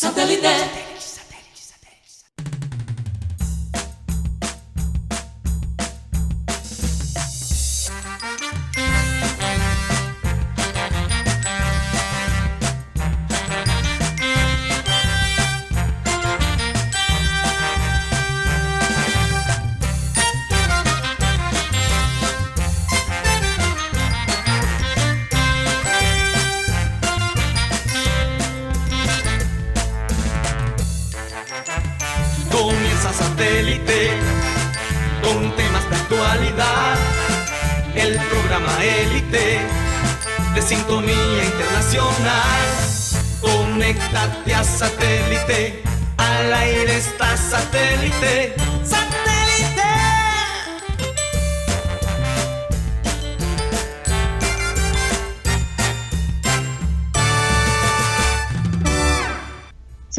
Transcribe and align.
Satellite. 0.00 0.89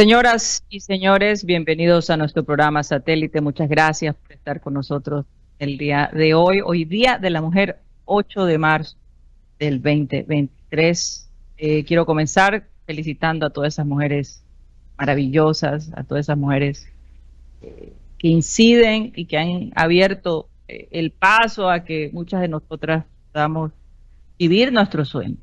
Señoras 0.02 0.64
y 0.68 0.80
señores, 0.80 1.46
bienvenidos 1.46 2.10
a 2.10 2.18
nuestro 2.18 2.44
programa 2.44 2.82
Satélite. 2.82 3.40
Muchas 3.40 3.70
gracias 3.70 4.16
por 4.16 4.32
estar 4.32 4.60
con 4.60 4.74
nosotros 4.74 5.28
el 5.60 5.78
día 5.78 6.10
de 6.12 6.34
hoy. 6.34 6.60
Hoy 6.66 6.86
día 6.86 7.20
de 7.20 7.30
la 7.30 7.40
mujer, 7.40 7.78
8 8.06 8.46
de 8.46 8.58
marzo 8.58 8.98
del 9.60 9.80
2023. 9.80 11.30
Eh, 11.56 11.84
quiero 11.84 12.08
comenzar 12.08 12.68
felicitando 12.88 13.46
a 13.46 13.52
todas 13.52 13.76
esas 13.76 13.86
mujeres 13.86 14.44
maravillosas, 14.98 15.92
a 15.96 16.04
todas 16.04 16.26
esas 16.26 16.38
mujeres 16.40 16.92
eh, 17.62 17.94
que 18.18 18.28
inciden 18.28 19.14
y 19.16 19.26
que 19.26 19.38
han 19.38 19.72
abierto 19.76 20.50
eh, 20.68 20.88
el 20.90 21.12
paso 21.12 21.70
a 21.70 21.84
que 21.84 22.10
muchas 22.12 22.42
de 22.42 22.48
nosotras 22.48 23.06
podamos 23.32 23.72
vivir 24.40 24.74
nuestro 24.74 25.06
sueño. 25.06 25.38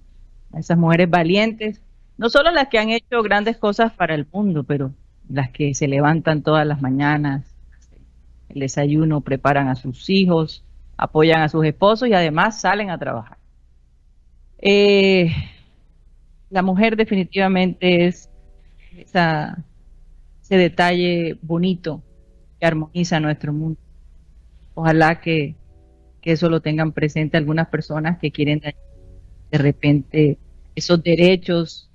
A 0.53 0.59
esas 0.59 0.77
mujeres 0.77 1.09
valientes 1.09 1.81
no 2.19 2.29
solo 2.29 2.51
las 2.51 2.69
que 2.69 2.79
han 2.79 2.91
hecho 2.91 3.23
grandes 3.23 3.57
cosas 3.57 3.93
para 3.93 4.15
el 4.15 4.27
mundo, 4.31 4.65
pero 4.65 4.93
las 5.29 5.51
que 5.51 5.73
se 5.73 5.87
levantan 5.87 6.43
todas 6.43 6.67
las 6.67 6.83
mañanas, 6.83 7.55
el 8.49 8.61
desayuno, 8.61 9.21
preparan 9.21 9.69
a 9.69 9.77
sus 9.77 10.11
hijos, 10.11 10.65
apoyan 10.97 11.43
a 11.43 11.49
sus 11.49 11.65
esposos 11.65 12.09
y 12.09 12.15
además 12.15 12.61
salen 12.61 12.91
a 12.91 12.99
trabajar. 12.99 13.39
Eh, 14.59 15.31
la 16.51 16.63
mujer 16.63 16.97
definitivamente 16.97 18.07
es 18.07 18.29
ese 18.97 20.57
detalle 20.57 21.39
bonito 21.41 22.03
que 22.59 22.67
armoniza 22.67 23.21
nuestro 23.21 23.53
mundo. 23.53 23.79
Ojalá 24.75 25.21
que, 25.21 25.55
que 26.21 26.33
eso 26.33 26.49
lo 26.49 26.61
tengan 26.61 26.91
presente 26.91 27.37
algunas 27.37 27.69
personas 27.69 28.19
que 28.19 28.33
quieren 28.33 28.61
de 28.61 29.59
repente 29.59 30.39
esos 30.75 31.03
derechos 31.03 31.88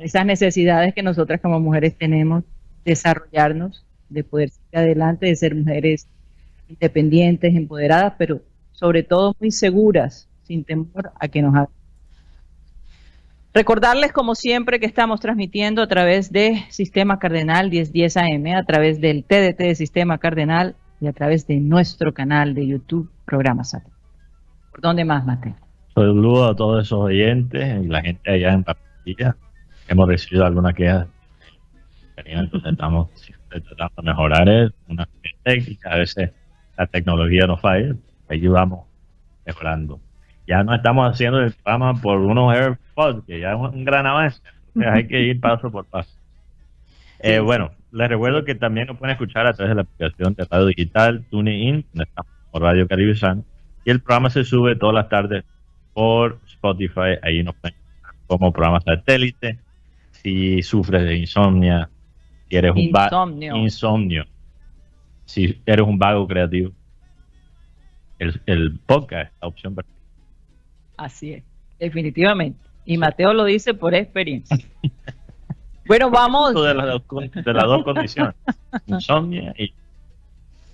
esas 0.00 0.24
necesidades 0.24 0.94
que 0.94 1.02
nosotras 1.02 1.40
como 1.40 1.60
mujeres 1.60 1.96
tenemos, 1.96 2.44
desarrollarnos, 2.84 3.84
de 4.08 4.24
poder 4.24 4.50
seguir 4.50 4.78
adelante, 4.78 5.26
de 5.26 5.36
ser 5.36 5.54
mujeres 5.54 6.08
independientes, 6.68 7.54
empoderadas, 7.54 8.14
pero 8.18 8.40
sobre 8.72 9.02
todo 9.02 9.36
muy 9.38 9.50
seguras, 9.50 10.28
sin 10.42 10.64
temor 10.64 11.12
a 11.18 11.28
que 11.28 11.42
nos 11.42 11.54
hagan. 11.54 11.68
Recordarles, 13.52 14.12
como 14.12 14.34
siempre, 14.34 14.78
que 14.78 14.86
estamos 14.86 15.20
transmitiendo 15.20 15.82
a 15.82 15.88
través 15.88 16.32
de 16.32 16.64
Sistema 16.70 17.18
Cardenal 17.18 17.68
1010 17.68 18.16
AM, 18.16 18.46
a 18.56 18.64
través 18.64 19.00
del 19.00 19.24
TDT 19.24 19.58
de 19.58 19.74
Sistema 19.74 20.18
Cardenal 20.18 20.76
y 21.00 21.08
a 21.08 21.12
través 21.12 21.46
de 21.46 21.58
nuestro 21.58 22.14
canal 22.14 22.54
de 22.54 22.66
YouTube, 22.66 23.10
Programa 23.24 23.64
Satélite. 23.64 23.96
¿Por 24.70 24.80
dónde 24.80 25.04
más, 25.04 25.26
Mateo? 25.26 25.56
Saludo 25.94 26.46
a 26.46 26.54
todos 26.54 26.86
esos 26.86 27.00
oyentes 27.00 27.84
y 27.84 27.88
la 27.88 28.00
gente 28.02 28.30
allá 28.30 28.52
en 28.52 28.62
Papilla 28.62 29.36
hemos 29.90 30.08
recibido 30.08 30.46
alguna 30.46 30.72
queja. 30.72 31.06
Entonces 32.16 32.72
estamos 32.72 33.08
tratando 33.48 33.92
de 33.96 34.02
mejorar 34.02 34.72
una 34.88 35.08
técnica. 35.42 35.92
A 35.92 35.96
veces 35.98 36.30
la 36.76 36.86
tecnología 36.86 37.46
nos 37.46 37.60
falla, 37.60 37.94
ahí 38.28 38.46
vamos 38.46 38.86
mejorando. 39.44 40.00
Ya 40.46 40.62
no 40.62 40.74
estamos 40.74 41.10
haciendo 41.10 41.40
el 41.40 41.52
programa 41.52 41.94
por 41.94 42.18
unos 42.18 42.54
AirPods, 42.54 43.24
que 43.26 43.40
ya 43.40 43.52
es 43.52 43.58
un 43.58 43.84
gran 43.84 44.06
avance. 44.06 44.40
hay 44.86 45.06
que 45.06 45.20
ir 45.20 45.40
paso 45.40 45.70
por 45.70 45.86
paso. 45.86 46.16
Eh, 47.18 47.40
bueno, 47.40 47.72
les 47.90 48.08
recuerdo 48.08 48.44
que 48.44 48.54
también 48.54 48.86
nos 48.86 48.96
pueden 48.96 49.12
escuchar 49.12 49.46
a 49.46 49.52
través 49.52 49.70
de 49.70 49.74
la 49.74 49.82
aplicación 49.82 50.34
de 50.34 50.44
radio 50.44 50.66
digital 50.66 51.24
TuneIn, 51.30 51.84
donde 51.92 52.04
estamos 52.04 52.32
por 52.50 52.62
Radio 52.62 52.86
Caribe 52.86 53.14
San. 53.14 53.44
Y 53.84 53.90
el 53.90 54.00
programa 54.00 54.30
se 54.30 54.44
sube 54.44 54.76
todas 54.76 54.94
las 54.94 55.08
tardes 55.08 55.44
por 55.94 56.38
Spotify. 56.46 57.18
Ahí 57.22 57.42
nos 57.42 57.54
pueden 57.56 57.76
escuchar 57.76 58.14
como 58.26 58.52
programa 58.52 58.80
satélite 58.80 59.58
si 60.22 60.62
sufres 60.62 61.02
de 61.02 61.16
insomnia, 61.16 61.88
si 62.48 62.56
eres 62.56 62.72
un 62.72 62.78
insomnio. 62.78 63.56
insomnio, 63.56 64.26
si 65.24 65.60
eres 65.64 65.86
un 65.86 65.98
vago 65.98 66.26
creativo, 66.26 66.72
el, 68.18 68.40
el 68.46 68.78
podcast 68.80 69.32
es 69.32 69.40
la 69.40 69.48
opción 69.48 69.74
perfecta. 69.74 70.00
Así 70.96 71.32
es, 71.32 71.44
definitivamente. 71.78 72.60
Y 72.84 72.98
Mateo 72.98 73.32
lo 73.32 73.44
dice 73.44 73.72
por 73.72 73.94
experiencia. 73.94 74.58
bueno, 75.86 76.10
vamos. 76.10 76.54
De 76.54 76.74
las, 76.74 76.86
dos, 76.86 77.30
de 77.32 77.52
las 77.52 77.64
dos 77.64 77.84
condiciones, 77.84 78.34
insomnia 78.86 79.54
y... 79.56 79.72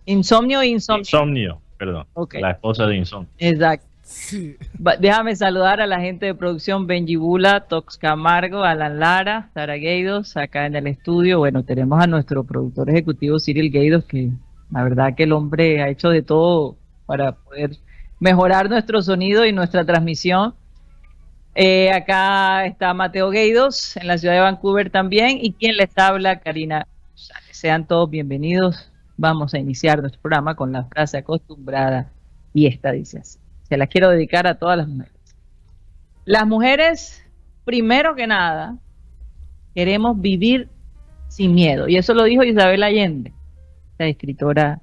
Insomnio 0.06 0.60
e 0.60 0.68
insomnio. 0.68 1.00
Insomnio, 1.00 1.60
perdón. 1.78 2.06
Okay. 2.14 2.40
La 2.40 2.52
esposa 2.52 2.86
de 2.86 2.96
insomnio. 2.96 3.30
Exacto. 3.38 3.86
Déjame 5.00 5.34
saludar 5.34 5.80
a 5.80 5.86
la 5.86 6.00
gente 6.00 6.26
de 6.26 6.34
producción 6.34 6.86
Benji 6.86 7.16
Bula, 7.16 7.66
Tox 7.66 7.98
Camargo, 7.98 8.62
Alan 8.62 9.00
Lara, 9.00 9.50
Sara 9.52 9.74
Gueidos, 9.74 10.36
acá 10.36 10.66
en 10.66 10.76
el 10.76 10.86
estudio. 10.86 11.38
Bueno, 11.38 11.64
tenemos 11.64 12.00
a 12.00 12.06
nuestro 12.06 12.44
productor 12.44 12.88
ejecutivo 12.90 13.38
Cyril 13.40 13.72
Gueidos, 13.72 14.04
que 14.04 14.30
la 14.70 14.84
verdad 14.84 15.14
que 15.16 15.24
el 15.24 15.32
hombre 15.32 15.82
ha 15.82 15.88
hecho 15.88 16.08
de 16.10 16.22
todo 16.22 16.76
para 17.06 17.32
poder 17.32 17.78
mejorar 18.20 18.70
nuestro 18.70 19.02
sonido 19.02 19.44
y 19.44 19.52
nuestra 19.52 19.84
transmisión. 19.84 20.54
Eh, 21.56 21.90
acá 21.90 22.64
está 22.66 22.94
Mateo 22.94 23.30
Gueidos, 23.30 23.96
en 23.96 24.06
la 24.06 24.18
ciudad 24.18 24.34
de 24.34 24.40
Vancouver 24.40 24.90
también, 24.90 25.38
y 25.40 25.52
quien 25.52 25.76
les 25.76 25.96
habla, 25.98 26.38
Karina 26.40 26.86
Sean 27.50 27.86
todos 27.86 28.08
bienvenidos. 28.08 28.92
Vamos 29.16 29.54
a 29.54 29.58
iniciar 29.58 30.00
nuestro 30.00 30.20
programa 30.20 30.54
con 30.54 30.70
la 30.70 30.84
frase 30.84 31.18
acostumbrada, 31.18 32.12
y 32.52 32.66
esta 32.66 32.92
dice 32.92 33.18
así 33.18 33.38
se 33.68 33.76
la 33.76 33.86
quiero 33.86 34.10
dedicar 34.10 34.46
a 34.46 34.58
todas 34.58 34.78
las 34.78 34.88
mujeres. 34.88 35.12
Las 36.24 36.46
mujeres, 36.46 37.24
primero 37.64 38.14
que 38.14 38.26
nada, 38.26 38.78
queremos 39.74 40.20
vivir 40.20 40.68
sin 41.28 41.54
miedo. 41.54 41.88
Y 41.88 41.96
eso 41.96 42.14
lo 42.14 42.24
dijo 42.24 42.44
Isabel 42.44 42.82
Allende, 42.82 43.32
la 43.98 44.06
escritora 44.06 44.80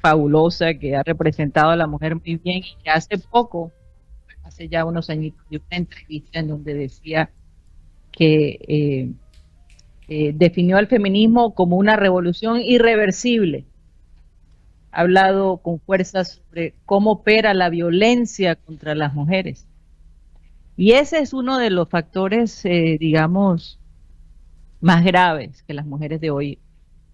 fabulosa 0.00 0.74
que 0.74 0.96
ha 0.96 1.02
representado 1.02 1.70
a 1.70 1.76
la 1.76 1.86
mujer 1.86 2.16
muy 2.16 2.36
bien 2.36 2.58
y 2.58 2.76
que 2.82 2.90
hace 2.90 3.18
poco, 3.18 3.72
hace 4.44 4.68
ya 4.68 4.84
unos 4.84 5.10
años, 5.10 5.34
dio 5.50 5.60
una 5.70 5.76
entrevista 5.76 6.38
en 6.40 6.48
donde 6.48 6.74
decía 6.74 7.30
que 8.10 8.58
eh, 8.66 9.10
eh, 10.08 10.32
definió 10.34 10.76
al 10.78 10.88
feminismo 10.88 11.54
como 11.54 11.76
una 11.76 11.96
revolución 11.96 12.60
irreversible 12.60 13.64
hablado 14.90 15.58
con 15.58 15.80
fuerza 15.80 16.24
sobre 16.24 16.74
cómo 16.86 17.12
opera 17.12 17.54
la 17.54 17.68
violencia 17.68 18.56
contra 18.56 18.94
las 18.94 19.14
mujeres. 19.14 19.66
Y 20.76 20.92
ese 20.92 21.18
es 21.18 21.32
uno 21.32 21.58
de 21.58 21.70
los 21.70 21.88
factores, 21.88 22.64
eh, 22.64 22.98
digamos, 23.00 23.78
más 24.80 25.04
graves 25.04 25.62
que 25.64 25.74
las 25.74 25.86
mujeres 25.86 26.20
de 26.20 26.30
hoy 26.30 26.58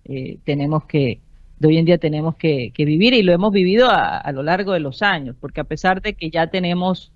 eh, 0.05 0.39
tenemos 0.45 0.85
que, 0.85 1.21
de 1.59 1.69
hoy 1.69 1.79
en 1.79 1.87
día 1.87 1.99
tenemos 1.99 2.37
que, 2.37 2.73
que 2.75 2.85
vivir 2.85 3.15
y 3.15 3.23
lo 3.23 3.33
hemos 3.33 3.53
vivido 3.53 3.89
a, 3.91 4.31
lo 4.33 4.43
largo 4.43 4.73
de 4.73 4.81
los 4.81 5.03
años, 5.03 5.35
porque 5.41 5.61
a 5.63 5.65
pesar 5.65 6.03
de 6.03 6.15
que 6.15 6.31
ya 6.31 6.49
tenemos, 6.49 7.11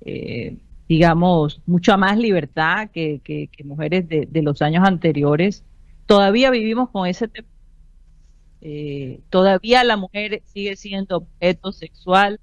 eh, 0.00 0.56
digamos, 0.88 1.62
mucha 1.66 1.96
más 1.96 2.18
libertad 2.18 2.90
que, 2.90 3.20
que, 3.22 3.48
que 3.48 3.62
mujeres 3.62 4.08
de, 4.08 4.26
de, 4.26 4.42
los 4.42 4.62
años 4.62 4.84
anteriores, 4.84 5.64
todavía 6.06 6.50
vivimos 6.50 6.90
con 6.90 7.06
ese 7.06 7.28
eh, 8.60 9.20
todavía 9.30 9.84
la 9.84 9.96
mujer 9.96 10.42
sigue 10.46 10.76
siendo 10.76 11.16
objeto 11.18 11.72
sexual, 11.72 12.40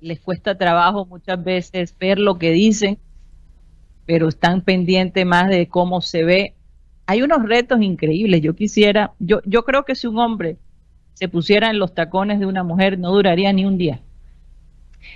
les 0.00 0.20
cuesta 0.20 0.56
trabajo 0.56 1.06
muchas 1.06 1.42
veces 1.42 1.94
ver 1.98 2.18
lo 2.18 2.38
que 2.38 2.50
dicen, 2.52 2.98
pero 4.06 4.28
están 4.28 4.62
pendientes 4.62 5.26
más 5.26 5.48
de 5.48 5.68
cómo 5.68 6.00
se 6.00 6.24
ve. 6.24 6.54
Hay 7.06 7.22
unos 7.22 7.42
retos 7.42 7.80
increíbles. 7.82 8.40
Yo 8.40 8.54
quisiera, 8.54 9.12
yo, 9.18 9.40
yo 9.44 9.64
creo 9.64 9.84
que 9.84 9.94
si 9.94 10.06
un 10.06 10.18
hombre 10.18 10.56
se 11.14 11.28
pusiera 11.28 11.70
en 11.70 11.78
los 11.78 11.94
tacones 11.94 12.38
de 12.38 12.46
una 12.46 12.62
mujer, 12.62 12.98
no 12.98 13.10
duraría 13.10 13.52
ni 13.52 13.64
un 13.64 13.76
día. 13.76 14.00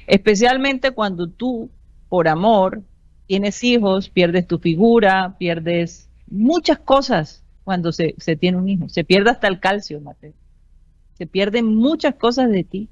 Especialmente 0.07 0.91
cuando 0.91 1.29
tú, 1.29 1.71
por 2.09 2.29
amor, 2.29 2.83
tienes 3.27 3.63
hijos, 3.63 4.09
pierdes 4.09 4.47
tu 4.47 4.59
figura, 4.59 5.37
pierdes 5.39 6.11
muchas 6.29 6.79
cosas 6.79 7.42
cuando 7.65 7.93
se, 7.93 8.15
tiene 8.39 8.59
un 8.59 8.69
hijo. 8.69 8.89
Se 8.89 9.05
pierde 9.05 9.31
hasta 9.31 9.49
el 9.49 9.61
calcio, 9.61 10.01
Mateo. 10.01 10.33
Se 11.15 11.27
pierden 11.27 11.75
muchas 11.75 12.15
cosas 12.15 12.51
de 12.51 12.65
ti. 12.65 12.89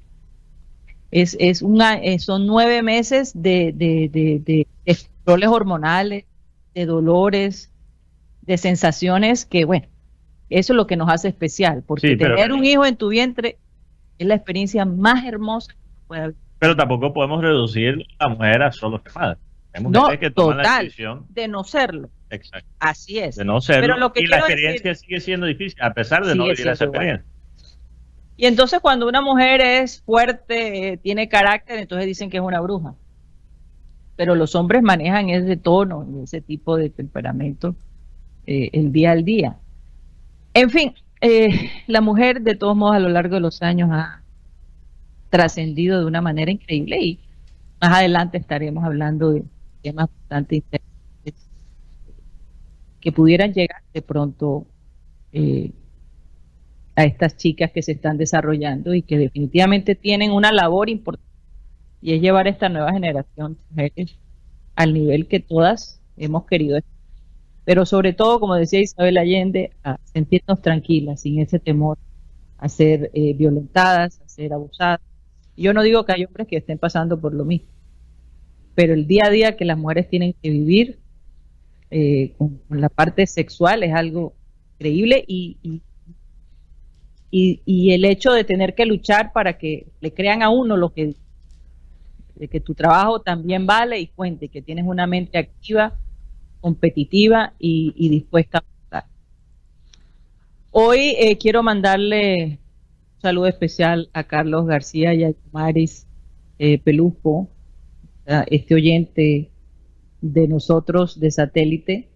Es, 1.11 1.35
es 1.39 1.61
una, 1.61 1.95
eh, 1.95 2.19
son 2.19 2.47
nueve 2.47 2.81
meses 2.81 3.33
de, 3.35 3.73
de, 3.75 4.09
de, 4.09 4.67
de 4.85 5.47
hormonales, 5.47 6.25
de 6.73 6.85
dolores, 6.85 7.71
de 8.41 8.57
sensaciones 8.57 9.45
que, 9.45 9.65
bueno, 9.65 9.87
eso 10.49 10.73
es 10.73 10.77
lo 10.77 10.87
que 10.87 10.97
nos 10.97 11.09
hace 11.09 11.29
especial, 11.29 11.83
porque 11.85 12.15
tener 12.17 12.51
un 12.51 12.65
hijo 12.65 12.85
en 12.85 12.97
tu 12.97 13.09
vientre 13.09 13.57
es 14.17 14.27
la 14.27 14.35
experiencia 14.35 14.85
más 14.85 15.25
hermosa 15.25 15.73
que 15.73 16.07
puede 16.07 16.21
haber. 16.21 16.35
Pero 16.59 16.75
tampoco 16.75 17.13
podemos 17.13 17.41
reducir 17.41 18.05
a 18.19 18.27
la 18.27 18.35
mujer 18.35 18.61
a 18.61 18.71
solo 18.71 19.01
madre. 19.15 19.39
no, 19.81 20.09
que 20.19 20.29
total, 20.29 20.93
de 21.29 21.47
no 21.47 21.63
serlo. 21.63 22.09
Exacto. 22.31 22.67
Así 22.79 23.19
es. 23.19 23.35
De 23.35 23.45
no 23.45 23.61
serlo. 23.61 23.81
Pero 23.81 23.97
lo 23.97 24.13
que 24.13 24.21
y 24.21 24.27
la 24.27 24.37
experiencia 24.39 24.95
sigue 24.95 25.19
siendo 25.19 25.45
difícil, 25.45 25.79
a 25.81 25.93
pesar 25.93 26.25
de 26.25 26.33
no 26.33 26.45
vivir 26.45 26.67
esa 26.67 26.85
experiencia. 26.85 27.25
Y 28.37 28.45
entonces 28.45 28.79
cuando 28.79 29.07
una 29.07 29.21
mujer 29.21 29.61
es 29.61 30.01
fuerte, 30.01 30.93
eh, 30.93 30.97
tiene 30.97 31.29
carácter, 31.29 31.77
entonces 31.77 32.07
dicen 32.07 32.29
que 32.29 32.37
es 32.37 32.43
una 32.43 32.59
bruja. 32.61 32.95
Pero 34.15 34.33
los 34.35 34.55
hombres 34.55 34.81
manejan 34.81 35.29
ese 35.29 35.57
tono 35.57 36.07
y 36.09 36.23
ese 36.23 36.41
tipo 36.41 36.77
de 36.77 36.89
temperamento 36.89 37.75
eh, 38.47 38.69
el 38.73 38.91
día 38.91 39.11
al 39.11 39.23
día. 39.23 39.57
En 40.53 40.69
fin, 40.69 40.95
eh, 41.21 41.69
la 41.87 42.01
mujer 42.01 42.41
de 42.41 42.55
todos 42.55 42.75
modos 42.75 42.95
a 42.95 42.99
lo 42.99 43.09
largo 43.09 43.35
de 43.35 43.41
los 43.41 43.61
años 43.61 43.89
ha 43.91 44.23
trascendido 45.29 45.99
de 45.99 46.05
una 46.05 46.21
manera 46.21 46.51
increíble 46.51 46.99
y 46.99 47.19
más 47.79 47.97
adelante 47.97 48.37
estaremos 48.37 48.83
hablando 48.83 49.31
de 49.31 49.43
temas 49.81 50.09
bastante 50.19 50.55
interesantes 50.57 50.80
que 53.01 53.11
pudieran 53.11 53.53
llegar 53.53 53.81
de 53.93 54.01
pronto 54.01 54.67
eh, 55.33 55.71
a 56.95 57.03
estas 57.03 57.37
chicas 57.37 57.71
que 57.71 57.81
se 57.81 57.93
están 57.93 58.17
desarrollando 58.17 58.93
y 58.93 59.01
que 59.01 59.17
definitivamente 59.17 59.95
tienen 59.95 60.31
una 60.31 60.51
labor 60.51 60.89
importante 60.89 61.27
y 62.01 62.13
es 62.13 62.21
llevar 62.21 62.47
esta 62.47 62.69
nueva 62.69 62.91
generación 62.93 63.57
al 64.75 64.93
nivel 64.93 65.27
que 65.27 65.39
todas 65.39 66.01
hemos 66.17 66.45
querido 66.45 66.79
pero 67.63 67.85
sobre 67.85 68.13
todo, 68.13 68.39
como 68.39 68.55
decía 68.55 68.79
Isabel 68.79 69.17
Allende, 69.17 69.71
a 69.83 69.97
sentirnos 70.03 70.61
tranquilas, 70.61 71.21
sin 71.21 71.39
ese 71.39 71.59
temor 71.59 71.97
a 72.57 72.69
ser 72.69 73.11
eh, 73.13 73.33
violentadas, 73.33 74.21
a 74.21 74.29
ser 74.29 74.53
abusadas. 74.53 75.01
Yo 75.57 75.73
no 75.73 75.83
digo 75.83 76.05
que 76.05 76.13
hay 76.13 76.25
hombres 76.25 76.47
que 76.47 76.57
estén 76.57 76.77
pasando 76.77 77.19
por 77.19 77.33
lo 77.33 77.45
mismo, 77.45 77.67
pero 78.75 78.93
el 78.93 79.07
día 79.07 79.25
a 79.25 79.29
día 79.29 79.57
que 79.57 79.65
las 79.65 79.77
mujeres 79.77 80.09
tienen 80.09 80.33
que 80.41 80.49
vivir 80.49 80.99
eh, 81.91 82.33
con, 82.37 82.61
la 82.69 82.87
parte 82.89 83.27
sexual 83.27 83.83
es 83.83 83.93
algo 83.93 84.33
increíble 84.75 85.23
y, 85.27 85.57
y, 87.29 87.61
y, 87.65 87.93
el 87.93 88.05
hecho 88.05 88.31
de 88.31 88.45
tener 88.45 88.75
que 88.75 88.85
luchar 88.85 89.33
para 89.33 89.57
que 89.57 89.87
le 89.99 90.13
crean 90.13 90.41
a 90.41 90.49
uno 90.49 90.77
lo 90.77 90.93
que 90.93 91.15
de 92.35 92.47
que 92.47 92.59
tu 92.59 92.73
trabajo 92.73 93.21
también 93.21 93.67
vale 93.67 93.99
y 93.99 94.07
cuente, 94.07 94.47
que 94.47 94.61
tienes 94.61 94.85
una 94.85 95.05
mente 95.05 95.37
activa 95.37 95.99
competitiva 96.61 97.53
y, 97.59 98.09
dispuesta 98.09 98.59
a 98.59 98.61
aportar. 98.61 99.05
Hoy 100.71 101.15
eh, 101.19 101.37
quiero 101.37 101.61
mandarle 101.61 102.59
un 103.15 103.21
saludo 103.21 103.47
especial 103.47 104.09
a 104.13 104.23
Carlos 104.23 104.65
García 104.65 105.13
y 105.13 105.25
a 105.25 105.33
Maris 105.51 106.07
eh, 106.57 106.81
este 108.47 108.75
oyente 108.75 109.50
de 110.21 110.47
nosotros 110.47 111.19
de 111.19 111.31
satélite, 111.31 112.09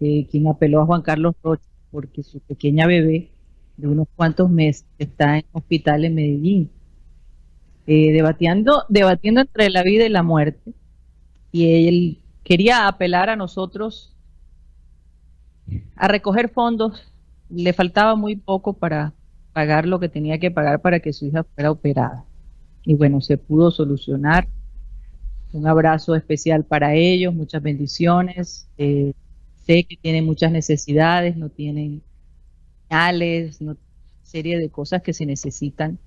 eh, 0.00 0.26
quien 0.30 0.48
apeló 0.48 0.80
a 0.80 0.86
Juan 0.86 1.02
Carlos 1.02 1.34
Rocha 1.42 1.68
porque 1.90 2.22
su 2.22 2.40
pequeña 2.40 2.86
bebé 2.86 3.30
de 3.76 3.88
unos 3.88 4.08
cuantos 4.16 4.50
meses 4.50 4.86
está 4.98 5.38
en 5.38 5.44
hospital 5.52 6.04
en 6.04 6.14
Medellín, 6.14 6.70
debatiendo, 7.86 8.84
debatiendo 8.88 9.42
entre 9.42 9.70
la 9.70 9.82
vida 9.82 10.04
y 10.06 10.08
la 10.08 10.22
muerte. 10.22 10.72
Y 11.52 11.88
él 11.88 12.18
quería 12.42 12.86
apelar 12.86 13.28
a 13.28 13.36
nosotros 13.36 14.14
a 15.94 16.08
recoger 16.08 16.48
fondos. 16.48 17.12
Le 17.48 17.72
faltaba 17.72 18.16
muy 18.16 18.36
poco 18.36 18.74
para 18.74 19.14
pagar 19.52 19.86
lo 19.86 20.00
que 20.00 20.08
tenía 20.08 20.38
que 20.38 20.50
pagar 20.50 20.80
para 20.80 21.00
que 21.00 21.12
su 21.12 21.26
hija 21.26 21.44
fuera 21.44 21.70
operada. 21.70 22.24
Y 22.82 22.94
bueno, 22.94 23.20
se 23.20 23.38
pudo 23.38 23.70
solucionar. 23.70 24.48
Un 25.52 25.66
abrazo 25.66 26.14
especial 26.14 26.64
para 26.64 26.94
ellos, 26.94 27.34
muchas 27.34 27.62
bendiciones. 27.62 28.68
Eh, 28.78 29.12
sé 29.64 29.84
que 29.84 29.96
tienen 29.96 30.24
muchas 30.24 30.52
necesidades, 30.52 31.36
no 31.36 31.48
tienen 31.48 32.02
señales, 32.88 33.60
no 33.60 33.76
serie 34.22 34.58
de 34.58 34.68
cosas 34.70 35.02
que 35.02 35.12
se 35.12 35.24
necesitan 35.24 35.98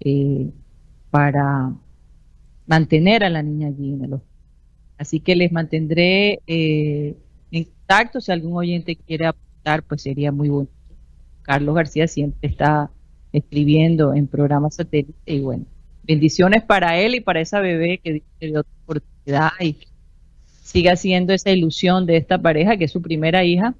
eh, 0.00 0.50
para 1.10 1.72
mantener 2.66 3.24
a 3.24 3.30
la 3.30 3.42
niña 3.42 3.68
allí 3.68 3.92
en 3.92 4.04
el 4.04 4.14
hospital. 4.14 4.30
Así 4.98 5.20
que 5.20 5.36
les 5.36 5.50
mantendré 5.52 6.40
eh, 6.46 7.16
en 7.50 7.64
contacto. 7.64 8.20
Si 8.20 8.32
algún 8.32 8.56
oyente 8.56 8.96
quiere 8.96 9.26
aportar, 9.26 9.82
pues 9.84 10.02
sería 10.02 10.32
muy 10.32 10.48
bueno. 10.48 10.68
Carlos 11.42 11.74
García 11.74 12.06
siempre 12.06 12.50
está 12.50 12.90
escribiendo 13.32 14.14
en 14.14 14.26
programas 14.26 14.74
satélite 14.74 15.14
y 15.24 15.40
bueno, 15.40 15.64
bendiciones 16.10 16.64
para 16.64 16.98
él 16.98 17.14
y 17.14 17.20
para 17.20 17.40
esa 17.40 17.60
bebé 17.60 17.98
que 18.02 18.24
dio 18.40 18.64
oportunidad 18.82 19.50
y 19.60 19.76
siga 20.60 20.96
siendo 20.96 21.32
esa 21.32 21.50
ilusión 21.50 22.04
de 22.04 22.16
esta 22.16 22.38
pareja 22.38 22.76
que 22.76 22.86
es 22.86 22.90
su 22.90 23.00
primera 23.00 23.44
hija. 23.44 23.76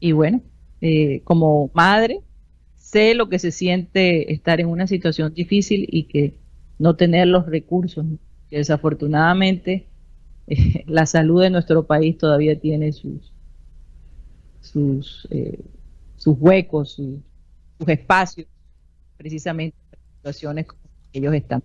Y 0.00 0.10
bueno, 0.10 0.42
eh, 0.80 1.20
como 1.22 1.70
madre, 1.72 2.20
sé 2.74 3.14
lo 3.14 3.28
que 3.28 3.38
se 3.38 3.52
siente 3.52 4.32
estar 4.32 4.60
en 4.60 4.66
una 4.66 4.88
situación 4.88 5.34
difícil 5.34 5.86
y 5.88 6.04
que 6.04 6.34
no 6.80 6.96
tener 6.96 7.28
los 7.28 7.46
recursos, 7.46 8.04
que 8.50 8.56
desafortunadamente 8.58 9.86
la 10.86 11.06
salud 11.06 11.42
de 11.42 11.50
nuestro 11.50 11.86
país 11.86 12.18
todavía 12.18 12.58
tiene 12.58 12.90
sus, 12.90 13.32
sus, 14.60 15.28
eh, 15.30 15.60
sus 16.16 16.36
huecos, 16.40 16.94
sus, 16.94 17.20
espacios, 17.86 18.48
precisamente 19.16 19.76
en 19.92 19.98
situaciones 20.16 20.66
como 20.66 20.85
ellos 21.18 21.34
están. 21.34 21.62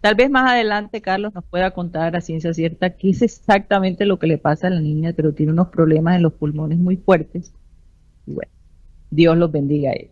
Tal 0.00 0.14
vez 0.14 0.30
más 0.30 0.50
adelante 0.50 1.00
Carlos 1.00 1.34
nos 1.34 1.44
pueda 1.44 1.72
contar 1.72 2.14
a 2.14 2.20
ciencia 2.20 2.54
cierta 2.54 2.90
qué 2.90 3.10
es 3.10 3.22
exactamente 3.22 4.06
lo 4.06 4.18
que 4.18 4.28
le 4.28 4.38
pasa 4.38 4.68
a 4.68 4.70
la 4.70 4.80
niña, 4.80 5.12
pero 5.16 5.32
tiene 5.32 5.52
unos 5.52 5.68
problemas 5.68 6.16
en 6.16 6.22
los 6.22 6.32
pulmones 6.32 6.78
muy 6.78 6.96
fuertes. 6.96 7.52
Y 8.26 8.34
bueno, 8.34 8.52
Dios 9.10 9.36
los 9.36 9.50
bendiga 9.50 9.90
a 9.90 9.94
él. 9.94 10.10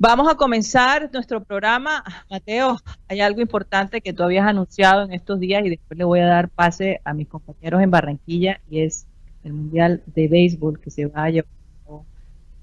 Vamos 0.00 0.30
a 0.30 0.36
comenzar 0.36 1.10
nuestro 1.12 1.42
programa. 1.42 2.04
Mateo, 2.30 2.78
hay 3.08 3.20
algo 3.20 3.40
importante 3.40 4.00
que 4.00 4.12
tú 4.12 4.22
habías 4.22 4.46
anunciado 4.46 5.02
en 5.02 5.12
estos 5.12 5.40
días 5.40 5.66
y 5.66 5.70
después 5.70 5.98
le 5.98 6.04
voy 6.04 6.20
a 6.20 6.26
dar 6.26 6.48
pase 6.48 7.00
a 7.04 7.12
mis 7.14 7.26
compañeros 7.26 7.82
en 7.82 7.90
Barranquilla 7.90 8.60
y 8.70 8.82
es 8.82 9.06
el 9.42 9.52
Mundial 9.52 10.02
de 10.06 10.28
Béisbol 10.28 10.80
que 10.80 10.90
se 10.90 11.06
va 11.06 11.24
a 11.24 11.30
llevar 11.30 11.50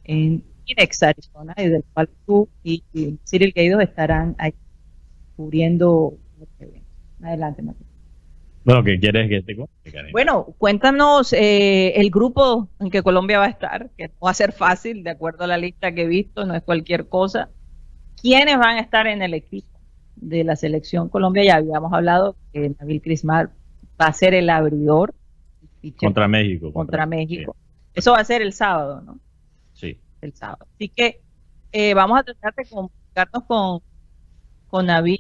en 0.06 0.44
Phoenix, 0.66 1.04
Arizona, 1.04 1.54
y 1.58 1.68
del 1.68 1.84
cual 1.94 2.10
tú 2.26 2.48
y, 2.64 2.84
Cyril 3.26 3.54
Gaido 3.56 3.82
estarán 3.82 4.36
ahí 4.38 4.54
cubriendo. 5.36 6.18
Adelante, 7.22 7.62
Mateo. 7.62 7.86
Bueno, 8.66 8.84
¿qué 8.84 9.00
quieres 9.00 9.30
que 9.30 9.44
te 9.44 9.56
cuente, 9.56 10.12
Bueno, 10.12 10.56
cuéntanos 10.58 11.34
eh, 11.34 11.94
el 11.98 12.10
grupo 12.10 12.68
en 12.80 12.90
que 12.90 13.04
Colombia 13.04 13.38
va 13.38 13.46
a 13.46 13.50
estar, 13.50 13.92
que 13.96 14.08
no 14.08 14.14
va 14.26 14.32
a 14.32 14.34
ser 14.34 14.54
fácil, 14.54 15.04
de 15.04 15.12
acuerdo 15.12 15.44
a 15.44 15.48
la 15.48 15.60
lista 15.60 15.94
que 15.94 16.02
he 16.02 16.08
visto, 16.08 16.46
no 16.46 16.56
es 16.56 16.64
cualquier 16.64 17.08
cosa. 17.08 17.50
¿Quiénes 18.20 18.58
van 18.58 18.78
a 18.78 18.80
estar 18.80 19.06
en 19.06 19.22
el 19.22 19.36
equipo 19.36 19.80
de 20.16 20.44
la 20.44 20.56
selección 20.56 21.10
Colombia? 21.10 21.44
Ya 21.44 21.58
habíamos 21.58 21.94
hablado 21.94 22.36
que 22.52 22.72
Nabil 22.80 23.04
Crismar 23.04 23.52
va 24.02 24.08
a 24.08 24.14
ser 24.14 24.34
el 24.34 24.50
abridor. 24.50 25.14
Contra 25.98 26.28
México. 26.28 26.74
Contra, 26.74 27.06
México. 27.06 27.56
Eso 27.94 28.14
va 28.14 28.18
a 28.18 28.26
ser 28.26 28.42
el 28.42 28.52
sábado, 28.52 29.02
¿no? 29.02 29.20
Sí. 29.74 30.00
El 30.22 30.34
sábado. 30.34 30.66
Así 30.74 30.90
que 30.90 31.22
eh, 31.72 31.94
vamos 31.94 32.20
a 32.20 32.24
tratar 32.24 32.56
de 32.56 32.66
comunicarnos 32.66 33.44
con, 33.44 33.82
Nabil, 34.82 35.20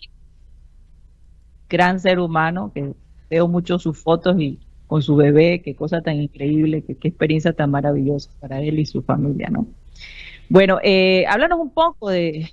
gran 1.69 2.00
ser 2.00 2.19
humano 2.19 2.71
que 2.74 2.93
veo 3.29 3.47
mucho 3.47 3.79
sus 3.79 3.97
fotos 3.97 4.39
y 4.39 4.59
con 4.88 5.01
su 5.01 5.15
bebé, 5.15 5.62
qué 5.63 5.75
cosa 5.75 6.01
tan 6.01 6.21
increíble, 6.21 6.83
qué, 6.83 7.07
experiencia 7.07 7.53
tan 7.53 7.71
maravillosa 7.71 8.29
para 8.39 8.62
él 8.62 8.79
y 8.79 8.85
su 8.85 9.01
familia, 9.01 9.50
¿no? 9.50 9.67
Bueno, 10.47 10.79
eh, 10.83 11.25
háblanos 11.27 11.59
un 11.59 11.71
poco 11.71 12.09
de, 12.09 12.51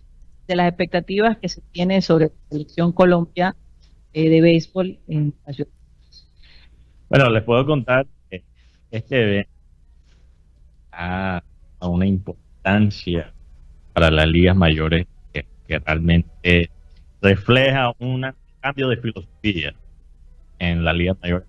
las 0.48 0.68
expectativas 0.68 1.38
que 1.38 1.48
se 1.48 1.62
tiene 1.72 2.02
sobre 2.02 2.26
la 2.26 2.32
selección 2.50 2.92
Colombia 2.92 3.56
eh, 4.12 4.28
de 4.28 4.40
béisbol 4.42 4.98
en 5.08 5.32
la 5.46 5.66
Bueno, 7.08 7.30
les 7.30 7.42
puedo 7.42 7.64
contar 7.64 8.06
que 8.30 8.42
este 8.90 9.22
evento 9.22 9.50
a 10.90 11.42
una 11.80 12.06
importancia 12.06 13.32
para 13.92 14.10
las 14.10 14.26
ligas 14.26 14.56
mayores 14.56 15.06
que, 15.32 15.46
realmente 15.78 16.70
refleja 17.22 17.92
un 17.98 18.26
cambio 18.60 18.88
de 18.88 18.96
filosofía 18.96 19.74
en 20.58 20.84
las 20.84 20.94
ligas 20.94 21.16
mayores 21.22 21.46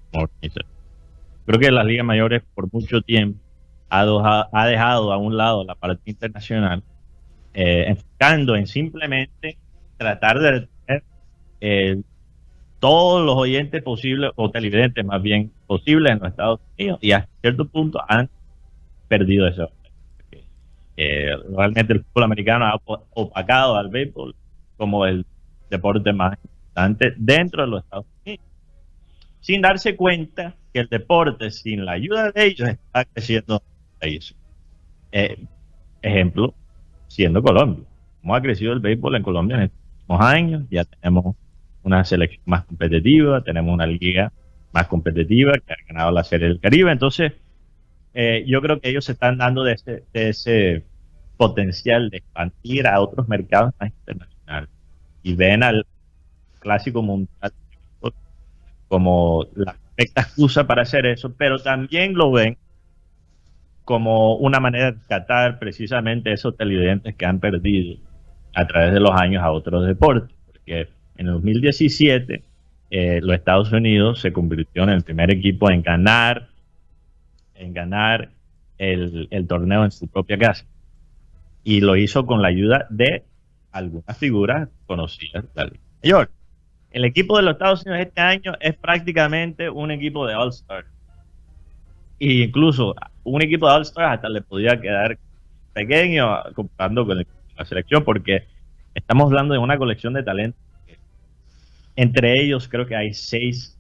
Creo 1.46 1.60
que 1.60 1.72
las 1.72 1.86
ligas 1.86 2.06
mayores 2.06 2.44
por 2.54 2.72
mucho 2.72 3.02
tiempo 3.02 3.40
ha, 3.90 4.66
dejado 4.68 5.12
a 5.12 5.18
un 5.18 5.36
lado 5.36 5.66
la 5.66 5.76
parte 5.76 6.10
internacional, 6.10 6.84
eh, 7.54 7.86
enfocando 7.88 8.56
en 8.56 8.66
simplemente 8.66 9.58
tratar 9.98 10.40
de 10.40 10.68
tener 10.86 11.04
eh, 11.60 12.02
todos 12.80 13.26
los 13.26 13.36
oyentes 13.36 13.84
posibles, 13.84 14.32
o 14.36 14.50
televidentes 14.50 15.06
más 15.06 15.22
bien 15.22 15.52
posibles 15.68 16.14
en 16.14 16.20
los 16.20 16.30
Estados 16.30 16.60
Unidos, 16.78 17.00
y 17.02 17.12
a 17.12 17.28
cierto 17.42 17.68
punto 17.68 18.02
han 18.08 18.30
perdido 19.08 19.48
eso. 19.48 19.70
Eh, 20.96 21.32
realmente 21.56 21.94
el 21.94 22.04
fútbol 22.04 22.24
americano 22.24 22.66
ha 22.66 22.80
opacado 22.86 23.76
al 23.76 23.90
béisbol 23.90 24.36
como 24.78 25.06
el 25.06 25.26
deporte 25.74 26.14
más 26.14 26.38
importante 26.44 27.14
dentro 27.18 27.64
de 27.64 27.68
los 27.68 27.84
Estados 27.84 28.06
Unidos, 28.26 28.46
sin 29.42 29.62
darse 29.62 29.96
cuenta 29.96 30.56
que 30.74 30.80
el 30.80 30.88
deporte, 30.88 31.52
sin 31.52 31.86
la 31.86 31.94
ayuda 31.94 32.32
de 32.32 32.46
ellos, 32.46 32.70
está 32.70 33.06
creciendo 33.06 33.62
en 34.00 34.20
eh, 35.12 35.38
ejemplo, 36.02 36.54
siendo 37.08 37.42
Colombia. 37.42 37.86
¿Cómo 38.22 38.36
ha 38.36 38.42
crecido 38.42 38.74
el 38.74 38.80
béisbol 38.80 39.16
en 39.16 39.24
Colombia 39.24 39.58
en 39.58 39.64
estos 39.64 40.22
años? 40.22 40.64
Ya 40.70 40.84
tenemos 40.86 41.36
una 41.84 42.04
selección 42.04 42.42
más 42.46 42.66
competitiva, 42.66 43.44
tenemos 43.44 43.74
una 43.74 43.86
liga 43.86 44.32
más 44.72 44.88
competitiva 44.88 45.54
que 45.54 45.74
ha 45.74 45.78
ganado 45.88 46.12
la 46.12 46.24
Serie 46.24 46.48
del 46.48 46.60
Caribe. 46.60 46.92
Entonces, 46.92 47.34
eh, 48.14 48.44
yo 48.48 48.62
creo 48.62 48.80
que 48.80 48.90
ellos 48.90 49.06
se 49.06 49.14
están 49.14 49.38
dando 49.38 49.64
de 49.64 49.74
ese, 49.74 50.04
de 50.14 50.30
ese 50.30 50.86
potencial 51.38 52.10
de 52.10 52.18
expandir 52.18 52.88
a 52.88 53.00
otros 53.02 53.28
mercados 53.28 53.74
más 53.80 53.90
internacionales 53.90 54.33
y 55.24 55.36
ven 55.36 55.64
al 55.64 55.86
clásico 56.60 57.02
mundial 57.02 57.54
como 58.88 59.48
la 59.56 59.74
perfecta 59.74 60.22
excusa 60.22 60.68
para 60.68 60.84
hacer 60.84 61.08
eso, 61.08 61.34
pero 61.36 61.58
también 61.58 62.14
lo 62.14 62.32
ven 62.32 62.58
como 63.86 64.36
una 64.36 64.60
manera 64.60 64.92
de 64.92 65.00
tratar 65.08 65.58
precisamente 65.58 66.32
esos 66.32 66.56
televidentes 66.56 67.16
que 67.16 67.26
han 67.26 67.40
perdido 67.40 67.98
a 68.54 68.68
través 68.68 68.94
de 68.94 69.00
los 69.00 69.12
años 69.12 69.44
a 69.44 69.52
otros 69.52 69.88
deportes, 69.88 70.36
porque 70.46 70.90
en 71.18 71.28
el 71.28 71.34
2017 71.34 72.44
eh, 72.92 73.20
los 73.24 73.36
Estados 73.36 73.72
Unidos 73.72 74.22
se 74.22 74.32
convirtió 74.32 74.84
en 74.84 74.90
el 74.90 75.02
primer 75.02 75.32
equipo 75.32 75.72
en 75.72 75.82
ganar 75.82 76.50
en 77.56 77.74
ganar 77.74 78.30
el, 78.78 79.28
torneo 79.48 79.84
en 79.86 79.92
su 79.92 80.08
propia 80.08 80.38
casa. 80.38 80.66
Y 81.64 81.82
lo 81.82 81.96
hizo 81.96 82.26
con 82.26 82.42
la 82.42 82.50
ayuda 82.50 82.88
de 82.90 83.24
algunas 83.74 84.18
figuras 84.18 84.70
conocidas 84.86 85.44
de 85.54 85.64
la 86.02 86.30
El 86.92 87.06
equipo 87.06 87.38
de 87.38 87.44
los 87.44 87.54
Estados 87.54 87.86
Unidos 87.86 88.06
este 88.06 88.22
año 88.22 88.54
es 88.60 88.76
prácticamente 88.76 89.70
un 89.70 89.92
equipo 89.92 90.26
de 90.28 90.36
All-Star. 90.36 90.86
E 92.20 92.44
incluso 92.44 92.96
un 93.24 93.42
equipo 93.42 93.68
de 93.68 93.74
All-Star 93.74 94.14
hasta 94.14 94.30
le 94.30 94.42
podía 94.42 94.80
quedar 94.80 95.18
pequeño 95.74 96.28
comparando 96.54 97.06
con 97.06 97.18
la 97.18 97.66
selección, 97.66 98.04
porque 98.04 98.46
estamos 98.94 99.26
hablando 99.26 99.54
de 99.56 99.60
una 99.60 99.78
colección 99.78 100.14
de 100.14 100.24
talentos. 100.24 100.62
Entre 101.96 102.42
ellos 102.42 102.68
creo 102.68 102.86
que 102.86 102.96
hay 102.96 103.14
seis 103.14 103.78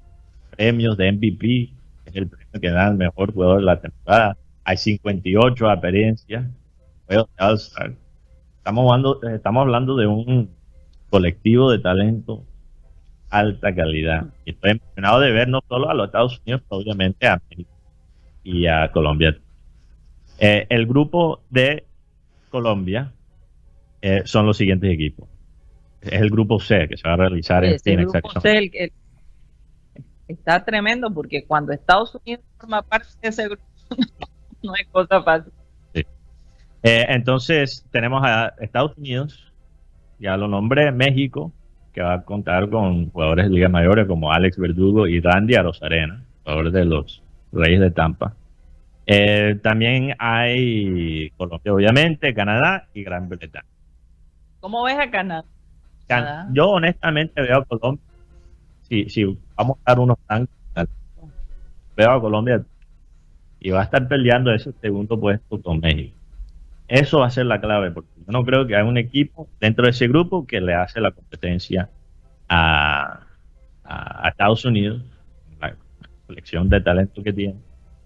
premios 0.51 0.97
de 0.97 1.12
MVP 1.12 1.71
es 2.05 2.15
el 2.15 2.27
premio 2.27 2.62
que 2.62 2.69
da 2.69 2.88
el 2.88 2.95
mejor 2.95 3.33
jugador 3.33 3.59
de 3.59 3.65
la 3.65 3.79
temporada. 3.79 4.38
Hay 4.63 4.77
58 4.77 5.71
experiencias. 5.71 6.45
Estamos 8.63 8.86
hablando, 8.86 9.22
estamos 9.24 9.62
hablando 9.63 9.98
de 9.98 10.08
un 10.08 10.50
colectivo 11.10 11.70
de 11.70 11.79
talento 11.79 12.46
alta 13.29 13.75
calidad. 13.75 14.27
Y 14.46 14.51
estoy 14.51 14.72
emocionado 14.72 15.20
de 15.20 15.32
ver 15.34 15.50
no 15.50 15.60
solo 15.67 15.89
a 15.89 15.93
los 15.93 16.05
Estados 16.05 16.39
Unidos, 16.46 16.62
pero 16.70 16.82
obviamente 16.82 17.27
a 17.27 17.41
México 17.50 17.70
y 18.41 18.65
a 18.67 18.89
Colombia. 18.93 19.38
Eh, 20.39 20.65
el 20.70 20.88
grupo 20.88 21.41
de 21.50 21.86
Colombia 22.50 23.12
eh, 24.01 24.22
son 24.24 24.46
los 24.46 24.55
siguientes 24.55 24.89
equipos. 24.93 25.27
Es 26.00 26.22
el 26.22 26.29
grupo 26.29 26.58
C 26.58 26.88
que 26.88 26.96
se 26.96 27.05
va 27.05 27.15
a 27.15 27.17
realizar 27.17 27.65
en 27.65 27.77
Phoenix, 27.82 28.13
el, 28.46 28.93
está 30.29 30.63
tremendo 30.63 31.13
porque 31.13 31.46
cuando 31.46 31.74
Estados 31.74 32.15
Unidos 32.15 32.46
forma 32.58 32.82
parte 32.82 33.10
de 33.22 33.27
ese 33.27 33.43
grupo, 33.43 33.63
no 34.63 34.74
hay 34.74 34.86
cosa 34.86 35.22
fácil. 35.22 35.51
Eh, 36.83 37.05
entonces, 37.09 37.85
tenemos 37.91 38.23
a 38.25 38.53
Estados 38.59 38.97
Unidos, 38.97 39.51
ya 40.19 40.37
lo 40.37 40.47
nombré, 40.47 40.91
México, 40.91 41.51
que 41.93 42.01
va 42.01 42.13
a 42.13 42.21
contar 42.23 42.69
con 42.69 43.09
jugadores 43.09 43.45
de 43.45 43.51
ligas 43.51 43.71
mayores 43.71 44.07
como 44.07 44.31
Alex 44.31 44.57
Verdugo 44.57 45.07
y 45.07 45.19
Randy 45.19 45.55
Arozarena, 45.55 46.23
jugadores 46.43 46.73
de 46.73 46.85
los 46.85 47.23
Reyes 47.51 47.79
de 47.79 47.91
Tampa. 47.91 48.35
Eh, 49.05 49.59
también 49.61 50.15
hay 50.19 51.29
Colombia, 51.37 51.73
obviamente, 51.73 52.33
Canadá 52.33 52.87
y 52.93 53.03
Gran 53.03 53.29
Bretaña. 53.29 53.65
¿Cómo 54.59 54.83
ves 54.83 54.97
a 54.99 55.09
Canadá? 55.09 55.45
Yo 56.53 56.69
honestamente 56.69 57.41
veo 57.41 57.59
a 57.59 57.65
Colombia 57.65 58.03
si, 59.07 59.37
vamos 59.55 59.77
a 59.85 59.91
dar 59.91 59.99
unos 59.99 60.17
tanques, 60.27 60.55
veo 61.95 62.11
a 62.11 62.21
Colombia 62.21 62.63
y 63.59 63.69
va 63.71 63.81
a 63.81 63.83
estar 63.83 64.07
peleando 64.07 64.53
ese 64.53 64.71
segundo 64.81 65.19
puesto 65.19 65.61
con 65.61 65.79
México. 65.79 66.15
Eso 66.87 67.19
va 67.19 67.27
a 67.27 67.31
ser 67.31 67.45
la 67.45 67.61
clave, 67.61 67.91
porque 67.91 68.09
yo 68.17 68.31
no 68.31 68.43
creo 68.43 68.67
que 68.67 68.75
haya 68.75 68.85
un 68.85 68.97
equipo 68.97 69.49
dentro 69.59 69.85
de 69.85 69.91
ese 69.91 70.07
grupo 70.07 70.45
que 70.45 70.61
le 70.61 70.73
hace 70.73 70.99
la 70.99 71.11
competencia 71.11 71.89
a, 72.49 73.19
Estados 74.27 74.65
Unidos, 74.65 75.03
la 75.59 75.75
colección 76.25 76.69
de 76.69 76.81
talento 76.81 77.21
que 77.21 77.33
tiene, 77.33 77.55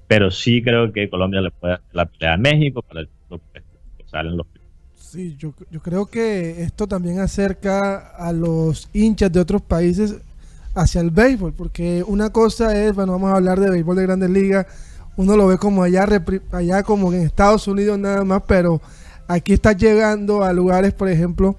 pero 0.07 0.29
sí 0.29 0.61
creo 0.61 0.91
que 0.91 1.09
Colombia 1.09 1.39
le 1.39 1.51
puede 1.51 1.75
hacer 1.75 1.85
la 1.93 2.05
pelea 2.05 2.33
a 2.33 2.37
México 2.37 2.81
para 2.81 3.01
el 3.01 3.09
que 3.97 4.03
salen 4.07 4.35
los 4.35 4.47
Sí, 4.95 5.37
yo, 5.37 5.53
yo 5.71 5.81
creo 5.81 6.05
que 6.07 6.63
esto 6.63 6.85
también 6.85 7.19
acerca 7.19 8.09
a 8.17 8.33
los 8.33 8.89
hinchas 8.91 9.31
de 9.31 9.39
otros 9.39 9.61
países 9.61 10.21
hacia 10.75 11.01
el 11.01 11.11
béisbol, 11.11 11.53
porque 11.53 12.03
una 12.05 12.29
cosa 12.31 12.75
es, 12.83 12.93
bueno, 12.93 13.13
vamos 13.13 13.31
a 13.31 13.37
hablar 13.37 13.59
de 13.59 13.69
béisbol 13.69 13.95
de 13.95 14.03
grandes 14.03 14.29
ligas, 14.29 14.67
uno 15.17 15.35
lo 15.35 15.47
ve 15.47 15.57
como 15.57 15.83
allá, 15.83 16.07
allá 16.51 16.83
como 16.83 17.11
en 17.11 17.23
Estados 17.23 17.67
Unidos 17.67 17.97
nada 17.97 18.23
más, 18.23 18.43
pero 18.47 18.79
aquí 19.27 19.51
está 19.51 19.73
llegando 19.73 20.43
a 20.43 20.53
lugares, 20.53 20.93
por 20.93 21.09
ejemplo, 21.09 21.55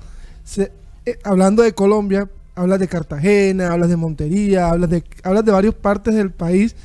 eh, 0.57 1.19
hablando 1.25 1.65
de 1.65 1.75
Colombia, 1.75 2.31
hablas 2.55 2.79
de 2.79 2.87
Cartagena, 2.87 3.73
hablas 3.73 3.89
de 3.91 3.97
Montería, 3.97 4.71
hablas 4.71 4.91
de, 4.91 5.03
hablas 5.25 5.45
de 5.45 5.53
varias 5.53 5.75
partes 5.75 6.15
del 6.15 6.31
país 6.31 6.77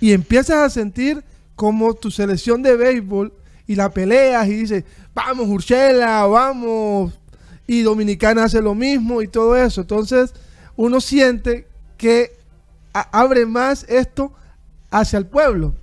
y 0.00 0.12
empiezas 0.12 0.58
a 0.58 0.70
sentir 0.70 1.24
como 1.56 1.92
tu 1.94 2.10
selección 2.12 2.62
de 2.62 2.76
béisbol 2.76 3.32
y 3.66 3.74
la 3.74 3.90
peleas 3.90 4.46
y 4.46 4.54
dices, 4.54 4.84
vamos 5.14 5.48
Urshela, 5.48 6.24
vamos, 6.26 7.18
y 7.66 7.82
Dominicana 7.82 8.44
hace 8.44 8.62
lo 8.62 8.76
mismo 8.76 9.22
y 9.22 9.28
todo 9.28 9.56
eso. 9.56 9.80
Entonces 9.80 10.32
uno 10.76 11.00
siente 11.00 11.66
que 11.96 12.32
abre 12.92 13.44
más 13.44 13.84
esto 13.88 14.32
hacia 14.90 15.18
el 15.18 15.26
pueblo 15.26 15.74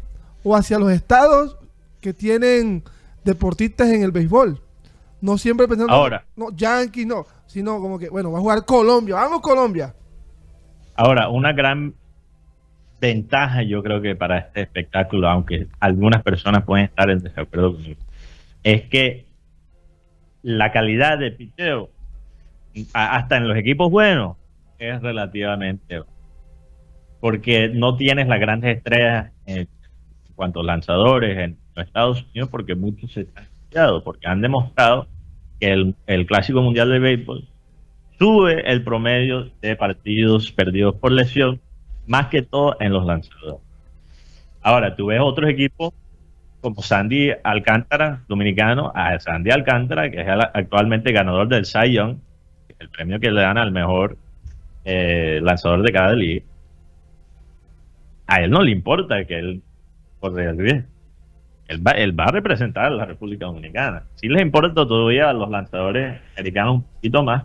o 0.43 0.55
hacia 0.55 0.79
los 0.79 0.91
estados 0.91 1.57
que 2.01 2.13
tienen 2.13 2.83
deportistas 3.23 3.89
en 3.89 4.03
el 4.03 4.11
béisbol. 4.11 4.61
No 5.21 5.37
siempre 5.37 5.67
pensando, 5.67 5.93
ahora, 5.93 6.25
no, 6.35 6.55
Yankees 6.55 7.05
no, 7.05 7.25
sino 7.45 7.79
como 7.81 7.99
que, 7.99 8.09
bueno, 8.09 8.31
va 8.31 8.39
a 8.39 8.41
jugar 8.41 8.65
Colombia, 8.65 9.15
vamos 9.15 9.41
Colombia. 9.41 9.93
Ahora, 10.95 11.29
una 11.29 11.53
gran 11.53 11.93
ventaja 13.01 13.63
yo 13.63 13.81
creo 13.83 14.01
que 14.01 14.15
para 14.15 14.37
este 14.37 14.61
espectáculo, 14.61 15.29
aunque 15.29 15.67
algunas 15.79 16.23
personas 16.23 16.63
pueden 16.63 16.85
estar 16.85 17.09
en 17.09 17.19
desacuerdo 17.19 17.73
conmigo, 17.73 17.99
es 18.63 18.83
que 18.83 19.25
la 20.41 20.71
calidad 20.71 21.17
de 21.17 21.31
piteo, 21.31 21.89
hasta 22.93 23.37
en 23.37 23.47
los 23.47 23.57
equipos 23.57 23.91
buenos, 23.91 24.37
es 24.77 25.01
relativamente 25.01 26.01
porque 27.19 27.69
no 27.73 27.97
tienes 27.97 28.27
las 28.27 28.39
grandes 28.39 28.77
estrellas 28.77 29.31
en 29.45 29.67
cuanto 30.39 30.63
lanzadores 30.63 31.37
en 31.37 31.57
Estados 31.75 32.25
Unidos 32.31 32.47
porque 32.49 32.73
muchos 32.73 33.11
se 33.11 33.27
han 33.35 33.43
estudiado, 33.43 34.05
porque 34.05 34.25
han 34.25 34.39
demostrado 34.39 35.05
que 35.59 35.69
el, 35.69 35.95
el 36.07 36.25
Clásico 36.25 36.61
Mundial 36.61 36.89
de 36.89 36.99
Béisbol 36.99 37.45
sube 38.17 38.71
el 38.71 38.81
promedio 38.85 39.49
de 39.61 39.75
partidos 39.75 40.53
perdidos 40.53 40.95
por 40.95 41.11
lesión, 41.11 41.59
más 42.07 42.27
que 42.27 42.41
todo 42.41 42.77
en 42.79 42.93
los 42.93 43.05
lanzadores. 43.05 43.59
Ahora, 44.61 44.95
tú 44.95 45.07
ves 45.07 45.19
otros 45.21 45.49
equipos 45.49 45.93
como 46.61 46.81
Sandy 46.83 47.31
Alcántara, 47.43 48.23
dominicano, 48.29 48.93
a 48.95 49.19
Sandy 49.19 49.51
Alcántara, 49.51 50.09
que 50.09 50.21
es 50.21 50.27
actualmente 50.53 51.11
ganador 51.11 51.49
del 51.49 51.65
Cy 51.65 51.91
Young, 51.95 52.15
el 52.79 52.87
premio 52.87 53.19
que 53.19 53.29
le 53.29 53.41
dan 53.41 53.57
al 53.57 53.73
mejor 53.73 54.15
eh, 54.85 55.41
lanzador 55.43 55.81
de 55.81 55.91
cada 55.91 56.13
liga. 56.13 56.45
a 58.25 58.41
él 58.41 58.51
no 58.51 58.61
le 58.61 58.71
importa 58.71 59.25
que 59.25 59.37
él 59.37 59.63
el 60.21 60.55
bien. 60.57 60.87
Él 61.67 61.85
va, 61.85 61.91
él 61.91 62.19
va 62.19 62.25
a 62.25 62.31
representar 62.31 62.85
a 62.85 62.89
la 62.89 63.05
República 63.05 63.45
Dominicana. 63.45 64.03
Sí 64.15 64.27
les 64.27 64.41
importa 64.41 64.73
todavía 64.73 65.29
a 65.29 65.33
los 65.33 65.49
lanzadores 65.49 66.19
americanos 66.35 66.75
un 66.77 66.83
poquito 66.83 67.23
más, 67.23 67.43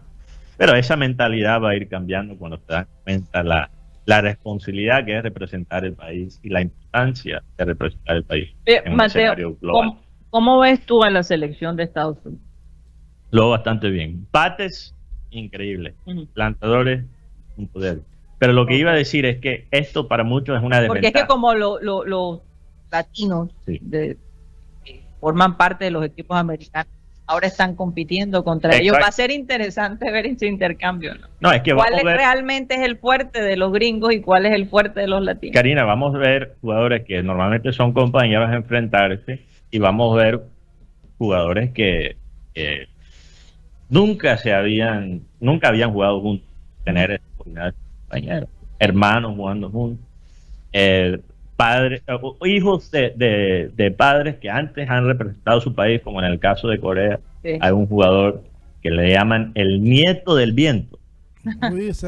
pero 0.57 0.75
esa 0.75 0.97
mentalidad 0.97 1.61
va 1.61 1.71
a 1.71 1.77
ir 1.77 1.89
cambiando 1.89 2.37
cuando 2.37 2.57
se 2.59 2.73
dan 2.73 2.87
cuenta 3.05 3.43
la, 3.43 3.71
la 4.07 4.21
responsabilidad 4.23 5.05
que 5.05 5.17
es 5.19 5.23
representar 5.23 5.85
el 5.85 5.93
país 5.93 6.41
y 6.43 6.49
la 6.49 6.63
importancia 6.63 7.43
de 7.59 7.65
representar 7.65 8.17
el 8.17 8.25
país 8.25 8.51
Eh, 8.65 8.81
en 8.85 8.93
un 8.93 8.97
Mateo, 8.97 9.09
escenario 9.33 9.57
global. 9.61 9.89
¿cómo, 9.89 10.01
cómo 10.31 10.59
ves 10.61 10.81
tú 10.87 11.03
a 11.03 11.11
la 11.11 11.23
selección 11.23 11.77
de 11.77 11.83
Estados 11.85 12.17
Unidos? 12.25 12.43
Lo 13.31 13.51
bastante 13.51 13.91
bien. 13.91 14.27
Bates, 14.33 14.95
increíble. 15.31 15.95
Ujú. 16.07 16.29
Lanzadores, 16.35 17.05
un 17.57 17.69
poder. 17.69 18.01
Pero 18.39 18.53
lo 18.55 18.65
que 18.67 18.77
iba 18.77 18.93
a 18.93 18.95
decir 18.95 19.27
es 19.27 19.39
que 19.41 19.67
esto 19.71 20.09
para 20.09 20.25
muchos 20.25 20.57
es 20.57 20.63
una 20.63 20.79
Porque 20.87 21.09
es 21.09 21.13
desventaja. 21.13 21.27
que 21.27 21.29
como 21.29 21.53
lo- 21.55 21.81
lo- 21.81 22.05
los 22.05 22.41
latinos 22.91 23.51
Sí. 23.67 23.79
de- 23.83 24.17
que 24.85 25.05
forman 25.21 25.57
parte 25.57 25.85
de 25.85 25.91
los 25.91 26.05
equipos 26.05 26.37
americanos, 26.37 26.93
ahora 27.27 27.47
están 27.47 27.75
compitiendo 27.75 28.45
contra 28.45 28.71
Exacto. 28.71 28.83
ellos. 28.85 28.97
Va 29.03 29.09
a 29.09 29.13
ser 29.13 29.31
interesante 29.31 30.11
ver 30.11 30.27
ese 30.27 30.47
intercambio. 30.47 31.15
¿no? 31.15 31.27
No, 31.41 31.53
es 31.53 31.63
que 31.63 31.75
¿Cuál 31.75 31.93
vamos 31.93 31.99
es 32.01 32.05
ver, 32.05 32.17
realmente 32.17 32.75
es 32.75 32.81
el 32.83 32.99
fuerte 32.99 33.43
de 33.43 33.57
los 33.57 33.73
gringos 33.73 34.13
y 34.13 34.21
cuál 34.21 34.47
es 34.47 34.53
el 34.53 34.69
fuerte 34.69 35.01
de 35.01 35.09
los 35.09 35.23
latinos? 35.23 35.55
Karina, 35.55 35.85
vamos 35.85 36.15
a 36.15 36.19
ver 36.19 36.57
jugadores 36.61 37.05
que 37.05 37.23
normalmente 37.23 37.73
son 37.73 37.93
compañeros 37.93 38.51
a 38.51 38.55
enfrentarse 38.55 39.41
y 39.71 39.79
vamos 39.79 40.13
a 40.13 40.23
ver 40.23 40.43
jugadores 41.19 41.73
que, 41.73 42.17
nunca 43.89 44.37
se 44.37 44.53
habían, 44.53 45.23
nunca 45.41 45.69
habían 45.69 45.93
jugado 45.93 46.21
juntos, 46.21 46.47
tener 46.85 47.21
oportunidad 47.35 47.73
de 47.73 47.75
compañeros, 47.99 48.49
hermanos 48.79 49.35
jugando 49.37 49.71
juntos, 49.71 50.07
eh, 50.73 51.19
padres, 51.57 52.03
o- 52.09 52.37
hijos 52.47 52.91
de, 52.91 53.13
de- 53.17 53.71
de 53.75 53.91
padres 53.91 54.37
que 54.37 54.51
antes 54.51 54.89
han 54.89 55.07
representado 55.07 55.61
su 55.61 55.75
país, 55.75 56.01
como 56.03 56.21
en 56.21 56.27
el 56.31 56.39
caso 56.39 56.69
de 56.69 56.79
Corea, 56.79 57.21
Sí. 57.43 57.51
hay 57.61 57.73
un 57.73 57.87
jugador 57.87 58.43
que 58.83 58.91
le 58.91 59.11
llaman 59.13 59.53
el 59.55 59.83
nieto 59.83 60.35
del 60.35 60.53
viento. 60.53 60.99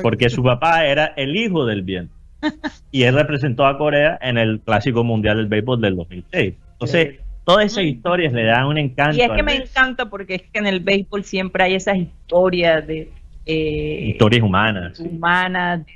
Porque 0.03 0.31
su 0.31 0.43
papá 0.43 0.87
era 0.87 1.13
el 1.17 1.37
hijo 1.37 1.67
del 1.67 1.83
viento. 1.83 2.15
Y 2.91 3.03
él 3.03 3.15
representó 3.15 3.67
a 3.67 3.77
Corea 3.77 4.19
en 4.23 4.39
el 4.39 4.61
Clásico 4.61 5.05
Mundial 5.05 5.37
del 5.37 5.47
Béisbol 5.47 5.81
del 5.81 5.97
2006. 5.97 6.55
Entonces, 6.73 7.17
todas 7.45 7.67
esas 7.67 7.85
historias 7.85 8.33
le 8.33 8.45
dan 8.45 8.67
un 8.67 8.79
encanto. 8.79 9.17
Y 9.17 9.21
es 9.21 9.31
que 9.31 9.43
me 9.43 9.57
encanta 9.57 10.09
porque 10.09 10.37
es 10.37 10.43
que 10.43 10.59
en 10.59 10.67
el 10.67 10.81
béisbol 10.81 11.25
siempre 11.25 11.65
hay 11.65 11.75
esas 11.75 11.97
historias 11.99 12.87
de 12.87 13.11
eh, 13.45 14.07
Historias 14.09 14.43
humanas. 14.43 14.97
sí. 14.97 15.05
humanas, 15.11 15.85
de 15.85 15.93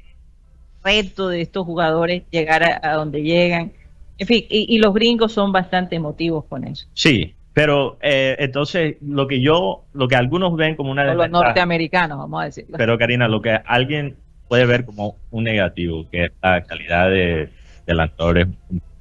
reto 0.84 1.28
de 1.28 1.40
estos 1.42 1.64
jugadores 1.64 2.22
llegar 2.30 2.62
a, 2.62 2.80
a 2.82 2.94
donde 2.94 3.22
llegan. 3.22 3.72
En 4.18 4.26
fin, 4.26 4.44
y, 4.48 4.66
y 4.74 4.78
los 4.78 4.92
gringos 4.92 5.32
son 5.32 5.52
bastante 5.52 5.96
emotivos 5.96 6.44
con 6.44 6.64
eso. 6.64 6.86
Sí, 6.92 7.34
pero 7.52 7.98
eh, 8.00 8.36
entonces 8.38 8.96
lo 9.00 9.26
que 9.26 9.40
yo, 9.40 9.84
lo 9.92 10.08
que 10.08 10.16
algunos 10.16 10.56
ven 10.56 10.76
como 10.76 10.90
una 10.90 11.10
O 11.10 11.14
los 11.14 11.30
norteamericanos, 11.30 12.18
vamos 12.18 12.42
a 12.42 12.44
decirlo. 12.46 12.76
pero 12.78 12.98
Karina, 12.98 13.28
lo 13.28 13.42
que 13.42 13.58
alguien 13.64 14.16
puede 14.48 14.66
ver 14.66 14.84
como 14.84 15.16
un 15.30 15.44
negativo, 15.44 16.06
que 16.10 16.26
es 16.26 16.32
la 16.42 16.62
calidad 16.62 17.10
de, 17.10 17.48
de 17.86 17.94
lanzadores 17.94 18.48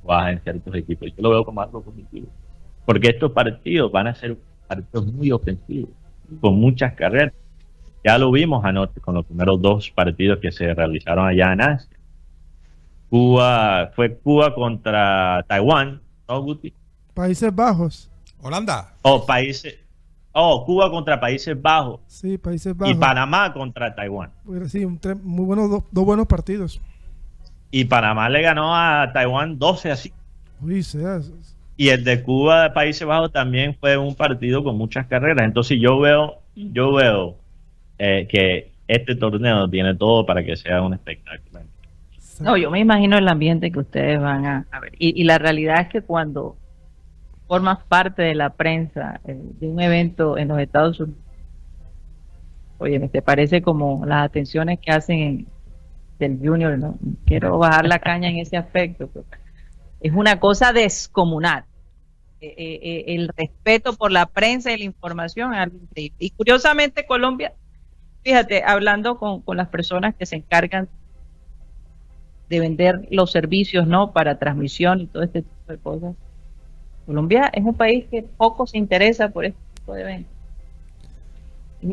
baja 0.04 0.32
en 0.32 0.42
ciertos 0.42 0.76
equipos, 0.76 1.10
yo 1.10 1.22
lo 1.22 1.30
veo 1.30 1.46
como 1.46 1.62
algo 1.62 1.82
positivo. 1.82 2.28
Porque 2.86 3.10
estos 3.10 3.32
partidos 3.32 3.92
van 3.92 4.08
a 4.08 4.16
ser 4.16 4.38
partidos 4.68 5.06
muy 5.14 5.32
ofensivos, 5.32 5.92
con 6.42 6.56
muchas 6.60 6.94
carreras. 6.94 7.34
Ya 8.03 8.18
lo 8.18 8.32
vimos 8.32 8.63
anoche 8.63 9.00
con 9.01 9.15
los 9.15 9.25
primeros 9.25 9.62
dos 9.62 9.89
partidos 9.91 10.39
que 10.39 10.51
se 10.51 10.74
realizaron 10.74 11.27
allá 11.27 11.53
en 11.53 11.62
Asia. 11.62 11.98
Cuba, 13.10 13.91
fue 13.96 14.15
Cuba 14.18 14.53
contra 14.53 15.44
Taiwán, 15.48 16.01
¿no, 16.27 16.41
Guti? 16.41 16.74
Países 17.13 17.53
Bajos. 17.53 18.10
Holanda. 18.41 18.94
O 19.01 19.25
países, 19.25 19.79
oh, 20.32 20.63
Cuba 20.65 20.89
contra 20.89 21.19
Países 21.19 21.60
Bajos 21.62 22.00
Sí, 22.08 22.38
Países 22.38 22.74
y 22.74 22.78
Bajos. 22.78 22.95
Panamá 22.95 23.52
contra 23.52 23.93
Taiwán. 23.93 24.32
Pues 24.45 24.71
Sí, 24.71 24.86
un 24.86 25.00
muy 25.24 25.45
buenos, 25.45 25.69
dos, 25.69 25.84
dos 25.91 26.06
buenos 26.06 26.28
partidos. 26.28 26.80
Y 27.71 27.86
Panamá 27.86 28.30
le 28.30 28.41
ganó 28.41 28.76
a 28.76 29.12
Taiwán 29.13 29.60
12 29.60 29.91
así. 29.91 30.13
Uy, 30.62 30.84
sea, 30.84 31.19
Y 31.78 31.89
el 31.89 32.04
de 32.04 32.24
Cuba 32.24 32.63
de 32.63 32.69
Países 32.71 33.08
Bajos 33.08 33.32
también 33.32 33.76
fue 33.80 33.97
un 33.97 34.15
partido 34.15 34.63
con 34.63 34.78
muchas 34.78 35.08
carreras. 35.08 35.45
Entonces 35.45 35.80
yo 35.82 36.00
veo, 36.00 36.39
yo 36.56 36.93
veo 36.93 37.36
eh, 38.00 38.28
que 38.28 38.72
este 38.88 39.16
torneo 39.16 39.70
tiene 39.70 39.96
todo 39.96 40.26
para 40.26 40.44
que 40.44 40.56
sea 40.56 40.82
un 40.82 40.94
espectáculo. 40.94 41.62
No, 42.40 42.58
yo 42.58 42.72
me 42.72 42.80
imagino 42.80 43.18
el 43.18 43.28
ambiente 43.28 43.72
que 43.72 43.80
ustedes 43.80 44.20
van 44.20 44.46
a, 44.46 44.66
a 44.72 44.80
ver. 44.80 44.94
Y, 44.98 45.22
y 45.22 45.26
la 45.26 45.38
realidad 45.38 45.82
es 45.82 45.90
que 45.90 46.02
cuando 46.02 46.56
formas 47.48 47.84
parte 47.84 48.22
de 48.22 48.36
la 48.36 48.52
prensa 48.52 49.20
eh, 49.26 49.38
de 49.60 49.68
un 49.68 49.82
evento 49.82 50.38
en 50.38 50.48
los 50.48 50.60
Estados 50.60 51.00
Unidos, 51.00 51.22
oye, 52.78 52.98
me 53.00 53.10
te 53.10 53.22
parece 53.22 53.62
como 53.62 54.06
las 54.06 54.26
atenciones 54.26 54.80
que 54.80 54.92
hacen 54.92 55.20
en, 55.20 55.48
del 56.20 56.40
Junior, 56.40 56.78
¿no? 56.78 56.98
Quiero 57.26 57.58
bajar 57.58 57.86
la 57.88 58.00
caña 58.00 58.30
en 58.30 58.38
ese 58.38 58.58
aspecto. 58.58 59.10
pero 59.14 59.26
es 60.00 60.14
una 60.14 60.40
cosa 60.40 60.74
descomunal. 60.74 61.66
Eh, 62.42 62.56
eh, 62.58 63.04
el 63.08 63.30
respeto 63.36 63.94
por 63.94 64.12
la 64.12 64.26
prensa 64.26 64.72
y 64.72 64.78
la 64.78 64.86
información 64.86 65.54
es 65.54 65.60
algo 65.60 65.78
increíble. 65.78 66.16
Y 66.20 66.30
curiosamente 66.30 67.06
Colombia, 67.06 67.54
fíjate, 68.30 68.62
hablando 68.63 69.18
con, 69.18 69.42
con 69.42 69.58
las 69.58 69.70
personas 69.70 70.13
que 70.13 70.28
se 70.28 70.36
encargan 70.36 70.88
de 72.48 72.60
vender 72.60 73.08
los 73.10 73.32
servicios, 73.32 73.88
¿no? 73.88 74.12
Para 74.13 74.38
transmisión 74.38 75.02
y 75.02 75.08
todo 75.08 75.24
este 75.24 75.42
tipo 75.42 75.72
de 75.72 75.78
cosas. 75.80 76.15
Colombia 77.08 77.50
es 77.52 77.63
un 77.65 77.74
país 77.74 78.06
que 78.12 78.22
poco 78.22 78.68
se 78.68 78.78
interesa 78.78 79.30
por 79.30 79.46
este 79.46 79.60
tipo 79.74 79.94
de 79.96 80.02
eventos. 80.02 80.32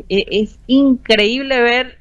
E- 0.09 0.25
Es 0.29 0.59
increíble 0.67 1.59
ver 1.59 1.97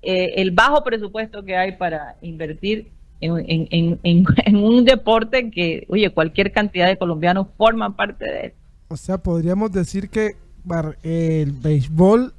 eh, 0.00 0.32
el 0.36 0.50
bajo 0.52 0.82
presupuesto 0.82 1.44
que 1.44 1.54
hay 1.54 1.72
para 1.72 2.16
invertir 2.22 2.88
en, 3.20 3.36
en- 3.46 3.68
en- 3.70 4.26
en- 4.46 4.56
un 4.64 4.86
deporte 4.86 5.50
que, 5.50 5.84
oye, 5.90 6.08
cualquier 6.14 6.50
cantidad 6.50 6.86
de 6.86 6.96
colombianos 6.96 7.48
forman 7.58 7.94
parte 7.94 8.24
de 8.24 8.40
él. 8.40 8.52
O 8.88 8.96
sea, 8.96 9.18
podríamos 9.18 9.70
decir 9.70 10.08
que 10.08 10.36
el 11.02 11.52
béisbol 11.52 12.32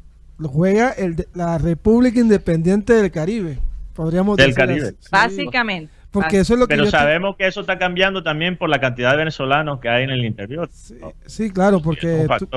juega 0.47 0.91
el 0.91 1.15
de- 1.17 1.27
la 1.33 1.57
República 1.57 2.19
Independiente 2.19 2.93
del 2.93 3.11
Caribe. 3.11 3.59
Podríamos 3.93 4.37
Del 4.37 4.47
decir 4.47 4.55
Caribe. 4.65 4.87
así. 4.87 4.95
Sí, 4.99 5.09
Básicamente. 5.11 5.93
Porque 6.11 6.39
eso 6.39 6.53
es 6.53 6.59
lo 6.59 6.65
que 6.67 6.73
Pero 6.73 6.85
yo 6.85 6.91
te- 6.91 6.97
sabemos 6.97 7.35
que 7.35 7.45
eso 7.45 7.61
está 7.61 7.77
cambiando 7.77 8.23
también 8.23 8.57
por 8.57 8.67
la 8.69 8.79
cantidad 8.79 9.11
de 9.11 9.17
venezolanos 9.17 9.79
que 9.79 9.89
hay 9.89 10.05
en 10.05 10.09
el 10.09 10.25
interior. 10.25 10.67
Sí, 10.73 10.95
sí, 11.27 11.51
claro, 11.51 11.77
Es 11.77 11.83
porque 11.83 12.27
tú- 12.39 12.47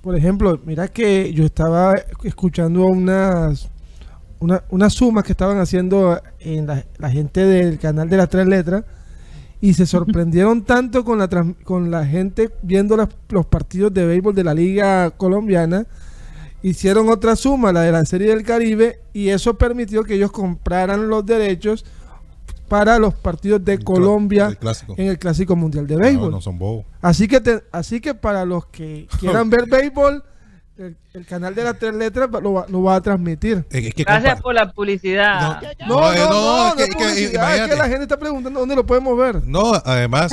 por 0.00 0.16
ejemplo, 0.16 0.58
mira 0.64 0.88
que 0.88 1.32
yo 1.34 1.44
estaba 1.44 1.94
escuchando 2.24 2.84
unas 2.86 3.68
una, 4.40 4.64
unas 4.70 4.92
sumas 4.94 5.22
que 5.22 5.30
estaban 5.32 5.58
haciendo 5.58 6.20
en 6.40 6.66
la, 6.66 6.84
la 6.98 7.10
gente 7.10 7.44
del 7.44 7.78
canal 7.78 8.08
de 8.08 8.16
las 8.16 8.28
tres 8.28 8.46
letras 8.48 8.82
y 9.60 9.74
se 9.74 9.86
sorprendieron 9.86 10.62
tanto 10.64 11.04
con 11.04 11.18
la 11.18 11.28
trans- 11.28 11.54
con 11.62 11.90
la 11.92 12.04
gente 12.06 12.50
viendo 12.62 12.96
las- 12.96 13.08
los 13.28 13.46
partidos 13.46 13.92
de 13.94 14.04
béisbol 14.06 14.34
de 14.34 14.42
la 14.44 14.54
liga 14.54 15.10
colombiana 15.10 15.86
hicieron 16.62 17.08
otra 17.08 17.36
suma 17.36 17.72
la 17.72 17.80
de 17.82 17.92
la 17.92 18.04
serie 18.04 18.28
del 18.28 18.44
Caribe 18.44 19.00
y 19.12 19.28
eso 19.28 19.54
permitió 19.58 20.04
que 20.04 20.14
ellos 20.14 20.32
compraran 20.32 21.08
los 21.08 21.24
derechos 21.26 21.84
para 22.68 22.98
los 22.98 23.12
partidos 23.14 23.62
de 23.64 23.74
El 23.74 23.84
Colombia 23.84 24.46
el 24.46 24.94
en 24.96 25.08
el 25.08 25.18
clásico 25.18 25.56
mundial 25.56 25.86
de 25.86 25.94
No, 25.96 26.00
béisbol 26.00 26.30
no 26.30 26.40
son 26.40 26.58
bobos. 26.58 26.86
Así 27.02 27.28
que, 27.28 27.40
te- 27.40 27.62
así 27.70 28.00
que 28.00 28.14
para 28.14 28.44
los 28.46 28.66
que 28.66 29.06
quieran 29.20 29.50
ver 29.50 29.66
béisbol, 29.68 30.24
el, 30.78 30.96
el 31.12 31.26
canal 31.26 31.54
de 31.54 31.64
las 31.64 31.78
tres 31.78 31.94
letras 31.94 32.28
lo 32.42 32.54
va, 32.54 32.66
lo 32.68 32.82
va 32.82 32.96
a 32.96 33.00
transmitir. 33.00 33.64
Es, 33.70 33.84
es 33.84 33.94
que 33.94 34.04
Gracias 34.04 34.40
por 34.40 34.54
la 34.54 34.72
publicidad. 34.72 35.60
No, 35.86 36.00
no, 36.00 36.12
eh, 36.12 36.18
no, 36.18 36.30
no, 36.30 36.68
no, 36.70 36.76
que- 36.76 36.84
es 36.84 36.96
que- 36.96 37.24
es 37.24 37.32
la 37.34 37.88
gente 37.88 38.02
está 38.02 38.18
preguntando 38.18 38.60
dónde 38.60 38.74
lo 38.74 38.86
podemos 38.86 39.16
ver. 39.18 39.42
No, 39.44 39.74
además, 39.84 40.32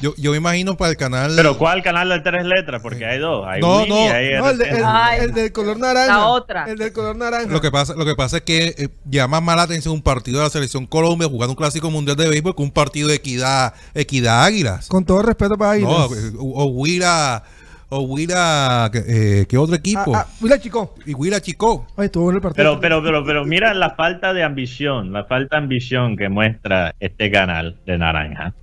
yo, 0.00 0.12
yo 0.16 0.32
me 0.32 0.38
imagino 0.38 0.76
para 0.76 0.90
el 0.90 0.96
canal. 0.96 1.32
Pero 1.36 1.56
¿cuál 1.56 1.82
canal 1.82 2.08
de 2.08 2.20
tres 2.20 2.44
letras? 2.44 2.82
Porque 2.82 3.06
hay 3.06 3.18
dos. 3.18 3.46
Hay 3.46 3.60
No, 3.60 3.78
Winnie 3.82 3.88
no. 3.88 4.04
y 4.06 4.08
hay 4.08 4.34
No, 4.40 4.50
el, 4.50 4.58
de- 4.58 4.64
el- 4.64 4.70
RTS. 4.76 4.84
Ay, 4.86 5.20
el 5.20 5.32
del 5.34 5.52
color 5.52 5.78
naranja. 5.78 6.06
la 6.16 6.26
otra. 6.26 6.64
El 6.64 6.76
del 6.78 6.92
color 6.92 7.16
naranja. 7.16 7.46
Lo 7.46 7.60
que 7.60 7.70
pasa, 7.70 7.94
lo 7.94 8.04
que 8.04 8.14
pasa 8.16 8.38
es 8.38 8.42
que 8.42 8.74
eh, 8.76 8.88
llama 9.08 9.40
más 9.40 9.56
la 9.56 9.62
atención 9.62 9.94
un 9.94 10.02
partido 10.02 10.38
de 10.38 10.44
la 10.44 10.50
selección 10.50 10.86
Colombia 10.86 11.28
jugando 11.28 11.52
un 11.52 11.56
clásico 11.56 11.90
mundial 11.90 12.16
de 12.16 12.28
béisbol 12.28 12.56
que 12.56 12.62
un 12.62 12.70
partido 12.72 13.08
de 13.08 13.14
equidad, 13.14 13.72
equidad 13.94 14.44
águilas. 14.44 14.88
Con 14.88 15.04
todo 15.04 15.22
respeto 15.22 15.56
para 15.56 15.78
No, 15.78 16.04
Águilas. 16.04 16.24
eh, 16.24 16.32
o, 16.38 16.64
o 16.64 16.66
Huila, 16.66 17.44
o 17.90 18.00
Huila, 18.02 18.90
eh, 18.94 19.46
¿qué 19.48 19.58
otro 19.58 19.74
equipo? 19.74 20.14
Ah, 20.14 20.26
ah, 20.26 20.32
mira, 20.40 20.58
chico. 20.58 20.94
Y 21.04 21.12
Huila 21.12 21.40
Chico. 21.40 21.86
Ay, 21.96 22.06
estuvo 22.06 22.30
en 22.30 22.36
el 22.36 22.42
partido. 22.42 22.80
Pero, 22.80 22.80
pero, 22.80 23.02
pero, 23.02 23.24
pero 23.24 23.44
mira 23.44 23.74
la 23.74 23.90
falta 23.90 24.32
de 24.32 24.44
ambición, 24.44 25.12
la 25.12 25.24
falta 25.24 25.56
de 25.56 25.62
ambición 25.64 26.16
que 26.16 26.28
muestra 26.28 26.94
este 27.00 27.30
canal 27.30 27.76
de 27.86 27.98
Naranja, 27.98 28.54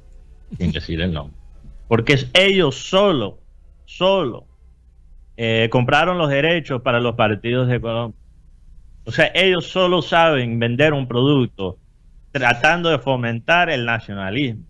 sin 0.57 0.71
decir 0.71 1.01
el 1.01 1.13
nombre. 1.13 1.35
Porque 1.89 2.13
es 2.13 2.29
ellos 2.33 2.75
solo, 2.75 3.39
solo, 3.85 4.45
eh, 5.35 5.67
compraron 5.71 6.17
los 6.17 6.29
derechos 6.29 6.81
para 6.81 7.01
los 7.01 7.15
partidos 7.15 7.67
de 7.67 7.81
Colombia. 7.81 8.19
O 9.03 9.11
sea, 9.11 9.29
ellos 9.35 9.67
solo 9.67 10.01
saben 10.01 10.57
vender 10.57 10.93
un 10.93 11.07
producto 11.07 11.77
tratando 12.31 12.89
de 12.89 12.99
fomentar 12.99 13.69
el 13.69 13.85
nacionalismo 13.85 14.63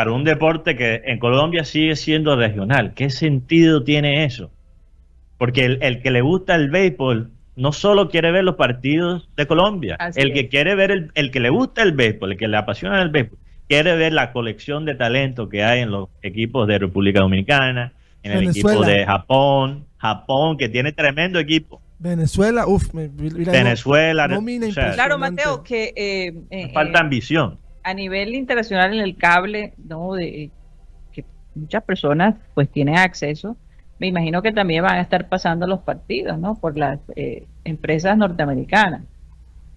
para 0.00 0.12
un 0.12 0.24
deporte 0.24 0.76
que 0.76 1.02
en 1.04 1.18
Colombia 1.18 1.62
sigue 1.62 1.94
siendo 1.94 2.34
regional. 2.34 2.94
¿Qué 2.94 3.10
sentido 3.10 3.84
tiene 3.84 4.24
eso? 4.24 4.50
Porque 5.36 5.66
el, 5.66 5.78
el 5.82 6.00
que 6.00 6.10
le 6.10 6.22
gusta 6.22 6.54
el 6.54 6.70
béisbol 6.70 7.30
no 7.56 7.72
solo 7.72 8.08
quiere 8.08 8.30
ver 8.32 8.44
los 8.44 8.54
partidos 8.54 9.28
de 9.36 9.46
Colombia, 9.46 9.96
Así 9.98 10.18
el 10.18 10.32
que 10.32 10.40
es. 10.40 10.48
quiere 10.48 10.74
ver, 10.74 10.90
el, 10.90 11.10
el 11.14 11.30
que 11.30 11.40
le 11.40 11.50
gusta 11.50 11.82
el 11.82 11.92
béisbol, 11.92 12.32
el 12.32 12.38
que 12.38 12.48
le 12.48 12.56
apasiona 12.56 13.02
el 13.02 13.10
béisbol, 13.10 13.38
quiere 13.68 13.94
ver 13.96 14.14
la 14.14 14.32
colección 14.32 14.86
de 14.86 14.94
talento 14.94 15.50
que 15.50 15.64
hay 15.64 15.80
en 15.80 15.90
los 15.90 16.08
equipos 16.22 16.66
de 16.66 16.78
República 16.78 17.20
Dominicana, 17.20 17.92
en 18.22 18.32
el 18.32 18.48
equipo 18.48 18.82
de 18.82 19.04
Japón, 19.04 19.84
Japón 19.98 20.56
que 20.56 20.70
tiene 20.70 20.92
tremendo 20.92 21.38
equipo, 21.38 21.82
Venezuela, 21.98 22.66
uff, 22.66 22.94
me- 22.94 23.10
mira, 23.10 23.52
Venezuela, 23.52 24.26
nómina 24.28 24.66
o 24.68 24.72
sea, 24.72 24.94
Claro. 24.94 25.18
Mateo, 25.18 25.62
que 25.62 25.92
eh, 25.94 26.32
eh, 26.48 26.70
falta 26.72 27.00
eh, 27.00 27.02
ambición. 27.02 27.58
A 27.82 27.94
nivel 27.94 28.34
internacional 28.34 28.94
en 28.94 29.00
el 29.00 29.16
cable, 29.16 29.74
¿no? 29.78 30.14
De, 30.14 30.50
que 31.12 31.24
muchas 31.54 31.82
personas 31.84 32.34
pues 32.54 32.68
tienen 32.70 32.96
acceso. 32.96 33.56
Me 33.98 34.06
imagino 34.06 34.42
que 34.42 34.52
también 34.52 34.82
van 34.82 34.96
a 34.96 35.00
estar 35.02 35.28
pasando 35.28 35.66
los 35.66 35.80
partidos, 35.80 36.38
¿no? 36.38 36.54
Por 36.58 36.78
las 36.78 36.98
eh, 37.16 37.46
empresas 37.64 38.16
norteamericanas. 38.16 39.02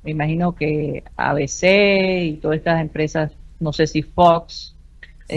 Me 0.04 0.12
imagino 0.12 0.54
que 0.56 1.04
ABC 1.16 1.64
y 2.24 2.40
todas 2.42 2.58
estas 2.58 2.82
empresas, 2.82 3.32
no 3.60 3.74
sé 3.74 3.88
si 3.88 4.02
Fox. 4.02 4.76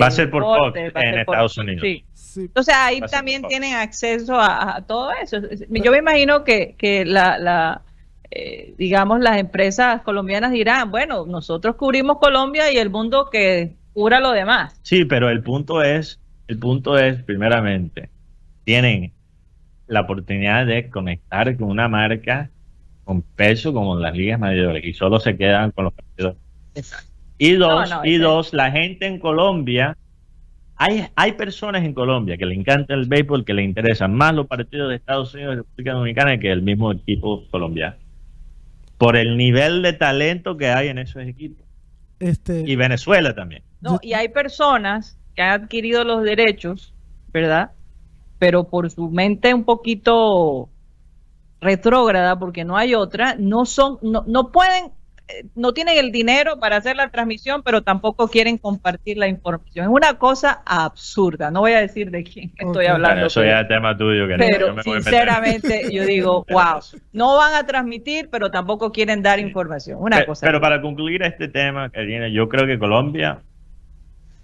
Va 0.01 0.07
a 0.07 0.09
eh, 0.09 0.13
ser 0.13 0.31
por 0.31 0.43
Fox 0.43 0.77
en 0.77 0.93
por- 0.93 1.03
Estados 1.03 1.59
Unidos. 1.59 1.83
Sí. 1.83 2.05
Sí, 2.37 2.43
Entonces 2.43 2.75
ahí 2.77 3.01
también 3.11 3.43
tienen 3.49 3.75
acceso 3.75 4.35
a, 4.39 4.77
a 4.77 4.83
todo 4.83 5.11
eso. 5.23 5.39
Yo 5.71 5.91
me 5.91 5.99
imagino 5.99 6.45
que, 6.45 6.75
que 6.77 7.07
la, 7.07 7.39
la, 7.39 7.83
eh, 8.31 8.75
digamos, 8.77 9.21
las 9.21 9.39
empresas 9.39 10.03
colombianas 10.03 10.53
dirán, 10.53 10.91
bueno, 10.91 11.27
nosotros 11.27 11.77
cubrimos 11.77 12.19
Colombia 12.19 12.73
y 12.73 12.79
el 12.79 12.91
mundo 12.91 13.29
que 13.31 13.75
cubra 13.93 14.21
lo 14.21 14.33
demás. 14.33 14.79
Sí, 14.83 15.05
pero 15.05 15.31
el 15.31 15.43
punto 15.43 15.83
es, 15.83 16.21
el 16.49 16.59
punto 16.59 16.99
es, 16.99 17.23
primeramente, 17.23 18.11
tienen 18.65 19.13
la 19.87 20.03
oportunidad 20.03 20.67
de 20.67 20.91
conectar 20.91 21.57
con 21.57 21.69
una 21.69 21.89
marca 21.89 22.51
con 23.05 23.23
peso 23.23 23.73
como 23.73 23.97
las 23.97 24.17
ligas 24.17 24.41
mayores 24.41 24.85
y 24.85 24.93
solo 24.93 25.21
se 25.21 25.37
quedan 25.37 25.71
con 25.71 25.85
los 25.85 25.95
partidos. 25.95 26.37
Y 27.39 27.53
dos, 27.53 27.89
No, 27.89 27.97
no, 27.97 28.05
y 28.05 28.19
dos, 28.19 28.53
la 28.53 28.73
gente 28.73 29.07
en 29.07 29.21
Colombia, 29.21 29.97
hay, 30.75 31.07
hay 31.15 31.33
personas 31.33 31.85
en 31.85 31.95
Colombia 31.95 32.37
que 32.37 32.47
le 32.47 32.55
encanta 32.55 32.95
el 32.95 33.07
béisbol, 33.07 33.45
que 33.45 33.55
le 33.55 33.63
interesan 33.63 34.15
más 34.15 34.35
los 34.35 34.47
partidos 34.47 34.89
de 34.91 34.97
Estados 34.97 35.33
Unidos 35.35 35.55
y 35.55 35.57
República 35.59 35.93
Dominicana 35.93 36.39
que 36.39 36.51
el 36.51 36.63
mismo 36.63 36.91
equipo 36.91 37.45
colombiano. 37.51 37.97
Por 38.99 39.17
el 39.17 39.37
nivel 39.37 39.83
de 39.83 39.93
talento 39.93 40.57
que 40.57 40.69
hay 40.71 40.89
en 40.89 40.99
esos 40.99 41.23
equipos. 41.23 41.67
este, 42.19 42.61
Y 42.67 42.77
Venezuela 42.77 43.35
también. 43.35 43.63
No, 43.81 43.99
y 44.03 44.15
hay 44.15 44.29
personas 44.29 45.19
que 45.35 45.43
han 45.43 45.63
adquirido 45.63 46.03
los 46.05 46.23
derechos, 46.25 46.95
¿verdad? 47.33 47.73
Pero 48.39 48.65
por 48.65 48.91
su 48.91 49.11
mente 49.11 49.53
un 49.53 49.65
poquito 49.65 50.71
retrógrada, 51.61 52.39
porque 52.39 52.65
no 52.65 52.77
hay 52.77 52.95
otra, 52.95 53.37
no 53.39 53.67
son, 53.67 53.99
no, 54.03 54.25
no 54.27 54.51
pueden, 54.53 54.93
no 55.57 55.73
tienen 55.75 55.99
el 55.99 56.13
dinero 56.13 56.61
para 56.61 56.77
hacer 56.77 56.97
la 56.97 57.09
transmisión, 57.11 57.63
pero 57.65 57.83
tampoco 57.83 58.29
quieren 58.29 58.59
compartir 58.59 59.19
la 59.19 59.27
información. 59.27 59.85
Es 59.87 59.91
una 59.91 60.15
cosa 60.19 60.63
absurda. 60.65 61.51
No 61.51 61.61
voy 61.61 61.73
a 61.73 61.81
decir 61.81 62.11
de 62.13 62.23
quién 62.23 62.53
estoy 62.57 62.87
hablando. 62.87 63.15
Bueno, 63.17 63.27
eso 63.27 63.41
pero- 63.41 63.51
ya 63.53 63.61
es 63.63 63.69
tema 63.69 63.97
tuyo. 63.97 64.29
Que 64.29 64.37
pero 64.37 64.69
no 64.69 64.75
me 64.75 64.83
voy 64.83 64.93
a 64.93 64.99
meter. 64.99 65.03
sinceramente 65.13 65.89
yo 65.93 66.05
digo, 66.05 66.47
wow, 66.51 66.81
no 67.13 67.37
van 67.37 67.55
a 67.55 67.67
transmitir, 67.67 68.29
pero 68.31 68.51
tampoco 68.51 68.93
quieren 68.93 69.21
dar 69.23 69.41
información. 69.41 69.99
Una 70.01 70.19
Pe- 70.19 70.27
cosa. 70.27 70.47
Pero 70.47 70.61
para 70.61 70.81
concluir 70.81 71.23
este 71.25 71.49
tema, 71.49 71.91
Karina, 71.91 72.29
yo 72.29 72.49
creo 72.49 72.67
que 72.67 72.79
Colombia, 72.79 73.41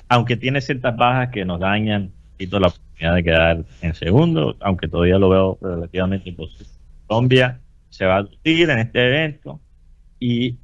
aunque 0.09 0.37
tiene 0.37 0.61
ciertas 0.61 0.97
bajas 0.97 1.29
que 1.31 1.45
nos 1.45 1.61
dañan, 1.61 2.11
quito 2.38 2.59
la 2.59 2.68
oportunidad 2.68 3.14
de 3.14 3.23
quedar 3.25 3.64
en 3.83 3.95
segundo, 3.95 4.57
aunque 4.61 4.88
todavía 4.88 5.18
lo 5.18 5.29
veo 5.29 5.59
relativamente 5.61 6.29
imposible. 6.29 6.66
Colombia 7.07 7.61
se 7.90 8.05
va 8.05 8.16
a 8.16 8.21
lucir 8.23 8.68
en 8.68 8.79
este 8.79 9.07
evento 9.07 9.61
y 10.18 10.57